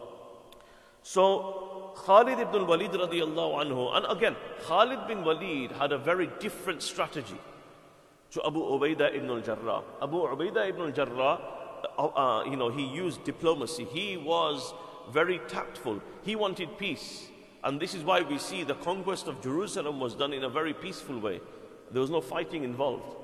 So 1.03 1.93
Khalid 2.05 2.39
ibn 2.39 2.67
Walid 2.67 2.91
radiallahu 2.91 3.65
anhu, 3.65 3.95
and 3.95 4.05
again, 4.09 4.35
Khalid 4.67 5.07
bin 5.07 5.23
Walid 5.23 5.71
had 5.71 5.91
a 5.91 5.97
very 5.97 6.29
different 6.39 6.81
strategy 6.81 7.39
to 8.31 8.45
Abu 8.45 8.59
Ubaidah 8.59 9.15
ibn 9.15 9.29
al-Jarrah. 9.29 9.83
Abu 10.01 10.17
Ubaidah 10.17 10.69
ibn 10.69 10.81
al-Jarrah, 10.81 11.41
uh, 11.97 12.05
uh, 12.05 12.43
you 12.45 12.55
know, 12.55 12.69
he 12.69 12.85
used 12.85 13.23
diplomacy. 13.23 13.85
He 13.85 14.17
was 14.17 14.73
very 15.11 15.39
tactful. 15.47 16.01
He 16.23 16.35
wanted 16.35 16.77
peace. 16.77 17.27
And 17.63 17.79
this 17.79 17.93
is 17.93 18.03
why 18.03 18.21
we 18.21 18.37
see 18.37 18.63
the 18.63 18.75
conquest 18.75 19.27
of 19.27 19.41
Jerusalem 19.41 19.99
was 19.99 20.15
done 20.15 20.31
in 20.31 20.43
a 20.43 20.49
very 20.49 20.73
peaceful 20.73 21.19
way. 21.19 21.41
There 21.91 22.01
was 22.01 22.09
no 22.09 22.21
fighting 22.21 22.63
involved. 22.63 23.15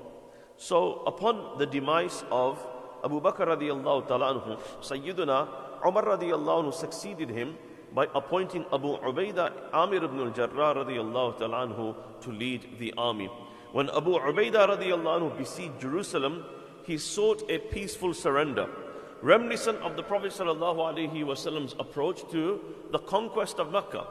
So 0.57 1.03
upon 1.05 1.57
the 1.57 1.65
demise 1.65 2.23
of 2.31 2.65
Abu 3.03 3.21
Bakr 3.21 3.47
radiallahu 3.47 4.07
ta'ala 4.07 4.33
anhu, 4.33 4.59
Sayyiduna 4.81 5.47
Umar 5.85 6.05
radiallahu 6.05 6.65
anhu 6.65 6.73
succeeded 6.73 7.29
him 7.29 7.57
by 7.93 8.07
appointing 8.13 8.65
Abu 8.73 8.97
Ubaidah 8.97 9.73
Amir 9.73 10.03
ibn 10.03 10.19
al-Jarrah 10.19 10.75
radiallahu 10.85 11.39
anhu 11.39 11.95
to 12.21 12.31
lead 12.31 12.77
the 12.77 12.93
army. 12.97 13.29
When 13.71 13.89
Abu 13.89 14.19
Ubaidah 14.19 14.77
radiallahu 14.77 15.19
anhu 15.19 15.37
besieged 15.37 15.79
Jerusalem, 15.79 16.43
he 16.83 16.97
sought 16.97 17.43
a 17.49 17.57
peaceful 17.57 18.13
surrender, 18.13 18.67
reminiscent 19.21 19.79
of 19.79 19.95
the 19.95 20.03
Prophet 20.03 20.31
sallallahu 20.31 20.77
alaihi 20.93 21.23
wasallam's 21.23 21.73
approach 21.79 22.29
to 22.31 22.59
the 22.91 22.99
conquest 22.99 23.59
of 23.59 23.71
Mecca. 23.71 24.05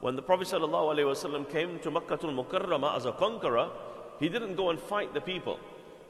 When 0.00 0.16
the 0.16 0.22
Prophet 0.22 0.48
sallallahu 0.48 0.94
alaihi 0.94 1.10
wasallam 1.12 1.50
came 1.50 1.78
to 1.80 1.90
Makkah 1.90 2.18
al-Mukarramah 2.22 2.96
as 2.96 3.06
a 3.06 3.12
conqueror, 3.12 3.70
he 4.18 4.28
didn't 4.28 4.54
go 4.54 4.70
and 4.70 4.80
fight 4.80 5.12
the 5.12 5.20
people. 5.20 5.58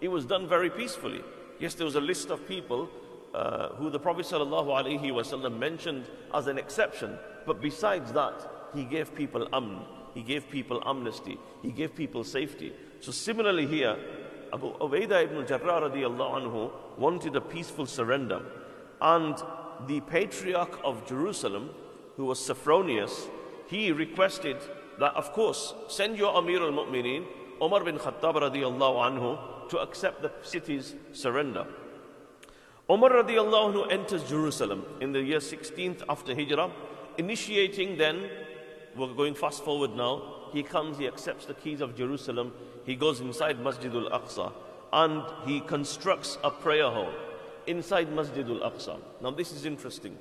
It 0.01 0.09
was 0.09 0.27
done 0.27 0.47
very 0.47 0.71
peacefully. 0.71 1.23
Yes, 1.59 1.75
there 1.75 1.87
was 1.87 1.97
a 1.97 2.01
list 2.01 2.31
of 2.31 2.47
people 2.47 2.89
uh, 3.37 3.69
who 3.77 3.91
the 3.91 3.99
Prophet 3.99 4.25
ﷺ 4.25 5.59
mentioned 5.59 6.07
as 6.33 6.47
an 6.47 6.57
exception. 6.57 7.19
But 7.45 7.61
besides 7.61 8.13
that, 8.13 8.71
he 8.75 8.85
gave 8.85 9.15
people 9.15 9.47
amn. 9.53 9.83
He 10.15 10.23
gave 10.23 10.49
people 10.49 10.83
amnesty. 10.87 11.39
He 11.63 11.71
gave 11.71 11.95
people 11.95 12.25
safety. 12.25 12.73
So 13.01 13.13
similarly 13.13 13.67
here, 13.67 13.97
Abu 14.55 14.73
Ubaidah 14.79 15.25
ibn 15.25 15.47
Jarrah 15.47 15.91
anhu 15.91 16.71
wanted 16.97 17.37
a 17.37 17.41
peaceful 17.43 17.85
surrender. 17.85 18.41
And 19.03 19.37
the 19.87 20.01
Patriarch 20.01 20.81
of 20.83 21.07
Jerusalem, 21.07 21.69
who 22.17 22.25
was 22.25 22.39
Sophronius, 22.39 23.29
he 23.67 23.93
requested 23.93 24.57
that, 24.99 25.15
of 25.15 25.33
course, 25.35 25.75
send 25.89 26.17
your 26.17 26.35
Amir 26.35 26.63
al 26.63 26.73
Mu'mineen, 26.73 27.27
Umar 27.63 27.85
bin 27.85 27.99
Khattab 27.99 28.37
radiallahu 28.37 28.97
anhu, 29.11 29.69
to 29.69 29.79
accept 29.79 30.23
the 30.23 30.33
city's 30.43 30.95
surrender. 31.13 31.67
Umar 32.89 33.11
radiallahu 33.11 33.91
enters 33.91 34.23
Jerusalem 34.29 34.85
in 35.01 35.11
the 35.11 35.21
year 35.21 35.41
16th 35.41 36.03
after 36.09 36.37
Hijrah, 36.37 36.71
initiating 37.19 37.97
then, 37.97 38.31
we're 38.95 39.13
going 39.13 39.35
fast 39.35 39.65
forward 39.65 39.97
now, 39.97 40.23
he 40.53 40.63
comes, 40.63 40.97
he 40.97 41.09
accepts 41.09 41.47
the 41.47 41.55
keys 41.55 41.81
of 41.81 41.97
Jerusalem, 41.97 42.53
he 42.85 42.95
goes 42.95 43.21
inside 43.21 43.59
Masjid 43.59 43.93
al 43.93 44.09
Aqsa, 44.11 44.53
and 44.93 45.25
he 45.45 45.59
constructs 45.63 46.39
a 46.45 46.51
prayer 46.51 46.89
hall 46.89 47.13
inside 47.67 48.13
Masjid 48.13 48.49
al 48.49 48.71
Aqsa. 48.71 49.01
Now, 49.21 49.33
this 49.33 49.51
is 49.51 49.67
interesting. 49.67 50.17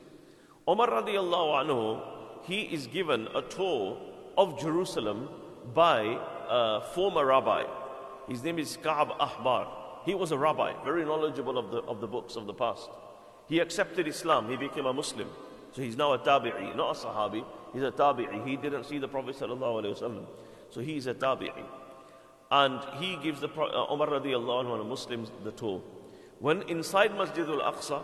Umar 0.67 0.87
radiallahu 0.87 1.65
anhu 1.65 2.01
he 2.45 2.61
is 2.61 2.87
given 2.87 3.27
a 3.35 3.43
tour 3.43 3.95
of 4.39 4.59
Jerusalem 4.59 5.29
by 5.75 6.19
a 6.49 6.81
former 6.95 7.27
rabbi. 7.27 7.63
His 8.27 8.43
name 8.43 8.57
is 8.57 8.75
Ka'ab 8.81 9.09
Ahbar. 9.19 9.67
He 10.05 10.13
was 10.13 10.31
a 10.31 10.37
rabbi, 10.37 10.73
very 10.83 11.03
knowledgeable 11.03 11.57
of 11.57 11.71
the, 11.71 11.79
of 11.79 11.99
the 11.99 12.07
books 12.07 12.35
of 12.35 12.45
the 12.45 12.53
past. 12.53 12.89
He 13.47 13.59
accepted 13.59 14.07
Islam, 14.07 14.49
he 14.49 14.55
became 14.55 14.85
a 14.85 14.93
Muslim. 14.93 15.27
So 15.73 15.81
he's 15.81 15.97
now 15.97 16.13
a 16.13 16.19
tabi'i, 16.19 16.75
not 16.75 16.95
a 16.95 16.99
sahabi. 16.99 17.43
He's 17.73 17.83
a 17.83 17.91
tabi'i. 17.91 18.47
He 18.47 18.55
didn't 18.55 18.85
see 18.85 18.97
the 18.97 19.09
Prophet 19.09 19.35
wasallam, 19.35 20.25
so 20.69 20.79
he's 20.79 21.05
a 21.07 21.13
tabi'i. 21.13 21.65
And 22.49 22.79
he 22.97 23.17
gives 23.21 23.41
the 23.41 23.49
uh, 23.49 23.93
Umar 23.93 24.07
radiallahu 24.07 24.65
anhu 24.65 24.77
the 24.77 24.83
Muslims 24.85 25.31
the 25.43 25.51
tour. 25.51 25.81
When 26.39 26.61
inside 26.63 27.15
Masjid 27.15 27.49
al-Aqsa, 27.49 28.03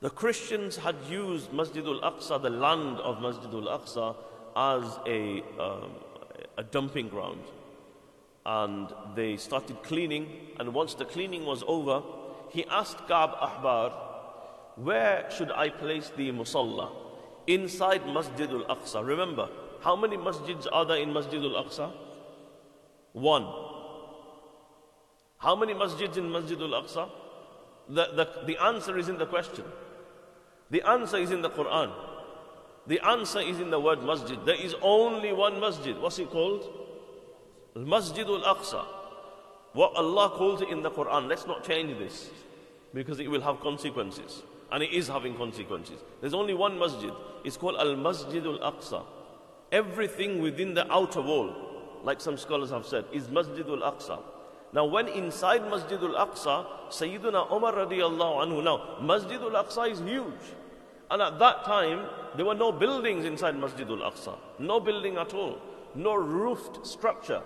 the 0.00 0.10
Christians 0.10 0.76
had 0.76 0.96
used 1.08 1.52
Masjid 1.52 1.84
al 1.84 2.00
Aqsa, 2.00 2.40
the 2.40 2.50
land 2.50 2.98
of 2.98 3.20
Masjid 3.20 3.52
al 3.52 3.78
Aqsa, 3.78 4.14
as 4.54 4.98
a, 5.06 5.42
um, 5.58 5.90
a 6.58 6.62
dumping 6.62 7.08
ground. 7.08 7.40
And 8.48 8.92
they 9.16 9.36
started 9.36 9.82
cleaning, 9.82 10.28
and 10.60 10.72
once 10.72 10.94
the 10.94 11.04
cleaning 11.04 11.44
was 11.44 11.64
over, 11.66 12.00
he 12.50 12.64
asked 12.66 12.98
Ka'b 13.08 13.34
Ahbar, 13.38 13.92
Where 14.76 15.28
should 15.36 15.50
I 15.50 15.68
place 15.68 16.12
the 16.16 16.30
Musalla? 16.30 16.92
Inside 17.48 18.06
Masjid 18.06 18.48
al 18.48 18.76
Aqsa. 18.76 19.04
Remember, 19.04 19.48
how 19.80 19.96
many 19.96 20.16
masjids 20.16 20.68
are 20.72 20.84
there 20.84 20.98
in 20.98 21.12
Masjid 21.12 21.42
al 21.42 21.64
Aqsa? 21.64 21.90
One. 23.12 23.46
How 25.38 25.56
many 25.56 25.74
masjids 25.74 26.16
in 26.16 26.30
Masjid 26.30 26.60
al 26.60 26.82
Aqsa? 26.82 27.10
The, 27.88 28.06
the, 28.14 28.28
the 28.46 28.62
answer 28.62 28.96
is 28.96 29.08
in 29.08 29.18
the 29.18 29.26
question. 29.26 29.64
The 30.70 30.88
answer 30.88 31.16
is 31.16 31.32
in 31.32 31.42
the 31.42 31.50
Quran. 31.50 31.92
The 32.86 33.04
answer 33.04 33.40
is 33.40 33.58
in 33.58 33.70
the 33.70 33.80
word 33.80 34.04
masjid. 34.04 34.38
There 34.44 34.60
is 34.60 34.74
only 34.80 35.32
one 35.32 35.58
masjid. 35.58 35.98
What's 35.98 36.20
it 36.20 36.30
called? 36.30 36.85
Masjid 37.76 38.26
al 38.26 38.40
Aqsa. 38.40 38.84
What 39.74 39.94
Allah 39.94 40.30
calls 40.30 40.62
it 40.62 40.70
in 40.70 40.82
the 40.82 40.90
Quran. 40.90 41.28
Let's 41.28 41.46
not 41.46 41.62
change 41.62 41.98
this 41.98 42.30
because 42.94 43.20
it 43.20 43.30
will 43.30 43.42
have 43.42 43.60
consequences. 43.60 44.42
And 44.72 44.82
it 44.82 44.90
is 44.90 45.06
having 45.06 45.34
consequences. 45.36 46.00
There's 46.20 46.34
only 46.34 46.54
one 46.54 46.78
masjid. 46.78 47.12
It's 47.44 47.56
called 47.56 47.76
Al 47.76 47.94
Masjid 47.94 48.44
al 48.44 48.58
Aqsa. 48.58 49.04
Everything 49.70 50.40
within 50.40 50.74
the 50.74 50.90
outer 50.90 51.20
wall, 51.20 51.54
like 52.02 52.20
some 52.20 52.38
scholars 52.38 52.70
have 52.70 52.86
said, 52.86 53.04
is 53.12 53.28
Masjid 53.28 53.66
al 53.68 53.92
Aqsa. 53.92 54.18
Now, 54.72 54.86
when 54.86 55.08
inside 55.08 55.68
Masjid 55.70 56.00
al 56.02 56.26
Aqsa, 56.26 56.66
Sayyidina 56.88 57.52
Umar 57.52 57.74
radiallahu 57.74 58.46
anhu, 58.46 58.64
now 58.64 58.98
Masjid 59.00 59.40
al 59.40 59.50
Aqsa 59.50 59.90
is 59.90 60.00
huge. 60.00 60.54
And 61.10 61.22
at 61.22 61.38
that 61.38 61.64
time, 61.64 62.06
there 62.34 62.46
were 62.46 62.54
no 62.54 62.72
buildings 62.72 63.24
inside 63.24 63.56
Masjid 63.56 63.88
al 63.88 63.98
Aqsa, 63.98 64.36
no 64.58 64.80
building 64.80 65.18
at 65.18 65.34
all, 65.34 65.58
no 65.94 66.14
roofed 66.14 66.84
structure. 66.84 67.42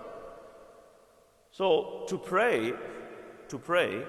So, 1.51 2.05
to 2.07 2.17
pray, 2.17 2.73
to 3.49 3.57
pray, 3.57 4.03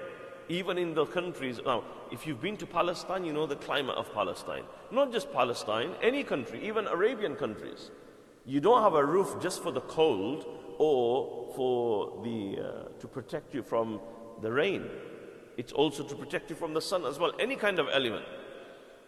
even 0.47 0.77
in 0.77 0.93
the 0.93 1.05
countries, 1.05 1.59
now, 1.65 1.83
if 2.09 2.25
you've 2.25 2.41
been 2.41 2.55
to 2.57 2.65
Palestine, 2.65 3.25
you 3.25 3.33
know 3.33 3.45
the 3.45 3.57
climate 3.57 3.97
of 3.97 4.13
Palestine. 4.13 4.63
Not 4.91 5.11
just 5.11 5.31
Palestine, 5.33 5.91
any 6.01 6.23
country, 6.23 6.65
even 6.65 6.87
Arabian 6.87 7.35
countries. 7.35 7.91
You 8.45 8.61
don't 8.61 8.81
have 8.81 8.93
a 8.93 9.05
roof 9.05 9.41
just 9.41 9.61
for 9.61 9.71
the 9.71 9.81
cold 9.81 10.45
or 10.77 11.51
for 11.55 12.23
the, 12.23 12.61
uh, 12.61 12.99
to 12.99 13.07
protect 13.07 13.53
you 13.53 13.61
from 13.61 13.99
the 14.41 14.51
rain. 14.51 14.89
It's 15.57 15.73
also 15.73 16.03
to 16.03 16.15
protect 16.15 16.49
you 16.49 16.55
from 16.55 16.73
the 16.73 16.81
sun 16.81 17.05
as 17.05 17.19
well, 17.19 17.33
any 17.39 17.57
kind 17.57 17.77
of 17.77 17.87
element. 17.91 18.25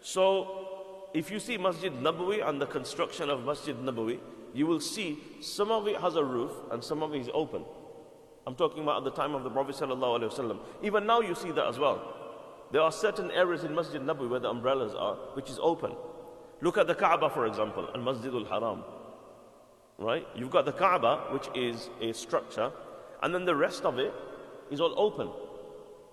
So, 0.02 1.08
if 1.14 1.30
you 1.30 1.40
see 1.40 1.56
Masjid 1.56 1.92
Nabawi 1.92 2.46
and 2.46 2.60
the 2.60 2.66
construction 2.66 3.30
of 3.30 3.46
Masjid 3.46 3.74
Nabawi, 3.76 4.20
you 4.52 4.66
will 4.66 4.80
see 4.80 5.18
some 5.40 5.70
of 5.70 5.88
it 5.88 5.96
has 5.96 6.16
a 6.16 6.24
roof 6.24 6.52
and 6.70 6.84
some 6.84 7.02
of 7.02 7.14
it 7.14 7.20
is 7.20 7.30
open. 7.32 7.64
I'm 8.46 8.54
talking 8.54 8.82
about 8.82 8.98
at 8.98 9.04
the 9.04 9.10
time 9.10 9.34
of 9.34 9.42
the 9.42 9.50
Prophet 9.50 9.74
ﷺ. 9.74 10.58
Even 10.82 11.04
now 11.04 11.20
you 11.20 11.34
see 11.34 11.50
that 11.50 11.66
as 11.66 11.78
well. 11.78 12.14
There 12.70 12.80
are 12.80 12.92
certain 12.92 13.30
areas 13.30 13.64
in 13.64 13.74
Masjid 13.74 14.00
Nabawi 14.00 14.28
where 14.28 14.40
the 14.40 14.48
umbrellas 14.48 14.94
are, 14.94 15.14
which 15.34 15.50
is 15.50 15.58
open. 15.60 15.92
Look 16.60 16.78
at 16.78 16.86
the 16.86 16.94
Kaaba, 16.94 17.28
for 17.30 17.46
example, 17.46 17.88
and 17.92 18.04
Masjid 18.04 18.32
Masjidul 18.32 18.48
Haram. 18.48 18.84
Right? 19.98 20.26
You've 20.34 20.50
got 20.50 20.64
the 20.64 20.72
Kaaba, 20.72 21.32
which 21.32 21.48
is 21.54 21.90
a 22.00 22.12
structure, 22.12 22.70
and 23.22 23.34
then 23.34 23.44
the 23.44 23.54
rest 23.54 23.84
of 23.84 23.98
it 23.98 24.12
is 24.70 24.80
all 24.80 24.94
open. 24.96 25.28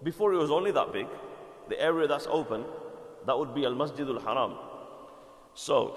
Before 0.03 0.33
it 0.33 0.37
was 0.37 0.51
only 0.51 0.71
that 0.71 0.91
big, 0.91 1.07
the 1.69 1.79
area 1.79 2.07
that's 2.07 2.27
open, 2.29 2.65
that 3.25 3.37
would 3.37 3.53
be 3.53 3.65
Al-Masjid 3.65 4.07
Masjidul 4.07 4.23
Haram. 4.23 4.55
So, 5.53 5.95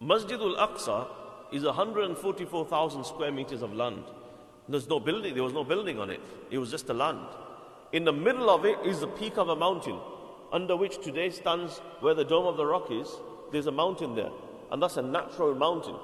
Masjid 0.00 0.38
Masjidul 0.38 0.56
Aqsa 0.56 1.08
is 1.52 1.64
144,000 1.64 3.04
square 3.04 3.32
meters 3.32 3.62
of 3.62 3.72
land. 3.72 4.04
There's 4.70 4.88
no 4.88 5.00
building, 5.00 5.34
there 5.34 5.42
was 5.42 5.52
no 5.52 5.64
building 5.64 5.98
on 5.98 6.10
it. 6.10 6.20
It 6.50 6.58
was 6.58 6.70
just 6.70 6.88
a 6.90 6.94
land. 6.94 7.26
In 7.92 8.04
the 8.04 8.12
middle 8.12 8.48
of 8.48 8.64
it 8.64 8.78
is 8.84 9.00
the 9.00 9.08
peak 9.08 9.36
of 9.36 9.48
a 9.48 9.56
mountain, 9.56 9.98
under 10.52 10.76
which 10.76 11.02
today 11.02 11.30
stands 11.30 11.78
where 12.00 12.14
the 12.14 12.24
Dome 12.24 12.46
of 12.46 12.56
the 12.56 12.64
Rock 12.64 12.90
is. 12.90 13.08
There's 13.50 13.66
a 13.66 13.72
mountain 13.72 14.14
there, 14.14 14.30
and 14.70 14.80
that's 14.80 14.96
a 14.96 15.02
natural 15.02 15.56
mountain. 15.56 15.96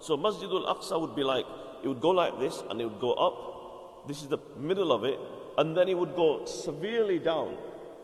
So 0.00 0.18
Masjidul 0.18 0.66
Aqsa 0.66 1.00
would 1.00 1.16
be 1.16 1.24
like, 1.24 1.46
it 1.82 1.88
would 1.88 2.00
go 2.00 2.10
like 2.10 2.38
this, 2.38 2.62
and 2.68 2.78
it 2.78 2.84
would 2.84 3.00
go 3.00 3.14
up. 3.14 4.06
This 4.06 4.20
is 4.20 4.28
the 4.28 4.38
middle 4.58 4.92
of 4.92 5.04
it, 5.04 5.18
and 5.56 5.74
then 5.74 5.88
it 5.88 5.96
would 5.96 6.14
go 6.14 6.44
severely 6.44 7.18
down. 7.18 7.56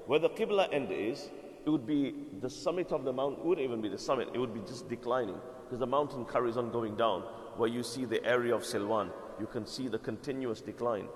Where 0.07 0.19
the 0.19 0.31
Qibla 0.31 0.73
end 0.73 0.89
is, 0.93 1.29
it 1.67 1.69
would 1.69 1.87
be 1.87 2.15
the 2.41 2.49
summit 2.49 2.91
of 2.93 3.05
the 3.05 3.13
mountain. 3.13 3.41
It 3.41 3.47
wouldn't 3.47 3.65
even 3.67 3.83
be 3.83 3.91
the 3.91 3.99
summit, 3.99 4.29
it 4.33 4.39
would 4.39 4.55
be 4.55 4.61
just 4.61 4.89
declining 4.89 5.39
because 5.65 5.81
the 5.81 5.87
mountain 5.87 6.25
carries 6.25 6.57
on 6.57 6.71
going 6.71 6.97
down. 6.97 7.23
Where 7.57 7.69
you 7.69 7.83
see 7.83 8.05
the 8.05 8.25
area 8.25 8.55
of 8.55 8.63
Silwan, 8.63 9.11
you 9.41 9.47
can 9.47 9.67
see 9.67 9.89
the 9.89 9.99
continuous 9.99 10.61
decline. 10.61 11.09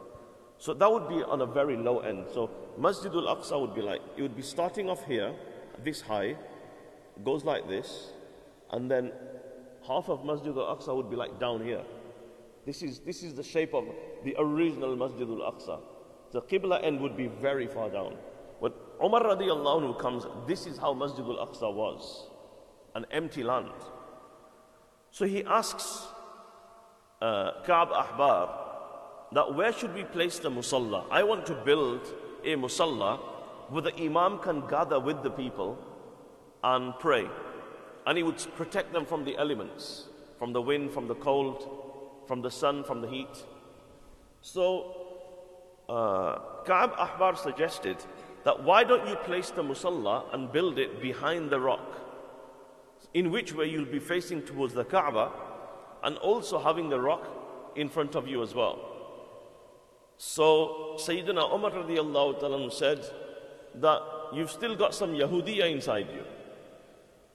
So 0.58 0.74
that 0.74 0.92
would 0.92 1.08
be 1.08 1.22
on 1.22 1.40
a 1.40 1.46
very 1.46 1.76
low 1.76 2.00
end. 2.00 2.26
So 2.34 2.50
Masjidul 2.78 3.26
Aqsa 3.34 3.58
would 3.60 3.74
be 3.74 3.80
like, 3.80 4.02
it 4.16 4.22
would 4.22 4.36
be 4.36 4.42
starting 4.42 4.90
off 4.90 5.04
here, 5.04 5.32
this 5.82 6.02
high, 6.02 6.36
goes 7.24 7.44
like 7.44 7.66
this, 7.68 8.10
and 8.70 8.90
then 8.90 9.12
half 9.86 10.08
of 10.08 10.20
Masjidul 10.20 10.76
Aqsa 10.76 10.94
would 10.94 11.08
be 11.08 11.16
like 11.16 11.40
down 11.40 11.64
here. 11.64 11.82
This 12.66 12.82
is, 12.82 13.00
this 13.00 13.22
is 13.22 13.34
the 13.34 13.42
shape 13.42 13.74
of 13.74 13.86
the 14.22 14.36
original 14.38 14.96
Masjidul 14.96 15.40
Aqsa. 15.50 15.80
The 16.32 16.42
Qibla 16.42 16.84
end 16.84 17.00
would 17.00 17.16
be 17.16 17.26
very 17.26 17.66
far 17.66 17.88
down. 17.88 18.16
When 18.58 18.72
Umar 19.02 19.22
radiallahu 19.22 19.80
anhu 19.80 19.98
comes, 19.98 20.26
this 20.46 20.66
is 20.66 20.76
how 20.76 20.92
Masjidul 20.92 21.38
Aqsa 21.38 21.72
was 21.72 22.28
an 22.94 23.06
empty 23.10 23.42
land. 23.42 23.70
So 25.10 25.24
he 25.24 25.42
asks 25.44 26.06
uh, 27.20 27.62
Ka'b 27.66 27.90
Ahbar, 27.90 28.48
that 29.32 29.54
where 29.54 29.72
should 29.72 29.94
we 29.94 30.04
place 30.04 30.38
the 30.38 30.50
musalla? 30.50 31.04
I 31.10 31.22
want 31.22 31.46
to 31.46 31.54
build 31.54 32.00
a 32.44 32.56
musalla 32.56 33.18
where 33.68 33.82
the 33.82 33.94
imam 33.96 34.38
can 34.38 34.66
gather 34.66 34.98
with 34.98 35.22
the 35.22 35.30
people 35.30 35.78
and 36.64 36.94
pray. 36.98 37.28
And 38.06 38.16
he 38.16 38.22
would 38.22 38.38
protect 38.56 38.92
them 38.92 39.06
from 39.06 39.24
the 39.24 39.36
elements, 39.36 40.06
from 40.38 40.52
the 40.52 40.62
wind, 40.62 40.92
from 40.92 41.06
the 41.06 41.14
cold, 41.14 42.24
from 42.26 42.42
the 42.42 42.50
sun, 42.50 42.82
from 42.82 43.02
the 43.02 43.08
heat. 43.08 43.44
So 44.40 44.96
uh, 45.88 46.38
Ka'b 46.64 46.92
Ahbar 46.94 47.36
suggested 47.36 47.98
that 48.44 48.62
why 48.64 48.84
don't 48.84 49.06
you 49.06 49.16
place 49.16 49.50
the 49.50 49.62
musalla 49.62 50.24
and 50.32 50.50
build 50.50 50.78
it 50.78 51.00
behind 51.02 51.50
the 51.50 51.60
rock? 51.60 51.98
In 53.12 53.30
which 53.30 53.54
way 53.54 53.66
you'll 53.68 53.84
be 53.84 53.98
facing 53.98 54.42
towards 54.42 54.72
the 54.72 54.84
Kaaba 54.84 55.30
and 56.02 56.16
also 56.18 56.58
having 56.58 56.88
the 56.88 57.00
rock 57.00 57.26
in 57.76 57.88
front 57.88 58.14
of 58.14 58.26
you 58.26 58.42
as 58.42 58.54
well. 58.54 58.78
So 60.18 60.96
Sayyidina 60.96 61.52
Umar 61.54 61.70
radiallahu 61.70 62.40
ta'ala 62.40 62.70
said 62.70 63.04
that 63.76 64.02
you've 64.34 64.50
still 64.50 64.76
got 64.76 64.94
some 64.94 65.14
Yahudiya 65.14 65.70
inside 65.70 66.08
you. 66.12 66.22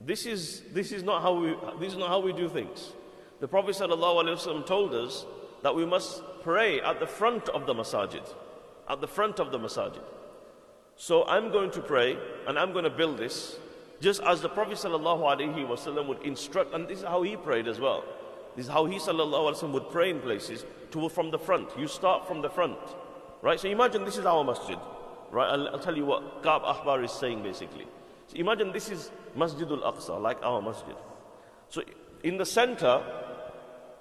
This 0.02 0.26
is, 0.26 0.62
this, 0.72 0.92
is 0.92 1.04
not 1.04 1.22
how 1.22 1.34
we, 1.34 1.56
this 1.80 1.94
is 1.94 1.98
not 1.98 2.10
how 2.10 2.20
we 2.20 2.34
do 2.34 2.50
things. 2.50 2.92
The 3.40 3.48
Prophet 3.48 3.76
ﷺ 3.76 4.66
told 4.66 4.94
us 4.94 5.26
that 5.64 5.74
we 5.74 5.86
must 5.86 6.22
pray 6.44 6.80
at 6.82 7.00
the 7.00 7.08
front 7.08 7.50
of 7.50 7.66
the 7.66 7.74
masajid. 7.74 8.22
At 8.88 9.02
the 9.02 9.08
front 9.08 9.40
of 9.40 9.52
the 9.52 9.58
masajid. 9.58 10.04
So 10.96 11.26
I'm 11.26 11.52
going 11.52 11.72
to 11.72 11.82
pray 11.82 12.18
and 12.48 12.60
I'm 12.60 12.72
going 12.72 12.84
to 12.84 12.90
build 12.90 13.18
this 13.18 13.58
just 14.00 14.22
as 14.22 14.42
the 14.42 14.50
Prophet 14.50 14.78
ﷺ 14.78 16.08
would 16.08 16.22
instruct, 16.22 16.74
and 16.74 16.88
this 16.88 17.00
is 17.00 17.06
how 17.06 17.24
he 17.24 17.36
prayed 17.36 17.68
as 17.68 17.80
well. 17.80 18.04
This 18.57 18.67
is 18.67 18.73
how 18.73 18.85
he 18.85 18.99
وسلم, 18.99 19.73
would 19.73 19.91
pray 19.91 20.11
in 20.11 20.21
places 20.21 20.65
to 20.91 21.09
from 21.09 21.31
the 21.31 21.39
front. 21.39 21.71
You 21.79 21.87
start 21.87 22.27
from 22.27 22.43
the 22.43 22.51
front. 22.51 22.79
Right? 23.43 23.59
So 23.59 23.69
imagine 23.69 24.05
this 24.05 24.19
is 24.19 24.27
our 24.27 24.45
masjid. 24.45 24.79
Right? 25.31 25.49
I'll, 25.49 25.69
I'll 25.69 25.79
tell 25.79 25.97
you 25.97 26.05
what 26.05 26.43
Ka'b 26.43 26.63
Ahbar 26.63 27.05
is 27.05 27.13
saying 27.13 27.43
basically. 27.43 27.87
So 28.27 28.37
imagine 28.37 28.73
this 28.73 28.91
is 28.91 29.11
Masjidul 29.37 29.83
Aqsa, 29.83 30.21
like 30.21 30.39
our 30.43 30.61
masjid. 30.61 30.97
So 31.69 31.83
in 32.23 32.37
the 32.37 32.47
center, 32.47 33.03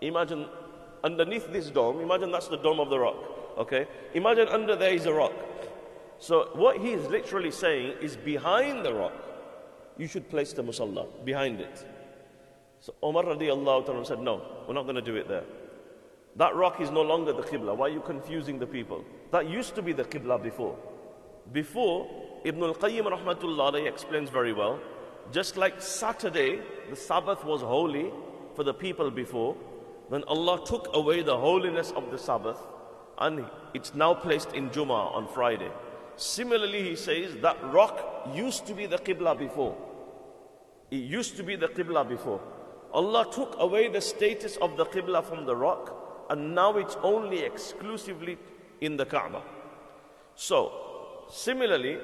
imagine 0.01 0.45
underneath 1.03 1.51
this 1.51 1.69
dome, 1.69 2.01
imagine 2.01 2.31
that's 2.31 2.47
the 2.47 2.57
dome 2.57 2.79
of 2.79 2.89
the 2.89 2.99
rock. 2.99 3.17
Okay? 3.57 3.87
Imagine 4.13 4.47
under 4.47 4.75
there 4.75 4.93
is 4.93 5.05
a 5.05 5.13
rock. 5.13 5.33
So 6.19 6.49
what 6.53 6.77
he 6.77 6.91
is 6.91 7.07
literally 7.07 7.51
saying 7.51 7.95
is 8.01 8.17
behind 8.17 8.85
the 8.85 8.93
rock, 8.93 9.13
you 9.97 10.07
should 10.07 10.29
place 10.29 10.53
the 10.53 10.63
musalla 10.63 11.07
behind 11.23 11.61
it. 11.61 11.85
So 12.84 12.94
Umar 13.02 13.24
radiallahu 13.24 14.06
said, 14.06 14.20
No, 14.20 14.42
we're 14.68 14.74
not 14.74 14.82
going 14.82 14.96
to 14.96 15.00
do 15.00 15.16
it 15.16 15.26
there. 15.26 15.44
That 16.36 16.54
rock 16.54 16.82
is 16.82 16.90
no 16.90 17.00
longer 17.00 17.32
the 17.32 17.40
Qibla. 17.42 17.74
Why 17.74 17.86
are 17.86 17.88
you 17.88 18.02
confusing 18.02 18.58
the 18.58 18.66
people? 18.66 19.02
That 19.30 19.48
used 19.48 19.74
to 19.76 19.80
be 19.80 19.94
the 19.94 20.04
Qibla 20.04 20.42
before. 20.42 20.76
Before, 21.50 22.06
Ibn 22.44 22.62
al 22.62 22.74
Qayyim 22.74 23.06
rahmatullah 23.10 23.88
explains 23.88 24.28
very 24.28 24.52
well, 24.52 24.78
just 25.32 25.56
like 25.56 25.80
Saturday, 25.80 26.60
the 26.90 26.96
Sabbath 26.96 27.42
was 27.42 27.62
holy 27.62 28.12
for 28.54 28.64
the 28.64 28.74
people 28.74 29.10
before, 29.10 29.56
then 30.10 30.22
Allah 30.24 30.62
took 30.66 30.94
away 30.94 31.22
the 31.22 31.38
holiness 31.38 31.90
of 31.92 32.10
the 32.10 32.18
Sabbath 32.18 32.58
and 33.16 33.46
it's 33.72 33.94
now 33.94 34.12
placed 34.12 34.52
in 34.52 34.68
Jummah 34.68 35.14
on 35.14 35.26
Friday. 35.28 35.70
Similarly, 36.16 36.82
he 36.82 36.96
says 36.96 37.34
that 37.40 37.56
rock 37.72 38.28
used 38.34 38.66
to 38.66 38.74
be 38.74 38.84
the 38.84 38.98
Qibla 38.98 39.38
before. 39.38 39.74
It 40.90 40.96
used 40.96 41.38
to 41.38 41.42
be 41.42 41.56
the 41.56 41.68
Qibla 41.68 42.06
before. 42.06 42.42
Allah 42.94 43.26
took 43.30 43.56
away 43.58 43.88
the 43.88 44.00
status 44.00 44.56
of 44.58 44.76
the 44.76 44.86
Qibla 44.86 45.24
from 45.24 45.46
the 45.46 45.56
rock 45.56 46.26
and 46.30 46.54
now 46.54 46.76
it's 46.78 46.96
only 47.02 47.40
exclusively 47.40 48.38
in 48.80 48.96
the 48.96 49.04
Kaaba. 49.04 49.42
So, 50.36 51.24
similarly, 51.28 51.98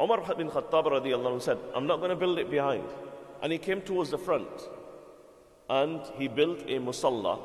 Umar 0.00 0.20
bin 0.34 0.50
Khattab 0.50 0.86
radiallahu 0.86 1.40
said, 1.40 1.58
I'm 1.74 1.86
not 1.86 1.98
going 1.98 2.10
to 2.10 2.16
build 2.16 2.38
it 2.38 2.50
behind. 2.50 2.84
And 3.40 3.52
he 3.52 3.58
came 3.58 3.80
towards 3.80 4.10
the 4.10 4.18
front 4.18 4.48
and 5.70 6.00
he 6.16 6.26
built 6.26 6.60
a 6.62 6.78
musalla. 6.80 7.38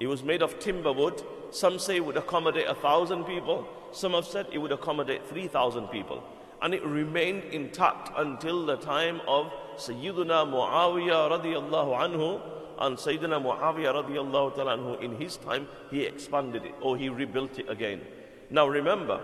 It 0.00 0.08
was 0.08 0.24
made 0.24 0.42
of 0.42 0.58
timber 0.58 0.92
wood. 0.92 1.22
Some 1.50 1.78
say 1.78 1.96
it 1.96 2.04
would 2.04 2.16
accommodate 2.16 2.66
a 2.66 2.74
thousand 2.74 3.24
people. 3.24 3.66
Some 3.92 4.12
have 4.12 4.26
said 4.26 4.46
it 4.52 4.58
would 4.58 4.72
accommodate 4.72 5.24
3,000 5.26 5.86
people. 5.88 6.22
And 6.62 6.74
it 6.74 6.84
remained 6.84 7.44
intact 7.44 8.10
until 8.16 8.64
the 8.66 8.76
time 8.76 9.20
of 9.28 9.52
Sayyidina 9.76 10.46
Muawiyah 10.48 11.40
radiallahu 11.40 11.98
anhu. 11.98 12.40
And 12.78 12.96
Sayyidina 12.96 13.42
Muawiyah 13.42 14.04
radiallahu 14.04 14.54
ta'ala 14.54 14.76
anhu, 14.78 15.00
in 15.02 15.16
his 15.16 15.36
time, 15.36 15.66
he 15.90 16.02
expanded 16.02 16.64
it 16.64 16.74
or 16.80 16.96
he 16.96 17.08
rebuilt 17.08 17.58
it 17.58 17.68
again. 17.68 18.00
Now 18.50 18.66
remember, 18.66 19.20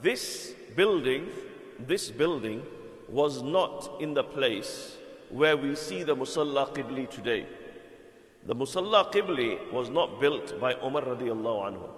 this 0.00 0.54
building, 0.76 1.28
this 1.78 2.10
building 2.10 2.62
was 3.08 3.42
not 3.42 3.90
in 4.00 4.14
the 4.14 4.24
place 4.24 4.96
where 5.30 5.56
we 5.56 5.74
see 5.74 6.02
the 6.02 6.16
Musalla 6.16 6.72
Qibli 6.74 7.08
today. 7.10 7.46
The 8.46 8.54
Musalla 8.54 9.12
Qibli 9.12 9.72
was 9.72 9.90
not 9.90 10.20
built 10.20 10.58
by 10.60 10.74
Umar 10.74 11.02
radiallahu 11.02 11.72
anhu. 11.72 11.88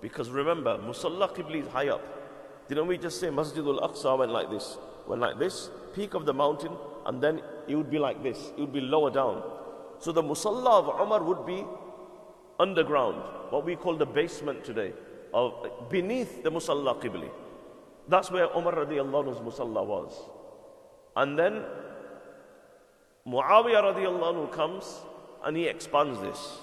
Because 0.00 0.30
remember, 0.30 0.78
Musalla 0.78 1.34
Qibli 1.34 1.62
is 1.62 1.68
high 1.68 1.88
up. 1.88 2.02
Didn't 2.70 2.86
we 2.86 2.98
just 2.98 3.18
say 3.18 3.26
Masjidul 3.26 3.80
Aqsa 3.82 4.16
went 4.16 4.30
like 4.30 4.48
this? 4.48 4.78
Went 5.08 5.20
like 5.20 5.40
this, 5.40 5.70
peak 5.92 6.14
of 6.14 6.24
the 6.24 6.32
mountain, 6.32 6.70
and 7.04 7.20
then 7.20 7.42
it 7.66 7.74
would 7.74 7.90
be 7.90 7.98
like 7.98 8.22
this. 8.22 8.52
It 8.56 8.60
would 8.60 8.72
be 8.72 8.80
lower 8.80 9.10
down. 9.10 9.42
So 9.98 10.12
the 10.12 10.22
Musalla 10.22 10.78
of 10.78 11.00
Umar 11.00 11.20
would 11.20 11.44
be 11.44 11.64
underground, 12.60 13.16
what 13.50 13.64
we 13.64 13.74
call 13.74 13.96
the 13.96 14.06
basement 14.06 14.62
today, 14.62 14.92
of 15.34 15.52
beneath 15.90 16.44
the 16.44 16.52
Musalla 16.52 16.94
Qibli. 17.02 17.28
That's 18.06 18.30
where 18.30 18.46
Umar 18.56 18.74
radiallahu 18.74 19.24
anhu's 19.24 19.40
Musalla 19.40 19.84
was. 19.84 20.12
And 21.16 21.36
then 21.36 21.64
Muawiyah 23.26 23.94
radiallahu 23.94 24.52
comes 24.52 25.00
and 25.44 25.56
he 25.56 25.66
expands 25.66 26.20
this. 26.20 26.58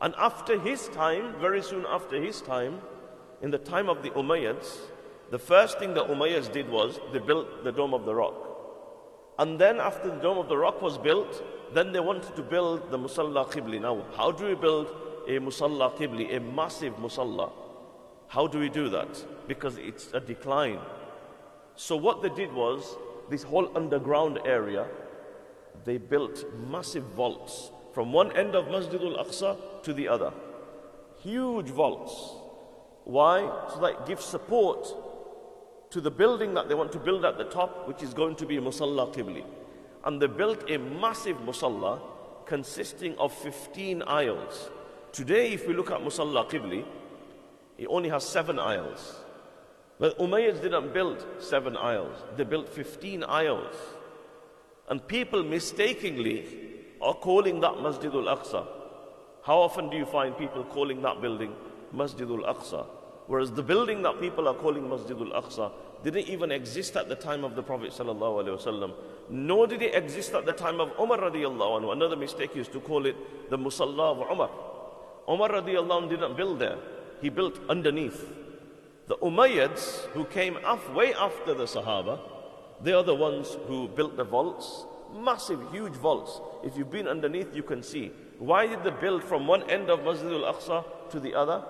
And 0.00 0.16
after 0.18 0.58
his 0.58 0.88
time, 0.88 1.36
very 1.40 1.62
soon 1.62 1.86
after 1.88 2.20
his 2.20 2.40
time, 2.40 2.80
in 3.40 3.52
the 3.52 3.58
time 3.58 3.88
of 3.88 4.02
the 4.02 4.10
Umayyads, 4.10 4.78
the 5.34 5.38
first 5.40 5.80
thing 5.80 5.94
the 5.94 6.04
Umayyads 6.04 6.52
did 6.52 6.68
was 6.68 7.00
they 7.12 7.18
built 7.18 7.64
the 7.64 7.72
Dome 7.72 7.92
of 7.92 8.04
the 8.04 8.14
Rock. 8.14 8.36
And 9.36 9.58
then 9.58 9.80
after 9.80 10.08
the 10.08 10.20
Dome 10.26 10.38
of 10.38 10.48
the 10.48 10.56
Rock 10.56 10.80
was 10.80 10.96
built, 10.96 11.42
then 11.74 11.90
they 11.90 11.98
wanted 11.98 12.36
to 12.36 12.42
build 12.42 12.88
the 12.92 12.96
Musalla 12.96 13.44
Qibli. 13.50 13.80
Now, 13.80 14.04
how 14.16 14.30
do 14.30 14.46
we 14.46 14.54
build 14.54 14.94
a 15.26 15.40
Musalla 15.40 15.92
Qibli, 15.98 16.36
a 16.36 16.38
massive 16.38 16.94
Musalla? 16.98 17.50
How 18.28 18.46
do 18.46 18.60
we 18.60 18.68
do 18.68 18.88
that? 18.90 19.24
Because 19.48 19.76
it's 19.76 20.12
a 20.12 20.20
decline. 20.20 20.78
So 21.74 21.96
what 21.96 22.22
they 22.22 22.28
did 22.28 22.52
was, 22.52 22.96
this 23.28 23.42
whole 23.42 23.76
underground 23.76 24.38
area, 24.44 24.86
they 25.84 25.98
built 25.98 26.44
massive 26.70 27.06
vaults 27.06 27.72
from 27.92 28.12
one 28.12 28.30
end 28.36 28.54
of 28.54 28.70
Masjid 28.70 29.02
al-Aqsa 29.02 29.82
to 29.82 29.92
the 29.92 30.06
other. 30.06 30.32
Huge 31.24 31.70
vaults. 31.70 32.14
Why? 33.02 33.40
So 33.72 33.80
that 33.80 34.06
gives 34.06 34.24
support 34.24 34.86
to 35.94 36.00
the 36.00 36.10
building 36.10 36.54
that 36.54 36.68
they 36.68 36.74
want 36.74 36.90
to 36.90 36.98
build 36.98 37.24
at 37.24 37.38
the 37.38 37.44
top, 37.44 37.86
which 37.86 38.02
is 38.02 38.12
going 38.12 38.34
to 38.34 38.44
be 38.44 38.56
Musalla 38.56 39.14
Qibli. 39.14 39.44
And 40.04 40.20
they 40.20 40.26
built 40.26 40.68
a 40.68 40.76
massive 40.76 41.36
Musalla 41.36 42.00
consisting 42.46 43.16
of 43.16 43.32
15 43.32 44.02
aisles. 44.02 44.70
Today, 45.12 45.52
if 45.52 45.68
we 45.68 45.72
look 45.72 45.92
at 45.92 46.00
Musalla 46.00 46.50
Qibli, 46.50 46.84
it 47.78 47.86
only 47.86 48.08
has 48.08 48.24
seven 48.24 48.58
aisles. 48.58 49.20
But 50.00 50.18
Umayyads 50.18 50.60
didn't 50.62 50.92
build 50.92 51.24
seven 51.38 51.76
aisles, 51.76 52.16
they 52.36 52.42
built 52.42 52.68
15 52.68 53.22
aisles. 53.22 53.76
And 54.88 55.06
people 55.06 55.44
mistakenly 55.44 56.44
are 57.00 57.14
calling 57.14 57.60
that 57.60 57.74
Masjidul 57.74 58.36
Aqsa. 58.36 58.66
How 59.44 59.58
often 59.58 59.90
do 59.90 59.96
you 59.96 60.06
find 60.06 60.36
people 60.36 60.64
calling 60.64 61.02
that 61.02 61.22
building 61.22 61.54
Masjidul 61.94 62.52
Aqsa? 62.52 62.84
Whereas 63.28 63.52
the 63.52 63.62
building 63.62 64.02
that 64.02 64.20
people 64.20 64.48
are 64.48 64.54
calling 64.54 64.82
Masjidul 64.82 65.32
Aqsa 65.32 65.70
didn't 66.04 66.28
even 66.28 66.52
exist 66.52 66.96
at 66.96 67.08
the 67.08 67.14
time 67.14 67.44
of 67.44 67.56
the 67.56 67.62
Prophet 67.62 67.90
ﷺ, 67.90 68.92
nor 69.30 69.66
did 69.66 69.80
it 69.80 69.94
exist 69.94 70.34
at 70.34 70.44
the 70.44 70.52
time 70.52 70.78
of 70.78 70.92
Umar 71.00 71.18
radiallahu 71.18 71.80
anhu. 71.80 71.92
Another 71.92 72.14
mistake 72.14 72.54
is 72.56 72.68
to 72.68 72.80
call 72.80 73.06
it 73.06 73.16
the 73.50 73.56
Musalla 73.56 74.12
of 74.12 74.30
Umar. 74.30 74.50
Umar 75.26 75.48
radiallahu 75.48 76.02
anhu 76.02 76.10
didn't 76.10 76.36
build 76.36 76.58
there, 76.58 76.76
he 77.22 77.30
built 77.30 77.58
underneath. 77.70 78.30
The 79.06 79.16
Umayyads, 79.16 80.04
who 80.12 80.26
came 80.26 80.58
way 80.94 81.14
after 81.14 81.54
the 81.54 81.64
Sahaba, 81.64 82.20
they 82.82 82.92
are 82.92 83.02
the 83.02 83.14
ones 83.14 83.56
who 83.66 83.88
built 83.88 84.16
the 84.18 84.24
vaults, 84.24 84.84
massive, 85.14 85.60
huge 85.72 85.94
vaults. 85.94 86.40
If 86.62 86.76
you've 86.76 86.90
been 86.90 87.08
underneath, 87.08 87.54
you 87.56 87.62
can 87.62 87.82
see. 87.82 88.12
Why 88.38 88.66
did 88.66 88.84
they 88.84 88.90
build 88.90 89.24
from 89.24 89.46
one 89.46 89.62
end 89.70 89.88
of 89.88 90.04
Masjid 90.04 90.32
al-Aqsa 90.32 90.84
to 91.10 91.20
the 91.20 91.34
other? 91.34 91.60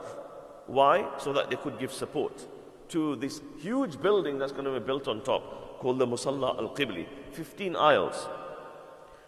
Why? 0.67 1.09
So 1.19 1.33
that 1.35 1.51
they 1.51 1.57
could 1.57 1.79
give 1.79 1.93
support 1.93 2.47
to 2.89 3.17
this 3.17 3.41
huge 3.59 4.01
building 4.01 4.39
that's 4.39 4.53
going 4.53 4.65
to 4.65 4.73
be 4.73 4.85
built 4.85 5.09
on 5.09 5.23
top 5.23 5.79
called 5.79 5.99
the 5.99 6.07
Musalla 6.07 6.59
al-Qibli. 6.59 7.07
15 7.33 7.77
aisles. 7.77 8.29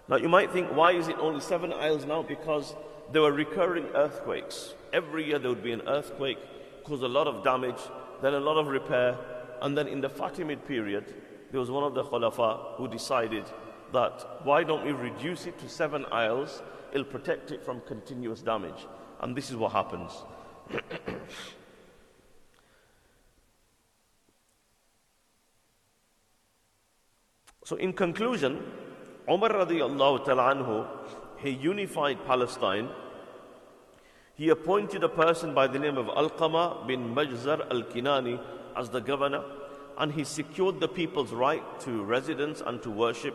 Now 0.08 0.16
you 0.16 0.28
might 0.28 0.52
think, 0.52 0.68
why 0.74 0.92
is 0.92 1.08
it 1.08 1.16
only 1.18 1.40
seven 1.40 1.72
aisles 1.72 2.04
now? 2.04 2.22
Because 2.22 2.74
there 3.12 3.22
were 3.22 3.32
recurring 3.32 3.86
earthquakes. 3.94 4.74
Every 4.92 5.26
year 5.26 5.38
there 5.38 5.50
would 5.50 5.62
be 5.62 5.72
an 5.72 5.82
earthquake, 5.86 6.38
cause 6.84 7.02
a 7.02 7.08
lot 7.08 7.26
of 7.26 7.44
damage, 7.44 7.80
then 8.22 8.34
a 8.34 8.40
lot 8.40 8.56
of 8.56 8.68
repair, 8.68 9.18
and 9.62 9.76
then 9.76 9.88
in 9.88 10.00
the 10.00 10.08
Fatimid 10.08 10.64
period, 10.66 11.14
there 11.50 11.60
was 11.60 11.70
one 11.70 11.84
of 11.84 11.94
the 11.94 12.04
Khulafa 12.04 12.76
who 12.76 12.88
decided 12.88 13.44
that 13.92 14.44
why 14.44 14.64
don't 14.64 14.84
we 14.84 14.92
reduce 14.92 15.46
it 15.46 15.58
to 15.58 15.68
seven 15.68 16.04
aisles? 16.10 16.62
It'll 16.92 17.04
protect 17.04 17.50
it 17.50 17.64
from 17.64 17.80
continuous 17.82 18.42
damage. 18.42 18.86
And 19.20 19.36
this 19.36 19.50
is 19.50 19.56
what 19.56 19.72
happens. 19.72 20.12
so, 27.66 27.74
in 27.74 27.92
conclusion, 27.94 28.62
Umar 29.28 29.48
radiallahu 29.48 30.24
anhu, 30.24 30.86
he 31.38 31.50
unified 31.50 32.24
Palestine. 32.24 32.88
He 34.36 34.50
appointed 34.50 35.02
a 35.02 35.08
person 35.08 35.52
by 35.52 35.66
the 35.66 35.80
name 35.80 35.98
of 35.98 36.06
Alqama 36.06 36.86
bin 36.86 37.12
Majzar 37.12 37.68
al 37.68 37.82
Kinani 37.82 38.40
as 38.76 38.90
the 38.90 39.00
governor, 39.00 39.42
and 39.98 40.12
he 40.12 40.22
secured 40.22 40.78
the 40.78 40.86
people's 40.86 41.32
right 41.32 41.64
to 41.80 42.04
residence 42.04 42.62
and 42.64 42.80
to 42.84 42.90
worship, 42.90 43.34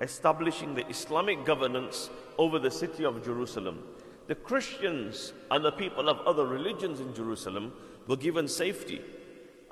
establishing 0.00 0.76
the 0.76 0.88
Islamic 0.88 1.44
governance 1.44 2.10
over 2.38 2.60
the 2.60 2.70
city 2.70 3.04
of 3.04 3.24
Jerusalem. 3.24 3.82
The 4.28 4.36
Christians 4.36 5.32
and 5.50 5.64
the 5.64 5.72
people 5.72 6.08
of 6.08 6.20
other 6.20 6.46
religions 6.46 7.00
in 7.00 7.12
Jerusalem 7.12 7.72
were 8.06 8.18
given 8.18 8.46
safety, 8.46 9.02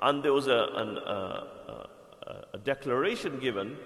and 0.01 0.21
there 0.21 0.33
was 0.33 0.47
a, 0.47 0.67
an, 0.75 0.97
a 2.53 2.57
declaration 2.65 3.39
given 3.39 3.77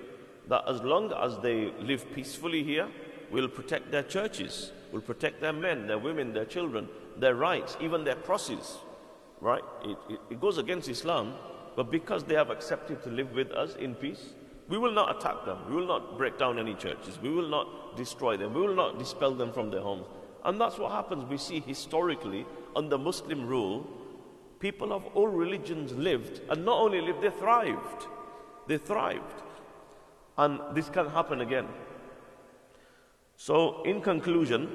that 0.49 0.63
as 0.67 0.81
long 0.81 1.11
as 1.13 1.37
they 1.39 1.73
live 1.81 2.05
peacefully 2.13 2.63
here, 2.63 2.87
we'll 3.31 3.47
protect 3.47 3.91
their 3.91 4.03
churches, 4.03 4.71
we'll 4.91 5.01
protect 5.01 5.41
their 5.41 5.53
men, 5.53 5.87
their 5.87 5.97
women, 5.97 6.33
their 6.33 6.45
children, 6.45 6.87
their 7.17 7.35
rights, 7.35 7.77
even 7.81 8.03
their 8.03 8.15
crosses. 8.15 8.77
Right? 9.41 9.63
It, 9.83 9.97
it, 10.09 10.19
it 10.31 10.41
goes 10.41 10.57
against 10.57 10.89
Islam, 10.89 11.35
but 11.75 11.91
because 11.91 12.23
they 12.23 12.35
have 12.35 12.49
accepted 12.49 13.03
to 13.03 13.09
live 13.09 13.33
with 13.33 13.51
us 13.51 13.75
in 13.75 13.93
peace, 13.93 14.33
we 14.67 14.77
will 14.77 14.91
not 14.91 15.15
attack 15.15 15.45
them. 15.45 15.59
We 15.69 15.75
will 15.75 15.87
not 15.87 16.17
break 16.17 16.37
down 16.37 16.59
any 16.59 16.73
churches. 16.73 17.19
We 17.21 17.29
will 17.29 17.47
not 17.47 17.95
destroy 17.95 18.35
them. 18.35 18.53
We 18.53 18.61
will 18.61 18.75
not 18.75 18.99
dispel 18.99 19.33
them 19.33 19.53
from 19.53 19.69
their 19.71 19.81
homes. 19.81 20.05
And 20.43 20.59
that's 20.59 20.77
what 20.77 20.91
happens. 20.91 21.29
We 21.29 21.37
see 21.37 21.59
historically 21.59 22.45
under 22.75 22.97
Muslim 22.97 23.47
rule, 23.47 23.87
people 24.59 24.91
of 24.91 25.05
all 25.07 25.27
religions 25.27 25.93
lived, 25.93 26.41
and 26.49 26.65
not 26.65 26.79
only 26.79 26.99
lived, 27.01 27.21
they 27.21 27.29
thrived. 27.29 28.07
They 28.67 28.77
thrived. 28.77 29.43
And 30.37 30.59
this 30.73 30.89
can 30.89 31.09
happen 31.09 31.41
again. 31.41 31.67
So, 33.35 33.83
in 33.83 34.01
conclusion, 34.01 34.69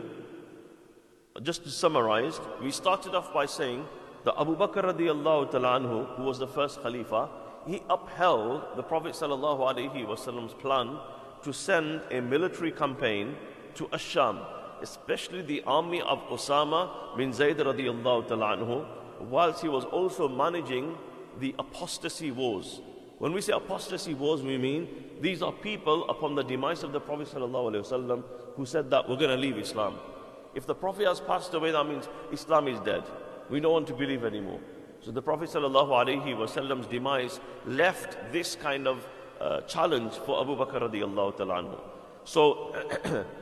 just 1.43 1.65
to 1.65 1.71
summarize, 1.71 2.41
we 2.63 2.71
started 2.71 3.15
off 3.15 3.33
by 3.33 3.47
saying 3.47 3.85
the 4.25 4.33
Abu 4.39 4.57
Bakr 4.57 4.85
radiallahu 4.85 5.51
anhu, 5.53 6.17
who 6.17 6.23
was 6.23 6.39
the 6.39 6.47
first 6.47 6.83
Khalifa, 6.83 7.29
he 7.67 7.83
upheld 7.89 8.77
the 8.77 8.83
Prophet 8.83 9.13
sallallahu 9.13 9.61
alaihi 9.61 10.07
wasallam's 10.07 10.55
plan 10.55 10.99
to 11.43 11.53
send 11.53 12.03
a 12.11 12.21
military 12.21 12.71
campaign 12.71 13.37
to 13.75 13.87
Asham, 13.89 14.45
especially 14.81 15.43
the 15.43 15.63
army 15.67 16.03
of 16.03 16.21
Osama 16.29 17.17
bin 17.17 17.33
Zayd 17.33 17.59
radiallahu 17.59 18.29
anhu, 18.29 18.87
whilst 19.29 19.63
he 19.63 19.69
was 19.69 19.85
also 19.87 20.29
managing 20.29 20.97
the 21.41 21.55
apostasy 21.59 22.31
wars. 22.31 22.81
When 23.23 23.33
we 23.33 23.41
say 23.41 23.53
apostasy 23.53 24.15
wars, 24.15 24.43
we 24.43 24.59
mean 24.59 24.89
these 25.21 25.43
are 25.43 25.53
people 25.53 26.11
upon 26.11 26.35
the 26.35 26.43
demise 26.43 26.83
of 26.83 26.91
the 26.91 26.99
Prophet 26.99 27.29
ﷺ 27.29 28.25
who 28.57 28.67
said 28.67 28.91
that 28.91 29.09
we're 29.09 29.15
going 29.15 29.31
to 29.31 29.37
leave 29.37 29.59
Islam. 29.59 29.95
If 30.57 30.67
the 30.67 30.75
Prophet 30.75 31.07
has 31.07 31.21
passed 31.21 31.55
away, 31.55 31.71
that 31.71 31.87
means 31.87 32.09
Islam 32.33 32.67
is 32.67 32.81
dead. 32.81 33.05
We 33.49 33.61
don't 33.61 33.71
want 33.75 33.87
to 33.87 33.95
believe 33.95 34.25
anymore. 34.25 34.59
So 35.03 35.13
the 35.13 35.23
Prophet 35.23 35.51
ﷺ's 35.51 36.87
demise 36.89 37.39
left 37.65 38.17
this 38.33 38.57
kind 38.57 38.89
of 38.89 39.07
uh, 39.41 39.61
challenge 39.61 40.15
for 40.15 40.41
Abu 40.41 40.57
Bakr 40.57 40.81
radiallahu 40.91 41.79
So 42.25 42.75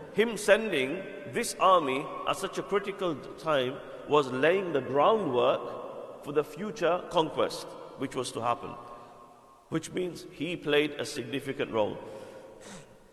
him 0.12 0.36
sending 0.36 1.02
this 1.32 1.56
army 1.58 2.04
at 2.28 2.36
such 2.36 2.58
a 2.58 2.62
critical 2.62 3.14
time 3.38 3.76
was 4.10 4.26
laying 4.30 4.74
the 4.74 4.82
groundwork 4.82 6.22
for 6.22 6.32
the 6.32 6.44
future 6.44 7.02
conquest 7.08 7.66
which 7.96 8.14
was 8.14 8.30
to 8.32 8.42
happen. 8.42 8.74
Which 9.70 9.92
means 9.92 10.26
he 10.30 10.56
played 10.56 10.92
a 10.92 11.04
significant 11.04 11.72
role. 11.72 11.96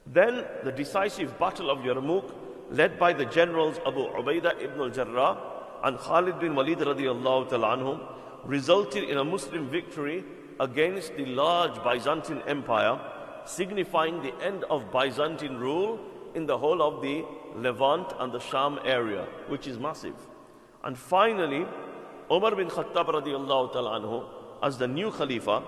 Then 0.05 0.45
the 0.63 0.71
decisive 0.71 1.37
battle 1.39 1.69
of 1.69 1.79
Yarmouk 1.79 2.33
led 2.69 2.99
by 2.99 3.13
the 3.13 3.25
generals 3.25 3.79
Abu 3.85 4.07
Ubaidah 4.07 4.61
ibn 4.61 4.81
al-Jarrah 4.81 5.37
and 5.83 5.97
Khalid 5.97 6.39
bin 6.39 6.55
Walid 6.55 6.79
radiallahu 6.79 7.49
anhum 7.49 8.01
resulted 8.45 9.03
in 9.03 9.17
a 9.17 9.23
Muslim 9.23 9.69
victory 9.69 10.23
against 10.59 11.15
the 11.15 11.25
large 11.25 11.81
Byzantine 11.83 12.41
Empire, 12.47 12.99
signifying 13.45 14.21
the 14.21 14.33
end 14.43 14.63
of 14.69 14.91
Byzantine 14.91 15.57
rule 15.57 15.99
in 16.33 16.45
the 16.45 16.57
whole 16.57 16.81
of 16.81 17.01
the 17.01 17.23
Levant 17.55 18.13
and 18.19 18.31
the 18.31 18.39
Sham 18.39 18.79
area, 18.83 19.27
which 19.47 19.67
is 19.67 19.77
massive. 19.77 20.15
And 20.83 20.97
finally, 20.97 21.65
Umar 22.31 22.55
bin 22.55 22.67
Khattab 22.69 23.07
radiallahu 23.07 23.73
anhu, 23.73 24.25
as 24.63 24.77
the 24.77 24.87
new 24.87 25.11
Khalifa, 25.11 25.63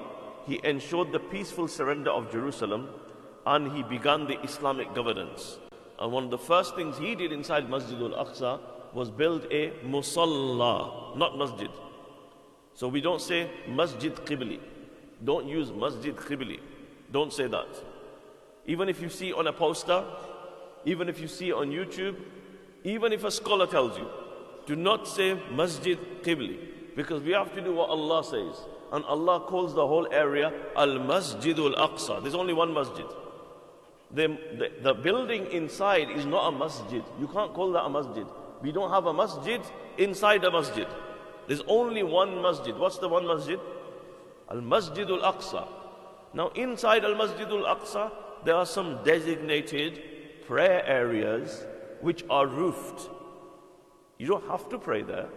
he 0.50 0.60
ensured 0.64 1.12
the 1.12 1.20
peaceful 1.20 1.68
surrender 1.68 2.10
of 2.10 2.32
Jerusalem 2.32 2.90
and 3.46 3.72
he 3.72 3.84
began 3.84 4.26
the 4.26 4.42
Islamic 4.44 4.96
governance. 4.96 5.60
And 6.00 6.12
one 6.12 6.24
of 6.24 6.32
the 6.32 6.40
first 6.40 6.76
things 6.76 6.98
he 6.98 7.14
did 7.14 7.32
inside 7.32 7.70
Masjid 7.70 8.02
al-Aqsa 8.02 8.60
was 8.94 9.12
build 9.12 9.46
a 9.52 9.70
musalla, 9.86 11.16
not 11.16 11.38
masjid. 11.38 11.70
So 12.74 12.88
we 12.88 13.00
don't 13.00 13.22
say 13.22 13.48
Masjid 13.68 14.16
Qibli. 14.16 14.60
Don't 15.24 15.48
use 15.48 15.72
Masjid 15.72 16.16
Qibli. 16.16 16.60
Don't 17.12 17.32
say 17.32 17.46
that. 17.46 17.68
Even 18.66 18.90
if 18.90 19.02
you 19.02 19.10
see 19.10 19.32
on 19.32 19.46
a 19.46 19.54
poster, 19.54 20.04
even 20.86 21.10
if 21.10 21.20
you 21.20 21.28
see 21.28 21.52
on 21.52 21.70
YouTube, 21.70 22.16
even 22.84 23.14
if 23.14 23.24
a 23.24 23.30
scholar 23.30 23.68
tells 23.68 24.00
you, 24.00 24.08
do 24.66 24.76
not 24.76 25.08
say 25.08 25.38
Masjid 25.52 26.00
Qibli. 26.24 26.58
Because 26.96 27.22
we 27.22 27.34
have 27.34 27.54
to 27.54 27.62
do 27.62 27.74
what 27.74 27.90
Allah 27.90 28.24
says. 28.24 28.66
And 28.92 29.06
Allah 29.06 29.42
calls 29.42 29.76
the 29.76 29.86
whole 29.86 30.08
area 30.12 30.52
Al 30.76 31.00
Masjidul 31.00 31.76
Aqsa. 31.76 32.22
There's 32.22 32.36
only 32.36 32.54
one 32.54 32.74
masjid. 32.74 33.06
The, 34.12 34.28
the, 34.58 34.72
the, 34.82 34.94
building 34.96 35.46
inside 35.52 36.10
is 36.10 36.26
not 36.26 36.48
a 36.48 36.58
masjid. 36.58 37.04
You 37.20 37.28
can't 37.28 37.54
call 37.54 37.72
that 37.74 37.84
a 37.84 37.90
masjid. 37.90 38.26
We 38.64 38.72
don't 38.72 38.90
have 38.90 39.06
a 39.06 39.14
masjid 39.14 39.62
inside 40.00 40.44
a 40.44 40.52
masjid. 40.52 40.88
There's 41.48 41.62
only 41.68 42.02
one 42.02 42.42
masjid. 42.42 42.76
What's 42.76 42.98
the 42.98 43.08
one 43.08 43.28
masjid? 43.28 43.60
Al 44.50 44.62
Masjid 44.62 45.08
al 45.08 45.34
Aqsa. 45.34 45.68
Now, 46.34 46.50
inside 46.50 47.06
Al 47.06 47.14
Masjid 47.16 47.48
al 47.48 47.76
Aqsa, 47.76 48.12
there 48.46 48.56
are 48.56 48.66
some 48.66 49.04
designated 49.04 50.02
prayer 50.48 50.84
areas 50.86 51.66
which 52.02 52.24
are 52.32 52.48
roofed. 52.48 53.10
You 54.18 54.26
don't 54.26 54.48
have 54.48 54.68
to 54.70 54.80
pray 54.80 55.04
there. 55.04 55.30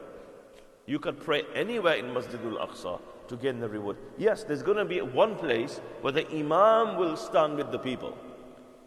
You 0.86 0.98
can 0.98 1.16
pray 1.16 1.42
anywhere 1.54 1.94
in 1.94 2.06
Masjidul 2.06 2.58
Aqsa 2.66 3.00
to 3.32 3.38
gain 3.38 3.58
the 3.58 3.68
reward. 3.68 3.96
Yes, 4.18 4.44
there's 4.44 4.62
going 4.62 4.76
to 4.76 4.84
be 4.84 5.00
one 5.00 5.36
place 5.36 5.80
where 6.02 6.12
the 6.12 6.28
Imam 6.30 6.96
will 6.96 7.16
stand 7.16 7.56
with 7.56 7.72
the 7.72 7.78
people. 7.78 8.16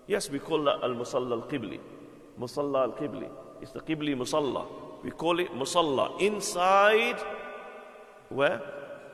Yes, 0.08 0.30
we 0.30 0.40
call 0.40 0.64
that 0.66 0.84
Al 0.84 0.92
Musalla 0.92 1.32
Al 1.32 1.48
Qibli. 1.50 1.80
Musalla 2.40 2.84
Al 2.84 2.92
Qibli. 2.94 3.30
It's 3.62 3.72
the 3.72 3.82
Qibli 3.82 4.16
Musalla. 4.16 4.66
We 5.04 5.12
call 5.12 5.40
it 5.40 5.52
Musalla. 5.52 6.20
Inside 6.22 7.18
where? 8.30 8.62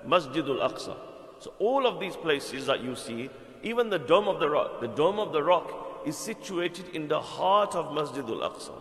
Masjidul 0.06 0.60
Aqsa. 0.70 0.96
So 1.40 1.54
all 1.60 1.88
of 1.88 2.00
these 2.00 2.16
places 2.16 2.66
that 2.66 2.84
you 2.84 2.96
see, 2.96 3.30
even 3.64 3.90
the 3.90 4.00
Dome 4.00 4.28
of 4.28 4.40
the 4.40 4.50
Rock, 4.50 4.82
the 4.82 4.88
Dome 4.88 5.20
of 5.20 5.32
the 5.32 5.42
Rock 5.44 6.02
is 6.06 6.18
situated 6.18 6.86
in 6.94 7.08
the 7.08 7.20
heart 7.20 7.76
of 7.76 7.86
Masjidul 7.88 8.42
Aqsa. 8.50 8.74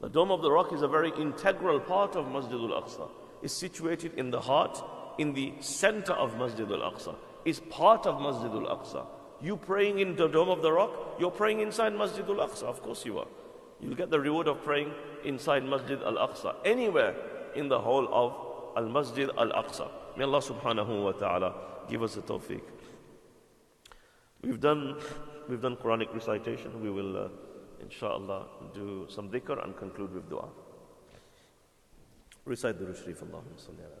The 0.00 0.08
Dome 0.08 0.30
of 0.30 0.42
the 0.42 0.50
Rock 0.50 0.72
is 0.72 0.82
a 0.82 0.88
very 0.88 1.12
integral 1.18 1.80
part 1.80 2.14
of 2.14 2.26
Masjidul 2.26 2.82
Aqsa. 2.82 3.08
It's 3.42 3.54
situated 3.54 4.12
in 4.16 4.30
the 4.30 4.40
heart, 4.40 4.82
in 5.18 5.32
the 5.32 5.52
center 5.60 6.12
of 6.12 6.36
Masjid 6.36 6.70
al-Aqsa, 6.70 7.14
is 7.44 7.60
part 7.60 8.06
of 8.06 8.20
Masjid 8.20 8.50
al-Aqsa. 8.50 9.06
You 9.40 9.56
praying 9.56 9.98
in 9.98 10.16
the 10.16 10.28
Dome 10.28 10.48
of 10.48 10.62
the 10.62 10.72
Rock, 10.72 11.16
you're 11.18 11.30
praying 11.30 11.60
inside 11.60 11.94
Masjid 11.94 12.24
al-Aqsa, 12.28 12.64
Of 12.64 12.82
course 12.82 13.04
you 13.04 13.18
are. 13.18 13.26
You'll 13.80 13.94
get 13.94 14.10
the 14.10 14.20
reward 14.20 14.48
of 14.48 14.62
praying 14.64 14.92
inside 15.24 15.64
Masjid 15.64 16.00
Al 16.02 16.16
Aqsa, 16.16 16.54
anywhere 16.64 17.14
in 17.54 17.68
the 17.68 17.78
whole 17.78 18.08
of 18.12 18.76
Al 18.76 18.88
Masjid 18.88 19.28
Al 19.36 19.50
Aqsa. 19.50 19.90
May 20.16 20.24
Allah 20.24 20.40
subhanahu 20.40 21.04
wa 21.04 21.12
ta'ala 21.12 21.54
give 21.88 22.02
us 22.02 22.14
the 22.14 22.22
tawfiq. 22.22 22.62
We've 24.42 24.60
done, 24.60 24.96
we've 25.48 25.60
done 25.60 25.76
Quranic 25.76 26.14
recitation. 26.14 26.82
We 26.82 26.90
will, 26.90 27.16
uh, 27.16 27.28
inshallah, 27.80 28.46
do 28.74 29.06
some 29.08 29.30
dhikr 29.30 29.62
and 29.62 29.76
conclude 29.76 30.14
with 30.14 30.30
dua. 30.30 30.48
Recite 32.44 32.78
the 32.78 32.94
Sharif 32.94 33.20
Allahumma 33.20 33.56
salli 33.56 33.80
ala 33.80 34.00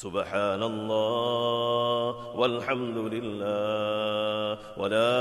سبحان 0.00 0.62
الله 0.62 2.36
والحمد 2.40 2.98
لله 3.14 4.58
ولا 4.80 5.12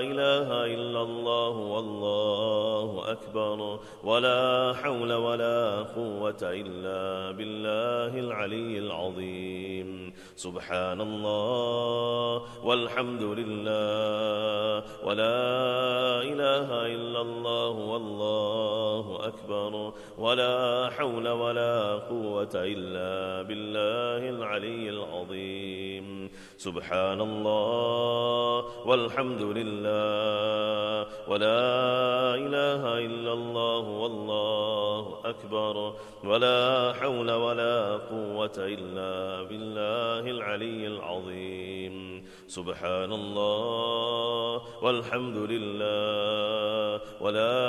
إله 0.00 0.48
إلا 0.74 1.00
الله 1.02 1.54
والله 1.74 3.12
أكبر 3.12 3.78
ولا 4.04 4.72
حول 4.82 5.12
ولا 5.12 5.82
قوة 5.82 6.42
إلا 6.42 7.30
بالله 7.36 8.12
العلي 8.18 8.78
العظيم 8.78 10.07
سبحان 10.38 11.00
الله 11.00 12.42
والحمد 12.64 13.22
لله 13.22 14.84
ولا 15.06 15.42
إله 16.22 16.68
إلا 16.94 17.20
الله 17.20 17.70
والله 17.92 19.04
أكبر 19.30 19.92
ولا 20.18 20.90
حول 20.90 21.28
ولا 21.28 21.94
قوة 21.94 22.54
إلا 22.54 23.42
بالله 23.42 24.28
العلي 24.30 24.90
العظيم 24.90 25.87
سبحان 26.58 27.20
الله 27.20 28.64
والحمد 28.86 29.42
لله 29.42 31.06
ولا 31.30 31.70
إله 32.34 32.82
إلا 32.98 33.32
الله 33.32 33.84
والله 34.02 35.20
أكبر 35.24 35.94
ولا 36.24 36.92
حول 37.00 37.30
ولا 37.30 37.96
قوة 38.10 38.56
إلا 38.58 39.42
بالله 39.42 40.30
العلي 40.30 40.86
العظيم 40.86 42.17
سبحان 42.48 43.12
الله 43.12 44.62
والحمد 44.82 45.36
لله 45.36 47.00
ولا 47.20 47.60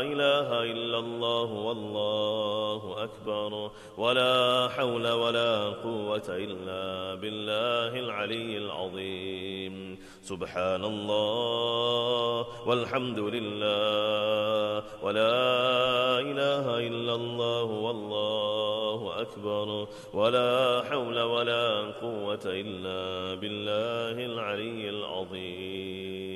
إله 0.00 0.48
إلا 0.62 0.98
الله 0.98 1.50
والله 1.52 3.04
أكبر 3.04 3.70
ولا 3.98 4.68
حول 4.68 5.08
ولا 5.08 5.68
قوة 5.68 6.28
إلا 6.28 7.14
بالله 7.20 7.92
العلي 8.00 8.58
العظيم 8.58 9.95
سبحان 10.26 10.84
الله 10.84 12.46
والحمد 12.66 13.18
لله 13.18 14.82
ولا 15.02 15.38
إله 16.30 16.66
إلا 16.88 17.14
الله 17.14 17.62
والله 17.86 19.00
أكبر 19.22 19.86
ولا 20.14 20.82
حول 20.90 21.18
ولا 21.20 21.66
قوة 22.02 22.44
إلا 22.46 23.00
بالله 23.40 24.16
العلي 24.26 24.82
العظيم 24.90 26.35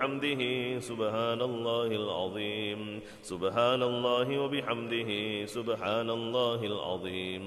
وبحمده 0.00 0.80
سبحان 0.80 1.40
الله 1.40 1.86
العظيم. 1.86 3.00
سبحان 3.22 3.82
الله 3.82 4.28
وبحمده 4.38 5.10
سبحان 5.46 6.10
الله 6.10 6.60
العظيم. 6.72 7.44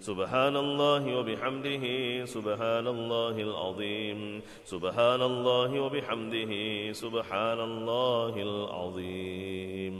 سبحان 0.00 0.56
الله 0.56 1.02
وبحمده 1.16 1.84
سبحان 2.28 2.86
الله 2.86 3.36
العظيم. 3.48 4.20
سبحان 4.64 5.22
الله 5.22 5.70
وبحمده 5.80 6.52
سبحان 6.92 7.60
الله 7.60 8.34
العظيم. 8.36 9.96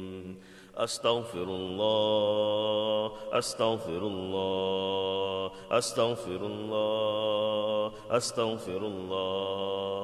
أستغفر 0.77 1.49
الله 1.49 3.13
أستغفر 3.33 4.03
الله 4.13 5.51
أستغفر 5.71 6.41
الله 6.53 7.93
أستغفر 8.11 8.83
الله 8.93 10.04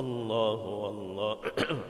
الله 0.00 0.60
والله 0.82 1.36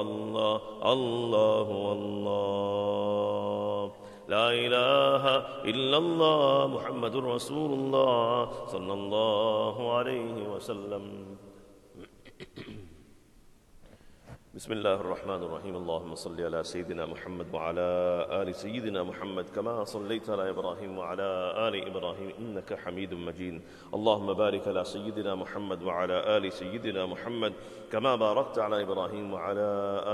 الله 0.00 0.60
الله 0.84 1.92
الله 1.92 3.92
لا 4.28 4.50
إله 4.54 5.24
إلا 5.66 5.96
الله 5.96 6.66
محمد 6.66 7.16
رسول 7.16 7.72
الله 7.72 8.66
صلى 8.66 8.92
الله 8.92 9.92
عليه 9.92 10.48
وسلم. 10.54 11.36
بسم 14.54 14.72
الله 14.72 14.94
الرحمن 14.94 15.42
الرحيم. 15.46 15.76
اللهم 15.76 16.14
صل 16.14 16.40
على 16.40 16.64
سيدنا 16.64 17.06
محمد 17.06 17.54
وعلى 17.54 17.88
آل 18.42 18.54
سيدنا 18.54 19.02
محمد 19.02 19.46
كما 19.54 19.84
صليت 19.84 20.30
على 20.30 20.50
إبراهيم 20.50 20.98
وعلى 20.98 21.54
آل 21.68 21.86
إبراهيم 21.86 22.30
إنك 22.38 22.74
حميد 22.74 23.14
مجيد. 23.14 23.62
اللهم 23.94 24.32
بارك 24.32 24.68
على 24.68 24.84
سيدنا 24.84 25.34
محمد 25.34 25.82
وعلى 25.82 26.36
آل 26.36 26.52
سيدنا 26.52 27.06
محمد 27.06 27.52
كما 27.92 28.16
باركت 28.16 28.58
على 28.58 28.82
إبراهيم 28.82 29.32
وعلى 29.32 29.68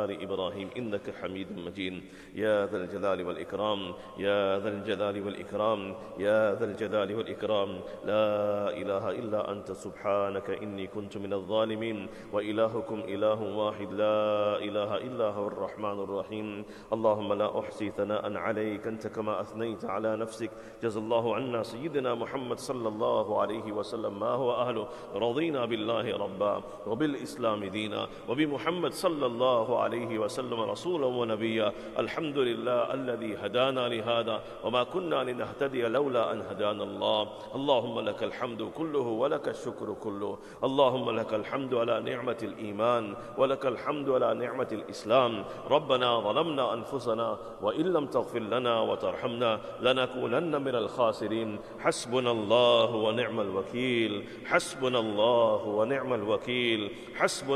آل 0.05 0.23
إبراهيم 0.23 0.69
إنك 0.77 1.15
حميد 1.21 1.59
مجيد. 1.67 2.03
يا 2.35 2.67
ذا 2.67 2.77
الجلال 2.77 3.27
والإكرام 3.27 3.81
يا 4.19 4.59
ذا 4.59 4.69
الجلال 4.69 5.27
والإكرام 5.27 5.95
يا 6.19 6.55
ذا 6.55 6.65
الجلال 6.65 7.15
والإكرام. 7.17 7.71
لا 8.05 8.29
إله 8.73 9.11
إلا 9.11 9.53
أنت 9.53 9.73
سبحانك 9.73 10.51
إني 10.51 10.87
كنت 10.87 11.19
من 11.19 11.33
الظالمين. 11.33 12.09
وإلهكم 12.33 12.99
إله 13.01 13.41
واحد 13.57 13.93
لا 13.93 14.57
إله 14.59 14.97
إلا 14.97 15.29
هو 15.37 15.47
الرحمن 15.47 15.99
الرحيم. 16.01 16.65
اللهم 16.93 17.33
لا 17.33 17.59
أحصي 17.61 17.91
ثناء 17.91 18.37
عليك 18.37 18.87
أنت 18.87 19.07
كما 19.07 19.41
أثنيت 19.41 19.85
على 19.85 20.17
نفسك. 20.17 20.51
جزا 20.83 21.01
الله 21.01 21.35
عنا 21.35 21.63
سيدنا 21.63 22.15
محمد 22.15 22.59
صلى 22.59 22.89
الله 22.89 23.41
عليه 23.41 23.73
وسلم 23.73 24.21
ما 24.21 24.33
هو 24.41 24.53
أهله؟ 24.53 24.89
رضينا 25.15 25.65
بالله 25.65 26.17
ربا. 26.17 26.63
وبالإسلام 26.87 27.66
دينا 27.69 28.09
وبمحمد 28.29 28.93
صلى 28.93 29.27
الله 29.27 29.79
عليه 29.79 30.19
وسلم 30.19 30.61
رسولا 30.61 31.07
ونبيا 31.07 31.73
الحمد 31.99 32.39
لله 32.39 32.95
الذي 32.95 33.37
هدانا 33.37 33.89
لهذا 33.89 34.43
وما 34.65 34.83
كنا 34.83 35.25
لنهتدي 35.25 35.83
لولا 35.83 36.33
أن 36.33 36.41
هدانا 36.51 36.85
الله. 36.85 37.29
اللهم 37.55 38.01
لك 38.01 38.23
الحمد 38.23 38.63
كله 38.63 39.07
ولك 39.23 39.49
الشكر 39.49 39.97
كله. 40.05 40.39
اللهم 40.65 41.11
لك 41.11 41.35
الحمد 41.35 41.75
على 41.75 42.01
نعمة 42.01 42.41
الإيمان 42.43 43.15
ولك 43.39 43.67
الحمد 43.67 44.11
على 44.11 44.35
نعمة 44.35 44.69
الإسلام. 44.73 45.45
ربنا 45.71 46.21
ظلمنا 46.21 46.75
أنفسنا 46.75 47.39
وإن 47.63 47.87
لم 47.93 48.07
تغفر 48.07 48.39
لنا 48.39 48.81
وترحمنا 48.81 49.61
لنكونن 49.81 50.63
من 50.63 50.75
الخاسرين. 50.75 51.59
حسبنا 51.81 52.31
الله 52.31 52.95
ونعم 52.95 53.41
الوكيل. 53.41 54.13
حسبنا 54.47 54.99
الله 54.99 55.61
ونعم 55.79 56.15
الوكيل. 56.15 56.91
حسبنا 57.17 57.56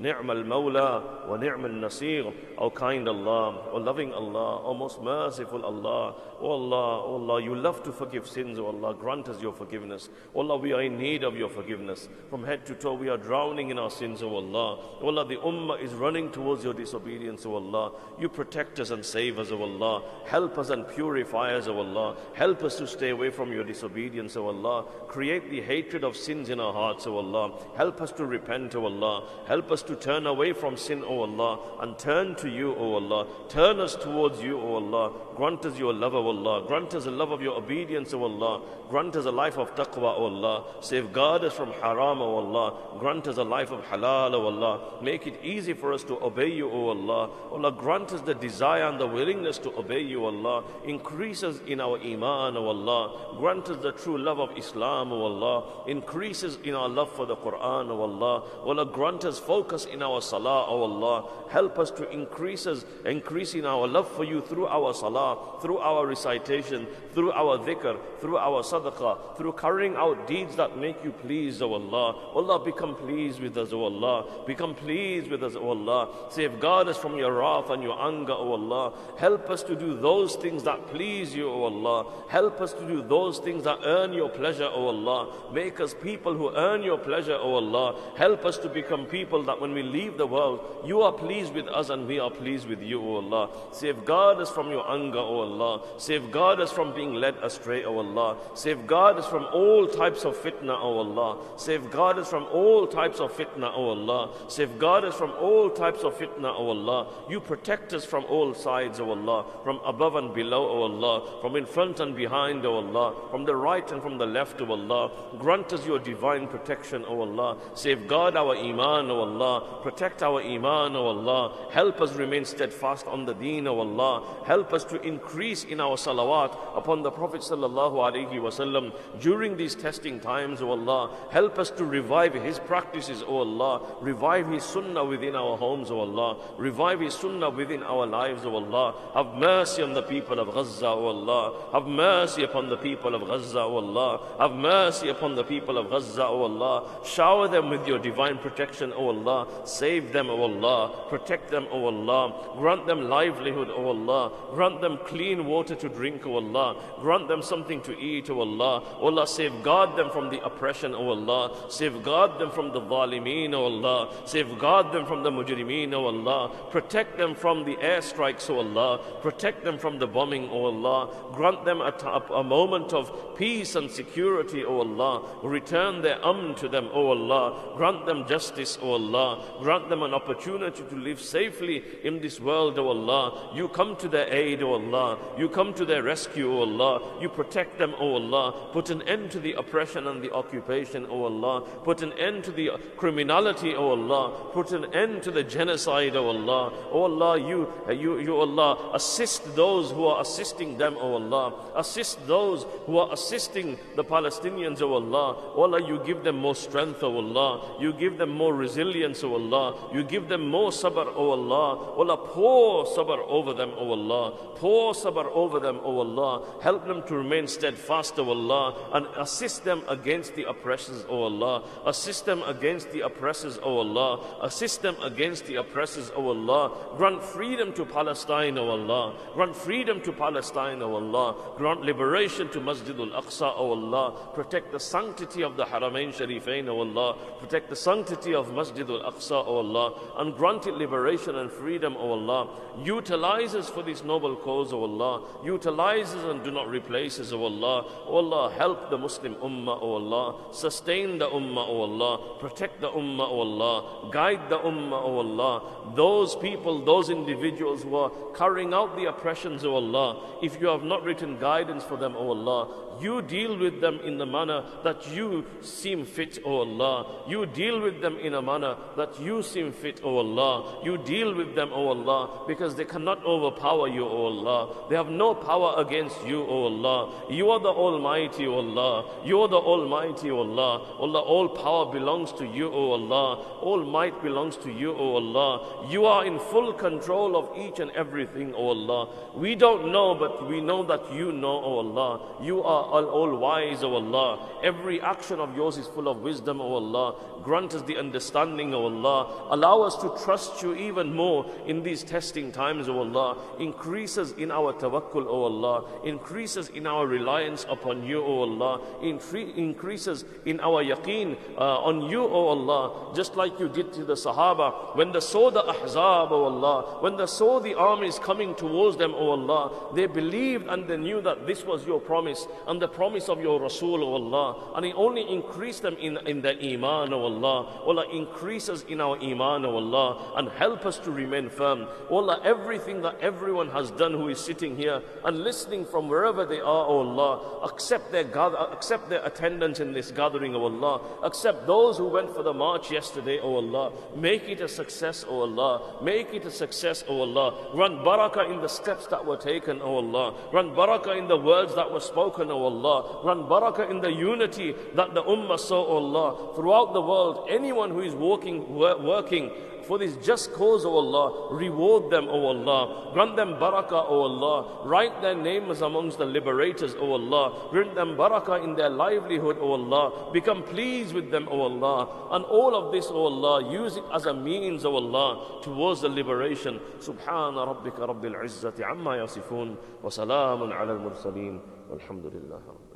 Ni'm 0.00 0.30
al-Mawla 0.30 1.28
wa 1.28 1.34
al-Nasir. 1.34 2.32
O 2.56 2.70
kind 2.70 3.08
Allah, 3.08 3.70
O 3.72 3.78
loving 3.78 4.12
Allah, 4.12 4.62
O 4.62 4.74
most 4.74 5.02
merciful 5.02 5.64
Allah. 5.64 6.14
O 6.40 6.50
Allah, 6.52 7.04
O 7.04 7.14
Allah, 7.14 7.42
you 7.42 7.54
love 7.54 7.82
to 7.82 7.92
forgive 7.92 8.28
sins, 8.28 8.58
O 8.58 8.66
Allah. 8.66 8.94
Grant 8.94 9.28
us 9.28 9.42
your 9.42 9.52
forgiveness. 9.52 10.08
O 10.34 10.40
Allah, 10.40 10.56
we 10.56 10.72
are 10.72 10.82
in 10.82 10.98
need 10.98 11.24
of 11.24 11.36
your 11.36 11.48
forgiveness. 11.48 12.08
From 12.30 12.44
head 12.44 12.64
to 12.66 12.74
toe, 12.74 12.94
we 12.94 13.08
are 13.08 13.16
drowning 13.16 13.70
in 13.70 13.78
our 13.78 13.90
sins, 13.90 14.22
O 14.22 14.34
Allah. 14.34 14.78
O 15.00 15.08
Allah, 15.08 15.26
the 15.26 15.36
Ummah 15.36 15.82
is 15.82 15.92
running 15.94 16.30
towards 16.30 16.62
your 16.62 16.74
disobedience, 16.74 17.44
O 17.44 17.54
Allah. 17.54 17.92
You 18.20 18.28
protect 18.28 18.78
us 18.78 18.90
and 18.90 19.04
save 19.04 19.38
us, 19.38 19.50
O 19.50 19.60
Allah. 19.62 20.02
Help 20.26 20.58
us 20.58 20.70
and 20.70 20.86
purify 20.88 21.54
us, 21.54 21.66
O 21.66 21.76
Allah. 21.76 22.16
Help 22.34 22.62
us 22.62 22.76
to 22.76 22.86
stay 22.86 23.10
away 23.10 23.30
from 23.30 23.52
your 23.52 23.64
disobedience, 23.64 24.36
O 24.36 24.46
Allah. 24.46 24.84
Create 25.08 25.50
the 25.50 25.60
hatred 25.60 26.04
of 26.04 26.16
sins 26.16 26.50
in 26.50 26.60
our 26.60 26.72
hearts, 26.72 27.06
O 27.06 27.16
Allah. 27.18 27.58
Help 27.76 28.00
us 28.00 28.12
to 28.12 28.24
repent, 28.24 28.74
O 28.76 28.84
Allah. 28.84 29.28
Help 29.46 29.72
us 29.72 29.82
to 29.88 29.96
turn 29.96 30.26
away 30.26 30.52
from 30.52 30.76
sin, 30.76 31.02
O 31.04 31.22
Allah, 31.22 31.58
and 31.80 31.98
turn 31.98 32.36
to 32.36 32.48
you, 32.48 32.74
O 32.76 32.94
Allah. 32.94 33.26
Turn 33.48 33.80
us 33.80 33.96
towards 33.96 34.40
you, 34.40 34.58
O 34.58 34.76
Allah. 34.76 35.12
Grant 35.34 35.64
us 35.66 35.78
your 35.78 35.92
love, 35.92 36.14
O 36.14 36.26
Allah. 36.26 36.66
Grant 36.66 36.94
us 36.94 37.06
a 37.06 37.10
love 37.10 37.32
of 37.32 37.42
your 37.42 37.56
obedience, 37.56 38.14
O 38.14 38.22
Allah. 38.22 38.62
Grant 38.90 39.16
us 39.16 39.26
a 39.26 39.30
life 39.30 39.58
of 39.58 39.74
taqwa, 39.74 40.18
O 40.18 40.26
Allah. 40.26 40.64
Safeguard 40.80 41.44
us 41.44 41.54
from 41.54 41.72
haram, 41.72 42.22
O 42.22 42.36
Allah. 42.36 42.98
Grant 42.98 43.26
us 43.28 43.36
a 43.36 43.44
life 43.44 43.70
of 43.70 43.84
halal, 43.84 44.34
O 44.34 44.46
Allah. 44.46 45.02
Make 45.02 45.26
it 45.26 45.40
easy 45.42 45.72
for 45.72 45.92
us 45.92 46.04
to 46.04 46.22
obey 46.22 46.50
you, 46.52 46.70
O 46.70 46.88
Allah. 46.88 47.30
O 47.50 47.56
Allah, 47.56 47.72
grant 47.72 48.12
us 48.12 48.20
the 48.22 48.34
desire 48.34 48.88
and 48.88 49.00
the 49.00 49.06
willingness 49.06 49.58
to 49.58 49.76
obey 49.76 50.00
you, 50.00 50.24
Allah. 50.24 50.64
Increase 50.84 51.42
us 51.42 51.60
in 51.66 51.80
our 51.80 51.98
iman, 51.98 52.56
O 52.56 52.66
Allah. 52.66 53.36
Grant 53.38 53.68
us 53.68 53.82
the 53.82 53.92
true 53.92 54.18
love 54.18 54.40
of 54.40 54.56
Islam, 54.56 55.12
O 55.12 55.22
Allah. 55.22 55.84
Increase 55.86 56.44
us 56.44 56.58
in 56.64 56.74
our 56.74 56.88
love 56.88 57.12
for 57.12 57.26
the 57.26 57.36
Quran, 57.36 57.90
O 57.90 58.00
Allah. 58.02 58.44
O 58.64 58.70
Allah, 58.70 58.86
grant 58.86 59.24
us 59.24 59.38
focus 59.38 59.77
in 59.86 60.02
our 60.02 60.20
salah, 60.20 60.66
O 60.68 60.82
Allah. 60.82 61.28
Help 61.48 61.78
us 61.78 61.90
to 61.92 62.08
increase 62.10 62.66
us, 62.66 62.84
increase 63.04 63.54
in 63.54 63.64
our 63.64 63.86
love 63.86 64.10
for 64.10 64.24
you 64.24 64.40
through 64.40 64.66
our 64.66 64.92
salah, 64.92 65.58
through 65.60 65.78
our 65.78 66.06
recitation, 66.06 66.86
through 67.14 67.32
our 67.32 67.58
dhikr, 67.58 67.98
through 68.20 68.36
our 68.36 68.62
sadaqah, 68.62 69.36
through 69.36 69.52
carrying 69.52 69.96
out 69.96 70.26
deeds 70.26 70.56
that 70.56 70.76
make 70.76 71.02
you 71.02 71.10
pleased, 71.10 71.62
O 71.62 71.72
Allah. 71.72 72.14
Allah, 72.34 72.64
become 72.64 72.94
pleased 72.94 73.40
with 73.40 73.56
us, 73.56 73.72
O 73.72 73.84
Allah. 73.84 74.44
Become 74.46 74.74
pleased 74.74 75.30
with 75.30 75.42
us, 75.42 75.54
O 75.56 75.70
Allah. 75.70 76.08
Safeguard 76.30 76.88
us 76.88 76.98
from 76.98 77.16
your 77.16 77.32
wrath 77.32 77.70
and 77.70 77.82
your 77.82 78.00
anger, 78.00 78.32
O 78.34 78.52
Allah. 78.52 78.92
Help 79.16 79.50
us 79.50 79.62
to 79.64 79.74
do 79.74 79.96
those 79.96 80.36
things 80.36 80.62
that 80.64 80.86
please 80.88 81.34
you, 81.34 81.48
O 81.48 81.64
Allah. 81.64 82.12
Help 82.28 82.60
us 82.60 82.72
to 82.74 82.86
do 82.86 83.02
those 83.02 83.38
things 83.38 83.64
that 83.64 83.78
earn 83.84 84.12
your 84.12 84.28
pleasure, 84.28 84.68
O 84.70 84.88
Allah. 84.88 85.52
Make 85.52 85.80
us 85.80 85.94
people 85.94 86.34
who 86.34 86.54
earn 86.54 86.82
your 86.82 86.98
pleasure, 86.98 87.36
O 87.36 87.54
Allah. 87.54 87.96
Help 88.16 88.44
us 88.44 88.58
to 88.58 88.68
become 88.68 89.06
people 89.06 89.42
that 89.44 89.60
when 89.60 89.67
we 89.74 89.82
leave 89.82 90.16
the 90.16 90.26
world, 90.26 90.82
you 90.84 91.02
are 91.02 91.12
pleased 91.12 91.54
with 91.54 91.68
us 91.68 91.90
and 91.90 92.06
we 92.06 92.18
are 92.18 92.30
pleased 92.30 92.66
with 92.68 92.82
you, 92.82 93.00
O 93.00 93.16
Allah. 93.16 93.50
Safeguard 93.72 94.38
us 94.38 94.50
from 94.50 94.70
your 94.70 94.90
anger, 94.90 95.18
O 95.18 95.40
Allah. 95.40 95.82
Safeguard 95.98 96.60
us 96.60 96.72
from 96.72 96.94
being 96.94 97.14
led 97.14 97.36
astray, 97.42 97.84
O 97.84 97.98
Allah. 97.98 98.36
Safeguard 98.54 99.18
us 99.18 99.26
from 99.26 99.46
all 99.52 99.86
types 99.86 100.24
of 100.24 100.36
fitna, 100.36 100.80
O 100.80 100.98
Allah. 100.98 101.38
Safeguard 101.56 102.18
us 102.18 102.30
from 102.30 102.44
all 102.52 102.86
types 102.86 103.20
of 103.20 103.32
fitna, 103.36 103.70
O 103.76 103.90
Allah. 103.90 104.30
Safeguard 104.48 105.04
us 105.04 105.14
from 105.14 105.32
all 105.32 105.70
types 105.70 106.02
of 106.02 106.16
fitna, 106.16 106.52
O 106.58 106.70
Allah. 106.70 107.06
You 107.28 107.40
protect 107.40 107.92
us 107.92 108.04
from 108.04 108.24
all 108.24 108.54
sides, 108.54 109.00
O 109.00 109.10
Allah. 109.10 109.44
From 109.62 109.80
above 109.84 110.16
and 110.16 110.32
below, 110.34 110.66
O 110.66 110.82
Allah. 110.82 111.40
From 111.42 111.56
in 111.56 111.66
front 111.66 112.00
and 112.00 112.16
behind, 112.16 112.64
O 112.64 112.76
Allah. 112.76 113.14
From 113.30 113.44
the 113.44 113.54
right 113.54 113.90
and 113.92 114.02
from 114.02 114.18
the 114.18 114.26
left, 114.26 114.60
O 114.60 114.66
Allah. 114.66 115.10
Grant 115.38 115.72
us 115.72 115.86
your 115.86 115.98
divine 115.98 116.48
protection, 116.48 117.04
O 117.06 117.20
Allah. 117.20 117.56
Save 117.74 117.98
Safeguard 117.98 118.36
our 118.36 118.56
iman, 118.56 119.10
O 119.10 119.20
Allah. 119.20 119.57
Protect 119.82 120.22
our 120.22 120.40
iman, 120.40 120.96
O 120.96 121.06
Allah. 121.06 121.68
Help 121.70 122.00
us 122.00 122.12
remain 122.14 122.44
steadfast 122.44 123.06
on 123.06 123.24
the 123.24 123.34
deen, 123.34 123.66
O 123.66 123.78
Allah. 123.78 124.22
Help 124.44 124.72
us 124.72 124.84
to 124.84 125.00
increase 125.02 125.64
in 125.64 125.80
our 125.80 125.96
salawat 125.96 126.56
upon 126.76 127.02
the 127.02 127.10
Prophet 127.10 127.40
sallallahu 127.40 127.94
alaihi 127.94 128.40
wasallam 128.40 128.92
during 129.20 129.56
these 129.56 129.74
testing 129.74 130.20
times, 130.20 130.62
O 130.62 130.70
Allah. 130.70 131.10
Help 131.30 131.58
us 131.58 131.70
to 131.70 131.84
revive 131.84 132.34
his 132.34 132.58
practices, 132.58 133.22
O 133.26 133.38
Allah. 133.38 133.82
Revive 134.00 134.48
his 134.48 134.64
sunnah 134.64 135.04
within 135.04 135.34
our 135.34 135.56
homes, 135.56 135.90
O 135.90 136.00
Allah. 136.00 136.36
Revive 136.56 137.00
his 137.00 137.14
sunnah 137.14 137.50
within 137.50 137.82
our 137.82 138.06
lives, 138.06 138.44
O 138.44 138.54
Allah. 138.54 138.94
Have 139.14 139.34
mercy 139.34 139.82
on 139.82 139.94
the 139.94 140.02
people 140.02 140.38
of 140.38 140.52
Gaza, 140.54 140.88
O 140.88 141.06
Allah. 141.06 141.54
Have 141.72 141.86
mercy 141.86 142.44
upon 142.44 142.68
the 142.68 142.76
people 142.76 143.14
of 143.14 143.26
Gaza, 143.26 143.60
O 143.60 143.76
Allah. 143.76 144.20
Have 144.38 144.52
mercy 144.52 145.08
upon 145.08 145.34
the 145.34 145.44
people 145.44 145.78
of 145.78 145.90
Gaza, 145.90 146.24
O 146.24 146.42
Allah. 146.42 146.88
Shower 147.04 147.48
them 147.48 147.70
with 147.70 147.86
your 147.86 147.98
divine 147.98 148.38
protection, 148.38 148.92
O 148.92 149.08
Allah. 149.08 149.47
Save 149.64 150.12
them, 150.12 150.30
O 150.30 150.42
Allah. 150.42 151.06
Protect 151.08 151.50
them, 151.50 151.66
O 151.70 151.86
Allah. 151.86 152.54
Grant 152.56 152.86
them 152.86 153.08
livelihood, 153.08 153.68
O 153.70 153.88
Allah. 153.88 154.32
Grant 154.54 154.80
them 154.80 154.98
clean 155.04 155.46
water 155.46 155.74
to 155.74 155.88
drink, 155.88 156.26
O 156.26 156.36
Allah. 156.36 156.76
Grant 157.00 157.28
them 157.28 157.42
something 157.42 157.80
to 157.82 157.98
eat, 157.98 158.30
O 158.30 158.40
Allah. 158.40 158.82
O 159.00 159.06
Allah, 159.06 159.26
safeguard 159.26 159.96
them 159.96 160.10
from 160.10 160.30
the 160.30 160.44
oppression, 160.44 160.94
O 160.94 161.10
Allah. 161.10 161.70
Safeguard 161.70 162.38
them 162.38 162.50
from 162.50 162.72
the 162.72 162.80
zalimeen, 162.80 163.54
O 163.54 163.64
Allah. 163.64 164.12
Safeguard 164.26 164.92
them 164.92 165.06
from 165.06 165.22
the 165.22 165.30
mujrimeen, 165.30 165.92
O 165.94 166.06
Allah. 166.06 166.50
Protect 166.70 167.16
them 167.16 167.34
from 167.34 167.64
the 167.64 167.76
airstrikes, 167.76 168.50
O 168.50 168.58
Allah. 168.58 168.98
Protect 169.22 169.64
them 169.64 169.78
from 169.78 169.98
the 169.98 170.06
bombing, 170.06 170.48
O 170.50 170.66
Allah. 170.66 171.08
Grant 171.32 171.64
them 171.64 171.80
a, 171.80 171.92
a 172.34 172.42
moment 172.42 172.92
of 172.92 173.36
peace 173.36 173.74
and 173.74 173.90
security, 173.90 174.64
O 174.64 174.80
Allah. 174.80 175.22
Return 175.42 176.02
their 176.02 176.18
amn 176.24 176.54
to 176.56 176.68
them, 176.68 176.88
O 176.92 177.08
Allah. 177.08 177.74
Grant 177.76 178.06
them 178.06 178.26
justice, 178.26 178.78
O 178.82 178.92
Allah. 178.92 179.27
Grant 179.60 179.88
them 179.88 180.02
an 180.02 180.14
opportunity 180.14 180.82
to 180.82 180.96
live 180.96 181.20
safely 181.20 181.82
in 182.04 182.20
this 182.20 182.40
world, 182.40 182.78
O 182.78 182.88
Allah. 182.88 183.50
You 183.54 183.68
come 183.68 183.96
to 183.96 184.08
their 184.08 184.32
aid, 184.32 184.62
O 184.62 184.74
Allah. 184.74 185.18
You 185.38 185.48
come 185.48 185.74
to 185.74 185.84
their 185.84 186.02
rescue, 186.02 186.50
O 186.50 186.60
Allah. 186.60 187.20
You 187.20 187.28
protect 187.28 187.78
them, 187.78 187.94
O 187.98 188.14
Allah. 188.14 188.70
Put 188.72 188.90
an 188.90 189.02
end 189.02 189.30
to 189.32 189.40
the 189.40 189.54
oppression 189.54 190.06
and 190.06 190.22
the 190.22 190.32
occupation, 190.32 191.06
O 191.10 191.24
Allah. 191.24 191.62
Put 191.84 192.02
an 192.02 192.12
end 192.14 192.44
to 192.44 192.52
the 192.52 192.70
criminality, 192.96 193.74
O 193.74 193.90
Allah. 193.90 194.50
Put 194.52 194.72
an 194.72 194.94
end 194.94 195.22
to 195.24 195.30
the 195.30 195.42
genocide, 195.42 196.16
O 196.16 196.28
Allah. 196.28 196.72
O 196.92 197.04
Allah, 197.04 197.38
you, 197.38 197.72
you, 197.88 198.18
you, 198.18 198.36
Allah, 198.36 198.90
assist 198.94 199.54
those 199.56 199.90
who 199.90 200.06
are 200.06 200.20
assisting 200.20 200.78
them, 200.78 200.96
O 200.98 201.14
Allah. 201.14 201.72
Assist 201.76 202.26
those 202.26 202.64
who 202.86 202.98
are 202.98 203.12
assisting 203.12 203.78
the 203.96 204.04
Palestinians, 204.04 204.82
O 204.82 204.94
Allah. 204.94 205.36
O 205.54 205.62
Allah, 205.62 205.86
you 205.86 206.00
give 206.04 206.24
them 206.24 206.36
more 206.36 206.54
strength, 206.54 207.02
O 207.02 207.16
Allah. 207.16 207.80
You 207.80 207.92
give 207.92 208.18
them 208.18 208.30
more 208.30 208.54
resilience, 208.54 209.17
O 209.24 209.34
Allah. 209.34 209.74
You 209.92 210.02
give 210.02 210.28
them 210.28 210.48
more 210.48 210.70
sabr, 210.70 211.12
O 211.14 211.30
Allah. 211.30 211.94
Allah, 211.98 212.16
pour 212.16 212.86
sabr 212.86 213.18
over 213.28 213.52
them, 213.52 213.72
O 213.78 213.92
Allah. 213.92 214.32
Pour 214.56 214.94
sabr 214.94 215.30
over 215.32 215.60
them, 215.60 215.80
O 215.84 216.00
Allah. 216.00 216.42
Help 216.60 216.86
them 216.86 217.02
to 217.06 217.16
remain 217.16 217.46
steadfast, 217.46 218.18
O 218.18 218.28
Allah, 218.28 218.74
and 218.92 219.06
assist 219.16 219.64
them 219.64 219.82
against 219.88 220.34
the 220.34 220.44
oppressors, 220.44 221.04
O 221.08 221.22
Allah. 221.22 221.62
Assist 221.84 222.26
them 222.26 222.42
against 222.46 222.90
the 222.92 223.00
oppressors, 223.00 223.58
O 223.62 223.78
Allah. 223.78 224.20
Assist 224.42 224.82
them 224.82 224.96
against 225.02 225.46
the 225.46 225.56
oppressors, 225.56 226.10
O 226.16 226.28
Allah. 226.28 226.72
Grant 226.96 227.22
freedom 227.22 227.72
to 227.74 227.84
Palestine, 227.84 228.58
O 228.58 228.68
Allah. 228.68 229.14
Grant 229.34 229.56
freedom 229.56 230.00
to 230.02 230.12
Palestine, 230.12 230.82
O 230.82 230.94
Allah. 230.94 231.34
Grant 231.56 231.82
liberation 231.82 232.48
to 232.50 232.60
Masjid 232.60 232.98
al-Aqsa, 232.98 233.54
O 233.56 233.72
Allah. 233.72 234.14
Protect 234.34 234.72
the 234.72 234.80
sanctity 234.80 235.42
of 235.42 235.56
the 235.56 235.64
Haramain 235.64 236.12
Sharifain, 236.14 236.68
O 236.68 236.80
Allah. 236.80 237.16
Protect 237.40 237.68
the 237.68 237.76
sanctity 237.76 238.34
of 238.34 238.52
Masjid 238.52 238.88
al-Aqsa, 239.08 239.46
O 239.46 239.58
Allah. 239.58 239.94
And 240.18 240.36
grant 240.36 240.66
it 240.66 240.74
liberation 240.74 241.36
and 241.36 241.50
freedom, 241.50 241.96
O 241.96 242.12
Allah. 242.12 242.48
Utilize 242.84 243.54
us 243.54 243.68
for 243.68 243.82
this 243.82 244.04
noble 244.04 244.36
cause, 244.36 244.72
O 244.72 244.82
Allah. 244.82 245.22
Utilize 245.44 246.14
us 246.14 246.24
and 246.24 246.42
do 246.44 246.50
not 246.50 246.68
replace 246.68 247.18
us, 247.18 247.32
O 247.32 247.42
Allah. 247.42 247.84
O 248.06 248.16
Allah, 248.16 248.52
help 248.52 248.90
the 248.90 248.98
Muslim 248.98 249.34
Ummah, 249.36 249.82
O 249.82 249.94
Allah. 249.94 250.52
Sustain 250.52 251.18
the 251.18 251.28
Ummah, 251.28 251.68
O 251.68 251.82
Allah. 251.82 252.38
Protect 252.38 252.80
the 252.80 252.90
Ummah, 252.90 253.28
O 253.30 253.40
Allah. 253.40 254.10
Guide 254.10 254.48
the 254.48 254.58
Ummah, 254.58 255.02
O 255.02 255.18
Allah. 255.18 255.94
Those 255.94 256.36
people, 256.36 256.84
those 256.84 257.10
individuals 257.10 257.82
who 257.82 257.96
are 257.96 258.12
carrying 258.36 258.74
out 258.74 258.96
the 258.96 259.06
oppressions, 259.06 259.64
O 259.64 259.74
Allah. 259.74 260.38
If 260.42 260.60
you 260.60 260.68
have 260.68 260.84
not 260.84 261.02
written 261.02 261.38
guidance 261.38 261.84
for 261.84 261.96
them, 261.96 262.14
O 262.16 262.28
Allah, 262.30 262.87
you 263.00 263.22
deal 263.22 263.56
with 263.58 263.80
them 263.80 264.00
in 264.00 264.18
the 264.18 264.26
manner 264.26 264.64
that 264.84 265.08
you 265.14 265.44
seem 265.60 266.04
fit, 266.04 266.38
O 266.44 266.58
Allah. 266.58 267.24
You 267.28 267.46
deal 267.46 267.80
with 267.80 268.00
them 268.00 268.16
in 268.18 268.34
a 268.34 268.42
manner 268.42 268.76
that 268.96 269.20
you 269.20 269.42
seem 269.42 269.72
fit, 269.72 270.00
O 270.04 270.18
Allah. 270.18 270.84
You 270.84 270.98
deal 270.98 271.34
with 271.34 271.54
them, 271.54 271.70
O 271.72 271.88
Allah, 271.88 272.44
because 272.46 272.74
they 272.74 272.84
cannot 272.84 273.24
overpower 273.24 273.88
you, 273.88 274.04
O 274.04 274.26
Allah. 274.26 274.88
They 274.88 274.96
have 274.96 275.10
no 275.10 275.34
power 275.34 275.74
against 275.78 276.26
you, 276.26 276.42
O 276.42 276.64
Allah. 276.64 277.30
You 277.30 277.50
are 277.50 277.60
the 277.60 277.68
Almighty, 277.68 278.46
O 278.46 278.54
Allah. 278.54 279.24
You 279.24 279.40
are 279.42 279.48
the 279.48 279.56
Almighty, 279.56 280.30
O 280.30 280.38
Allah. 280.38 280.96
Allah, 280.98 281.20
all 281.20 281.48
power 281.48 281.92
belongs 281.92 282.32
to 282.32 282.46
you, 282.46 282.70
O 282.72 282.92
Allah. 282.92 283.38
All 283.60 283.84
might 283.84 284.20
belongs 284.22 284.56
to 284.58 284.70
you, 284.72 284.94
O 284.94 285.16
Allah. 285.16 285.88
You 285.90 286.06
are 286.06 286.24
in 286.24 286.38
full 286.38 286.72
control 286.72 287.36
of 287.36 287.56
each 287.56 287.78
and 287.80 287.90
everything, 287.92 288.54
O 288.54 288.68
Allah. 288.68 289.08
We 289.34 289.54
don't 289.54 289.92
know, 289.92 290.14
but 290.14 290.48
we 290.48 290.60
know 290.60 290.82
that 290.84 291.12
you 291.12 291.32
know, 291.32 291.62
O 291.62 291.78
Allah. 291.78 292.42
You 292.42 292.62
are 292.62 292.87
all, 292.88 293.36
wise, 293.36 293.82
O 293.82 293.94
Allah. 293.94 294.48
Every 294.62 295.00
action 295.00 295.40
of 295.40 295.56
yours 295.56 295.76
is 295.76 295.86
full 295.86 296.08
of 296.08 296.22
wisdom, 296.22 296.60
O 296.60 296.74
Allah. 296.74 297.14
Grant 297.42 297.74
us 297.74 297.82
the 297.82 297.96
understanding, 297.96 298.74
O 298.74 298.84
Allah. 298.84 299.48
Allow 299.50 299.82
us 299.82 299.96
to 299.96 300.14
trust 300.22 300.62
you 300.62 300.74
even 300.74 301.14
more 301.14 301.46
in 301.66 301.82
these 301.82 302.02
testing 302.02 302.52
times, 302.52 302.88
O 302.88 302.98
Allah. 302.98 303.36
Increase 303.58 304.18
us 304.18 304.32
in 304.32 304.50
our 304.50 304.72
tawakkul, 304.72 305.26
O 305.26 305.44
Allah. 305.44 305.84
Increase 306.04 306.56
us 306.56 306.68
in 306.68 306.86
our 306.86 307.06
reliance 307.06 307.64
upon 307.68 308.04
you, 308.04 308.22
O 308.22 308.42
Allah. 308.42 308.80
Incre- 309.02 309.56
increase 309.56 310.08
us 310.08 310.24
in 310.44 310.60
our 310.60 310.82
yaqeen 310.82 311.36
uh, 311.56 311.78
on 311.80 312.10
you, 312.10 312.24
O 312.24 312.48
Allah. 312.48 313.14
Just 313.14 313.36
like 313.36 313.58
you 313.60 313.68
did 313.68 313.92
to 313.94 314.04
the 314.04 314.14
Sahaba 314.14 314.96
when 314.96 315.12
they 315.12 315.20
saw 315.20 315.50
the 315.50 315.62
Ahzab, 315.62 316.30
O 316.30 316.44
Allah. 316.44 316.98
When 317.00 317.16
they 317.16 317.26
saw 317.26 317.60
the 317.60 317.74
armies 317.74 318.18
coming 318.18 318.54
towards 318.54 318.96
them, 318.96 319.14
O 319.14 319.30
Allah. 319.30 319.94
They 319.94 320.06
believed 320.06 320.66
and 320.68 320.86
they 320.88 320.96
knew 320.96 321.20
that 321.22 321.46
this 321.46 321.64
was 321.64 321.86
your 321.86 322.00
promise 322.00 322.46
and 322.66 322.77
the 322.78 322.88
promise 322.88 323.28
of 323.28 323.40
your 323.40 323.60
Rasul, 323.60 324.02
O 324.02 324.14
Allah. 324.14 324.72
And 324.76 324.92
only 324.94 325.22
increased 325.30 325.82
them 325.82 325.96
in, 325.96 326.18
in 326.26 326.40
their 326.40 326.56
iman, 326.60 327.12
O 327.12 327.22
Allah. 327.22 327.82
O 327.84 327.90
Allah, 327.90 328.06
increase 328.12 328.68
us 328.68 328.82
in 328.88 329.00
our 329.00 329.16
iman, 329.22 329.64
O 329.64 329.76
Allah, 329.76 330.34
and 330.36 330.48
help 330.50 330.86
us 330.86 330.98
to 331.00 331.10
remain 331.10 331.48
firm. 331.48 331.86
O 332.10 332.16
Allah, 332.16 332.40
everything 332.44 333.02
that 333.02 333.20
everyone 333.20 333.70
has 333.70 333.90
done 333.92 334.12
who 334.12 334.28
is 334.28 334.40
sitting 334.40 334.76
here 334.76 335.02
and 335.24 335.38
listening 335.38 335.84
from 335.84 336.08
wherever 336.08 336.44
they 336.44 336.60
are, 336.60 336.86
O 336.86 336.98
Allah, 337.00 337.60
accept 337.64 338.12
their, 338.12 338.24
gather, 338.24 338.56
accept 338.56 339.08
their 339.08 339.24
attendance 339.24 339.80
in 339.80 339.92
this 339.92 340.10
gathering, 340.10 340.54
O 340.54 340.62
Allah. 340.62 341.00
Accept 341.22 341.66
those 341.66 341.98
who 341.98 342.06
went 342.06 342.34
for 342.34 342.42
the 342.42 342.52
march 342.52 342.90
yesterday, 342.90 343.38
O 343.40 343.56
Allah. 343.56 343.92
Make 344.16 344.48
it 344.48 344.60
a 344.60 344.68
success, 344.68 345.24
O 345.28 345.42
Allah. 345.42 346.02
Make 346.02 346.34
it 346.34 346.44
a 346.44 346.50
success, 346.50 347.04
O 347.08 347.20
Allah. 347.20 347.70
Grant 347.72 348.00
barakah 348.04 348.50
in 348.50 348.60
the 348.60 348.68
steps 348.68 349.06
that 349.08 349.24
were 349.24 349.36
taken, 349.36 349.80
O 349.82 349.96
Allah. 349.96 350.34
Grant 350.50 350.74
barakah 350.74 351.18
in 351.18 351.28
the 351.28 351.36
words 351.36 351.74
that 351.74 351.90
were 351.90 352.00
spoken, 352.00 352.50
O 352.50 352.62
Allah. 352.68 353.20
Grant 353.22 353.48
barakah 353.48 353.90
in 353.90 354.00
the 354.00 354.12
unity 354.12 354.74
that 354.94 355.14
the 355.14 355.22
ummah 355.22 355.58
saw, 355.58 355.82
Allah. 355.84 356.54
Throughout 356.54 356.92
the 356.92 357.00
world, 357.00 357.46
anyone 357.48 357.90
who 357.90 358.00
is 358.00 358.14
walking, 358.14 358.76
working 358.76 359.50
for 359.87 359.99
this 359.99 360.15
just 360.17 360.53
cause, 360.53 360.85
O 360.85 360.95
Allah, 360.95 361.53
reward 361.53 362.09
them, 362.09 362.27
O 362.29 362.47
Allah. 362.47 363.11
Grant 363.13 363.35
them 363.35 363.55
barakah, 363.55 364.09
O 364.09 364.21
Allah. 364.21 364.87
Write 364.87 365.21
their 365.21 365.35
names 365.35 365.81
amongst 365.81 366.17
the 366.17 366.25
liberators, 366.25 366.95
O 366.95 367.11
Allah. 367.11 367.69
Grant 367.71 367.95
them 367.95 368.15
barakah 368.15 368.63
in 368.63 368.75
their 368.75 368.89
livelihood, 368.89 369.57
O 369.59 369.73
Allah. 369.73 370.31
Become 370.31 370.63
pleased 370.63 371.13
with 371.13 371.31
them, 371.31 371.47
O 371.51 371.61
Allah. 371.61 372.29
And 372.31 372.45
all 372.45 372.75
of 372.75 372.91
this, 372.91 373.07
O 373.07 373.25
Allah, 373.25 373.71
use 373.71 373.97
it 373.97 374.03
as 374.13 374.25
a 374.25 374.33
means, 374.33 374.85
O 374.85 374.95
Allah, 374.95 375.61
towards 375.61 376.01
the 376.01 376.09
liberation. 376.09 376.79
سبحان 376.99 377.55
ربك 377.55 377.99
رب 377.99 378.25
العزة 378.25 378.73
عما 378.79 379.17
يصفون 379.17 379.75
وسلام 380.03 380.73
على 380.73 380.91
المرسلين 380.91 381.61
والحمد 381.91 382.25
لله 382.25 382.61
رب 382.67 382.86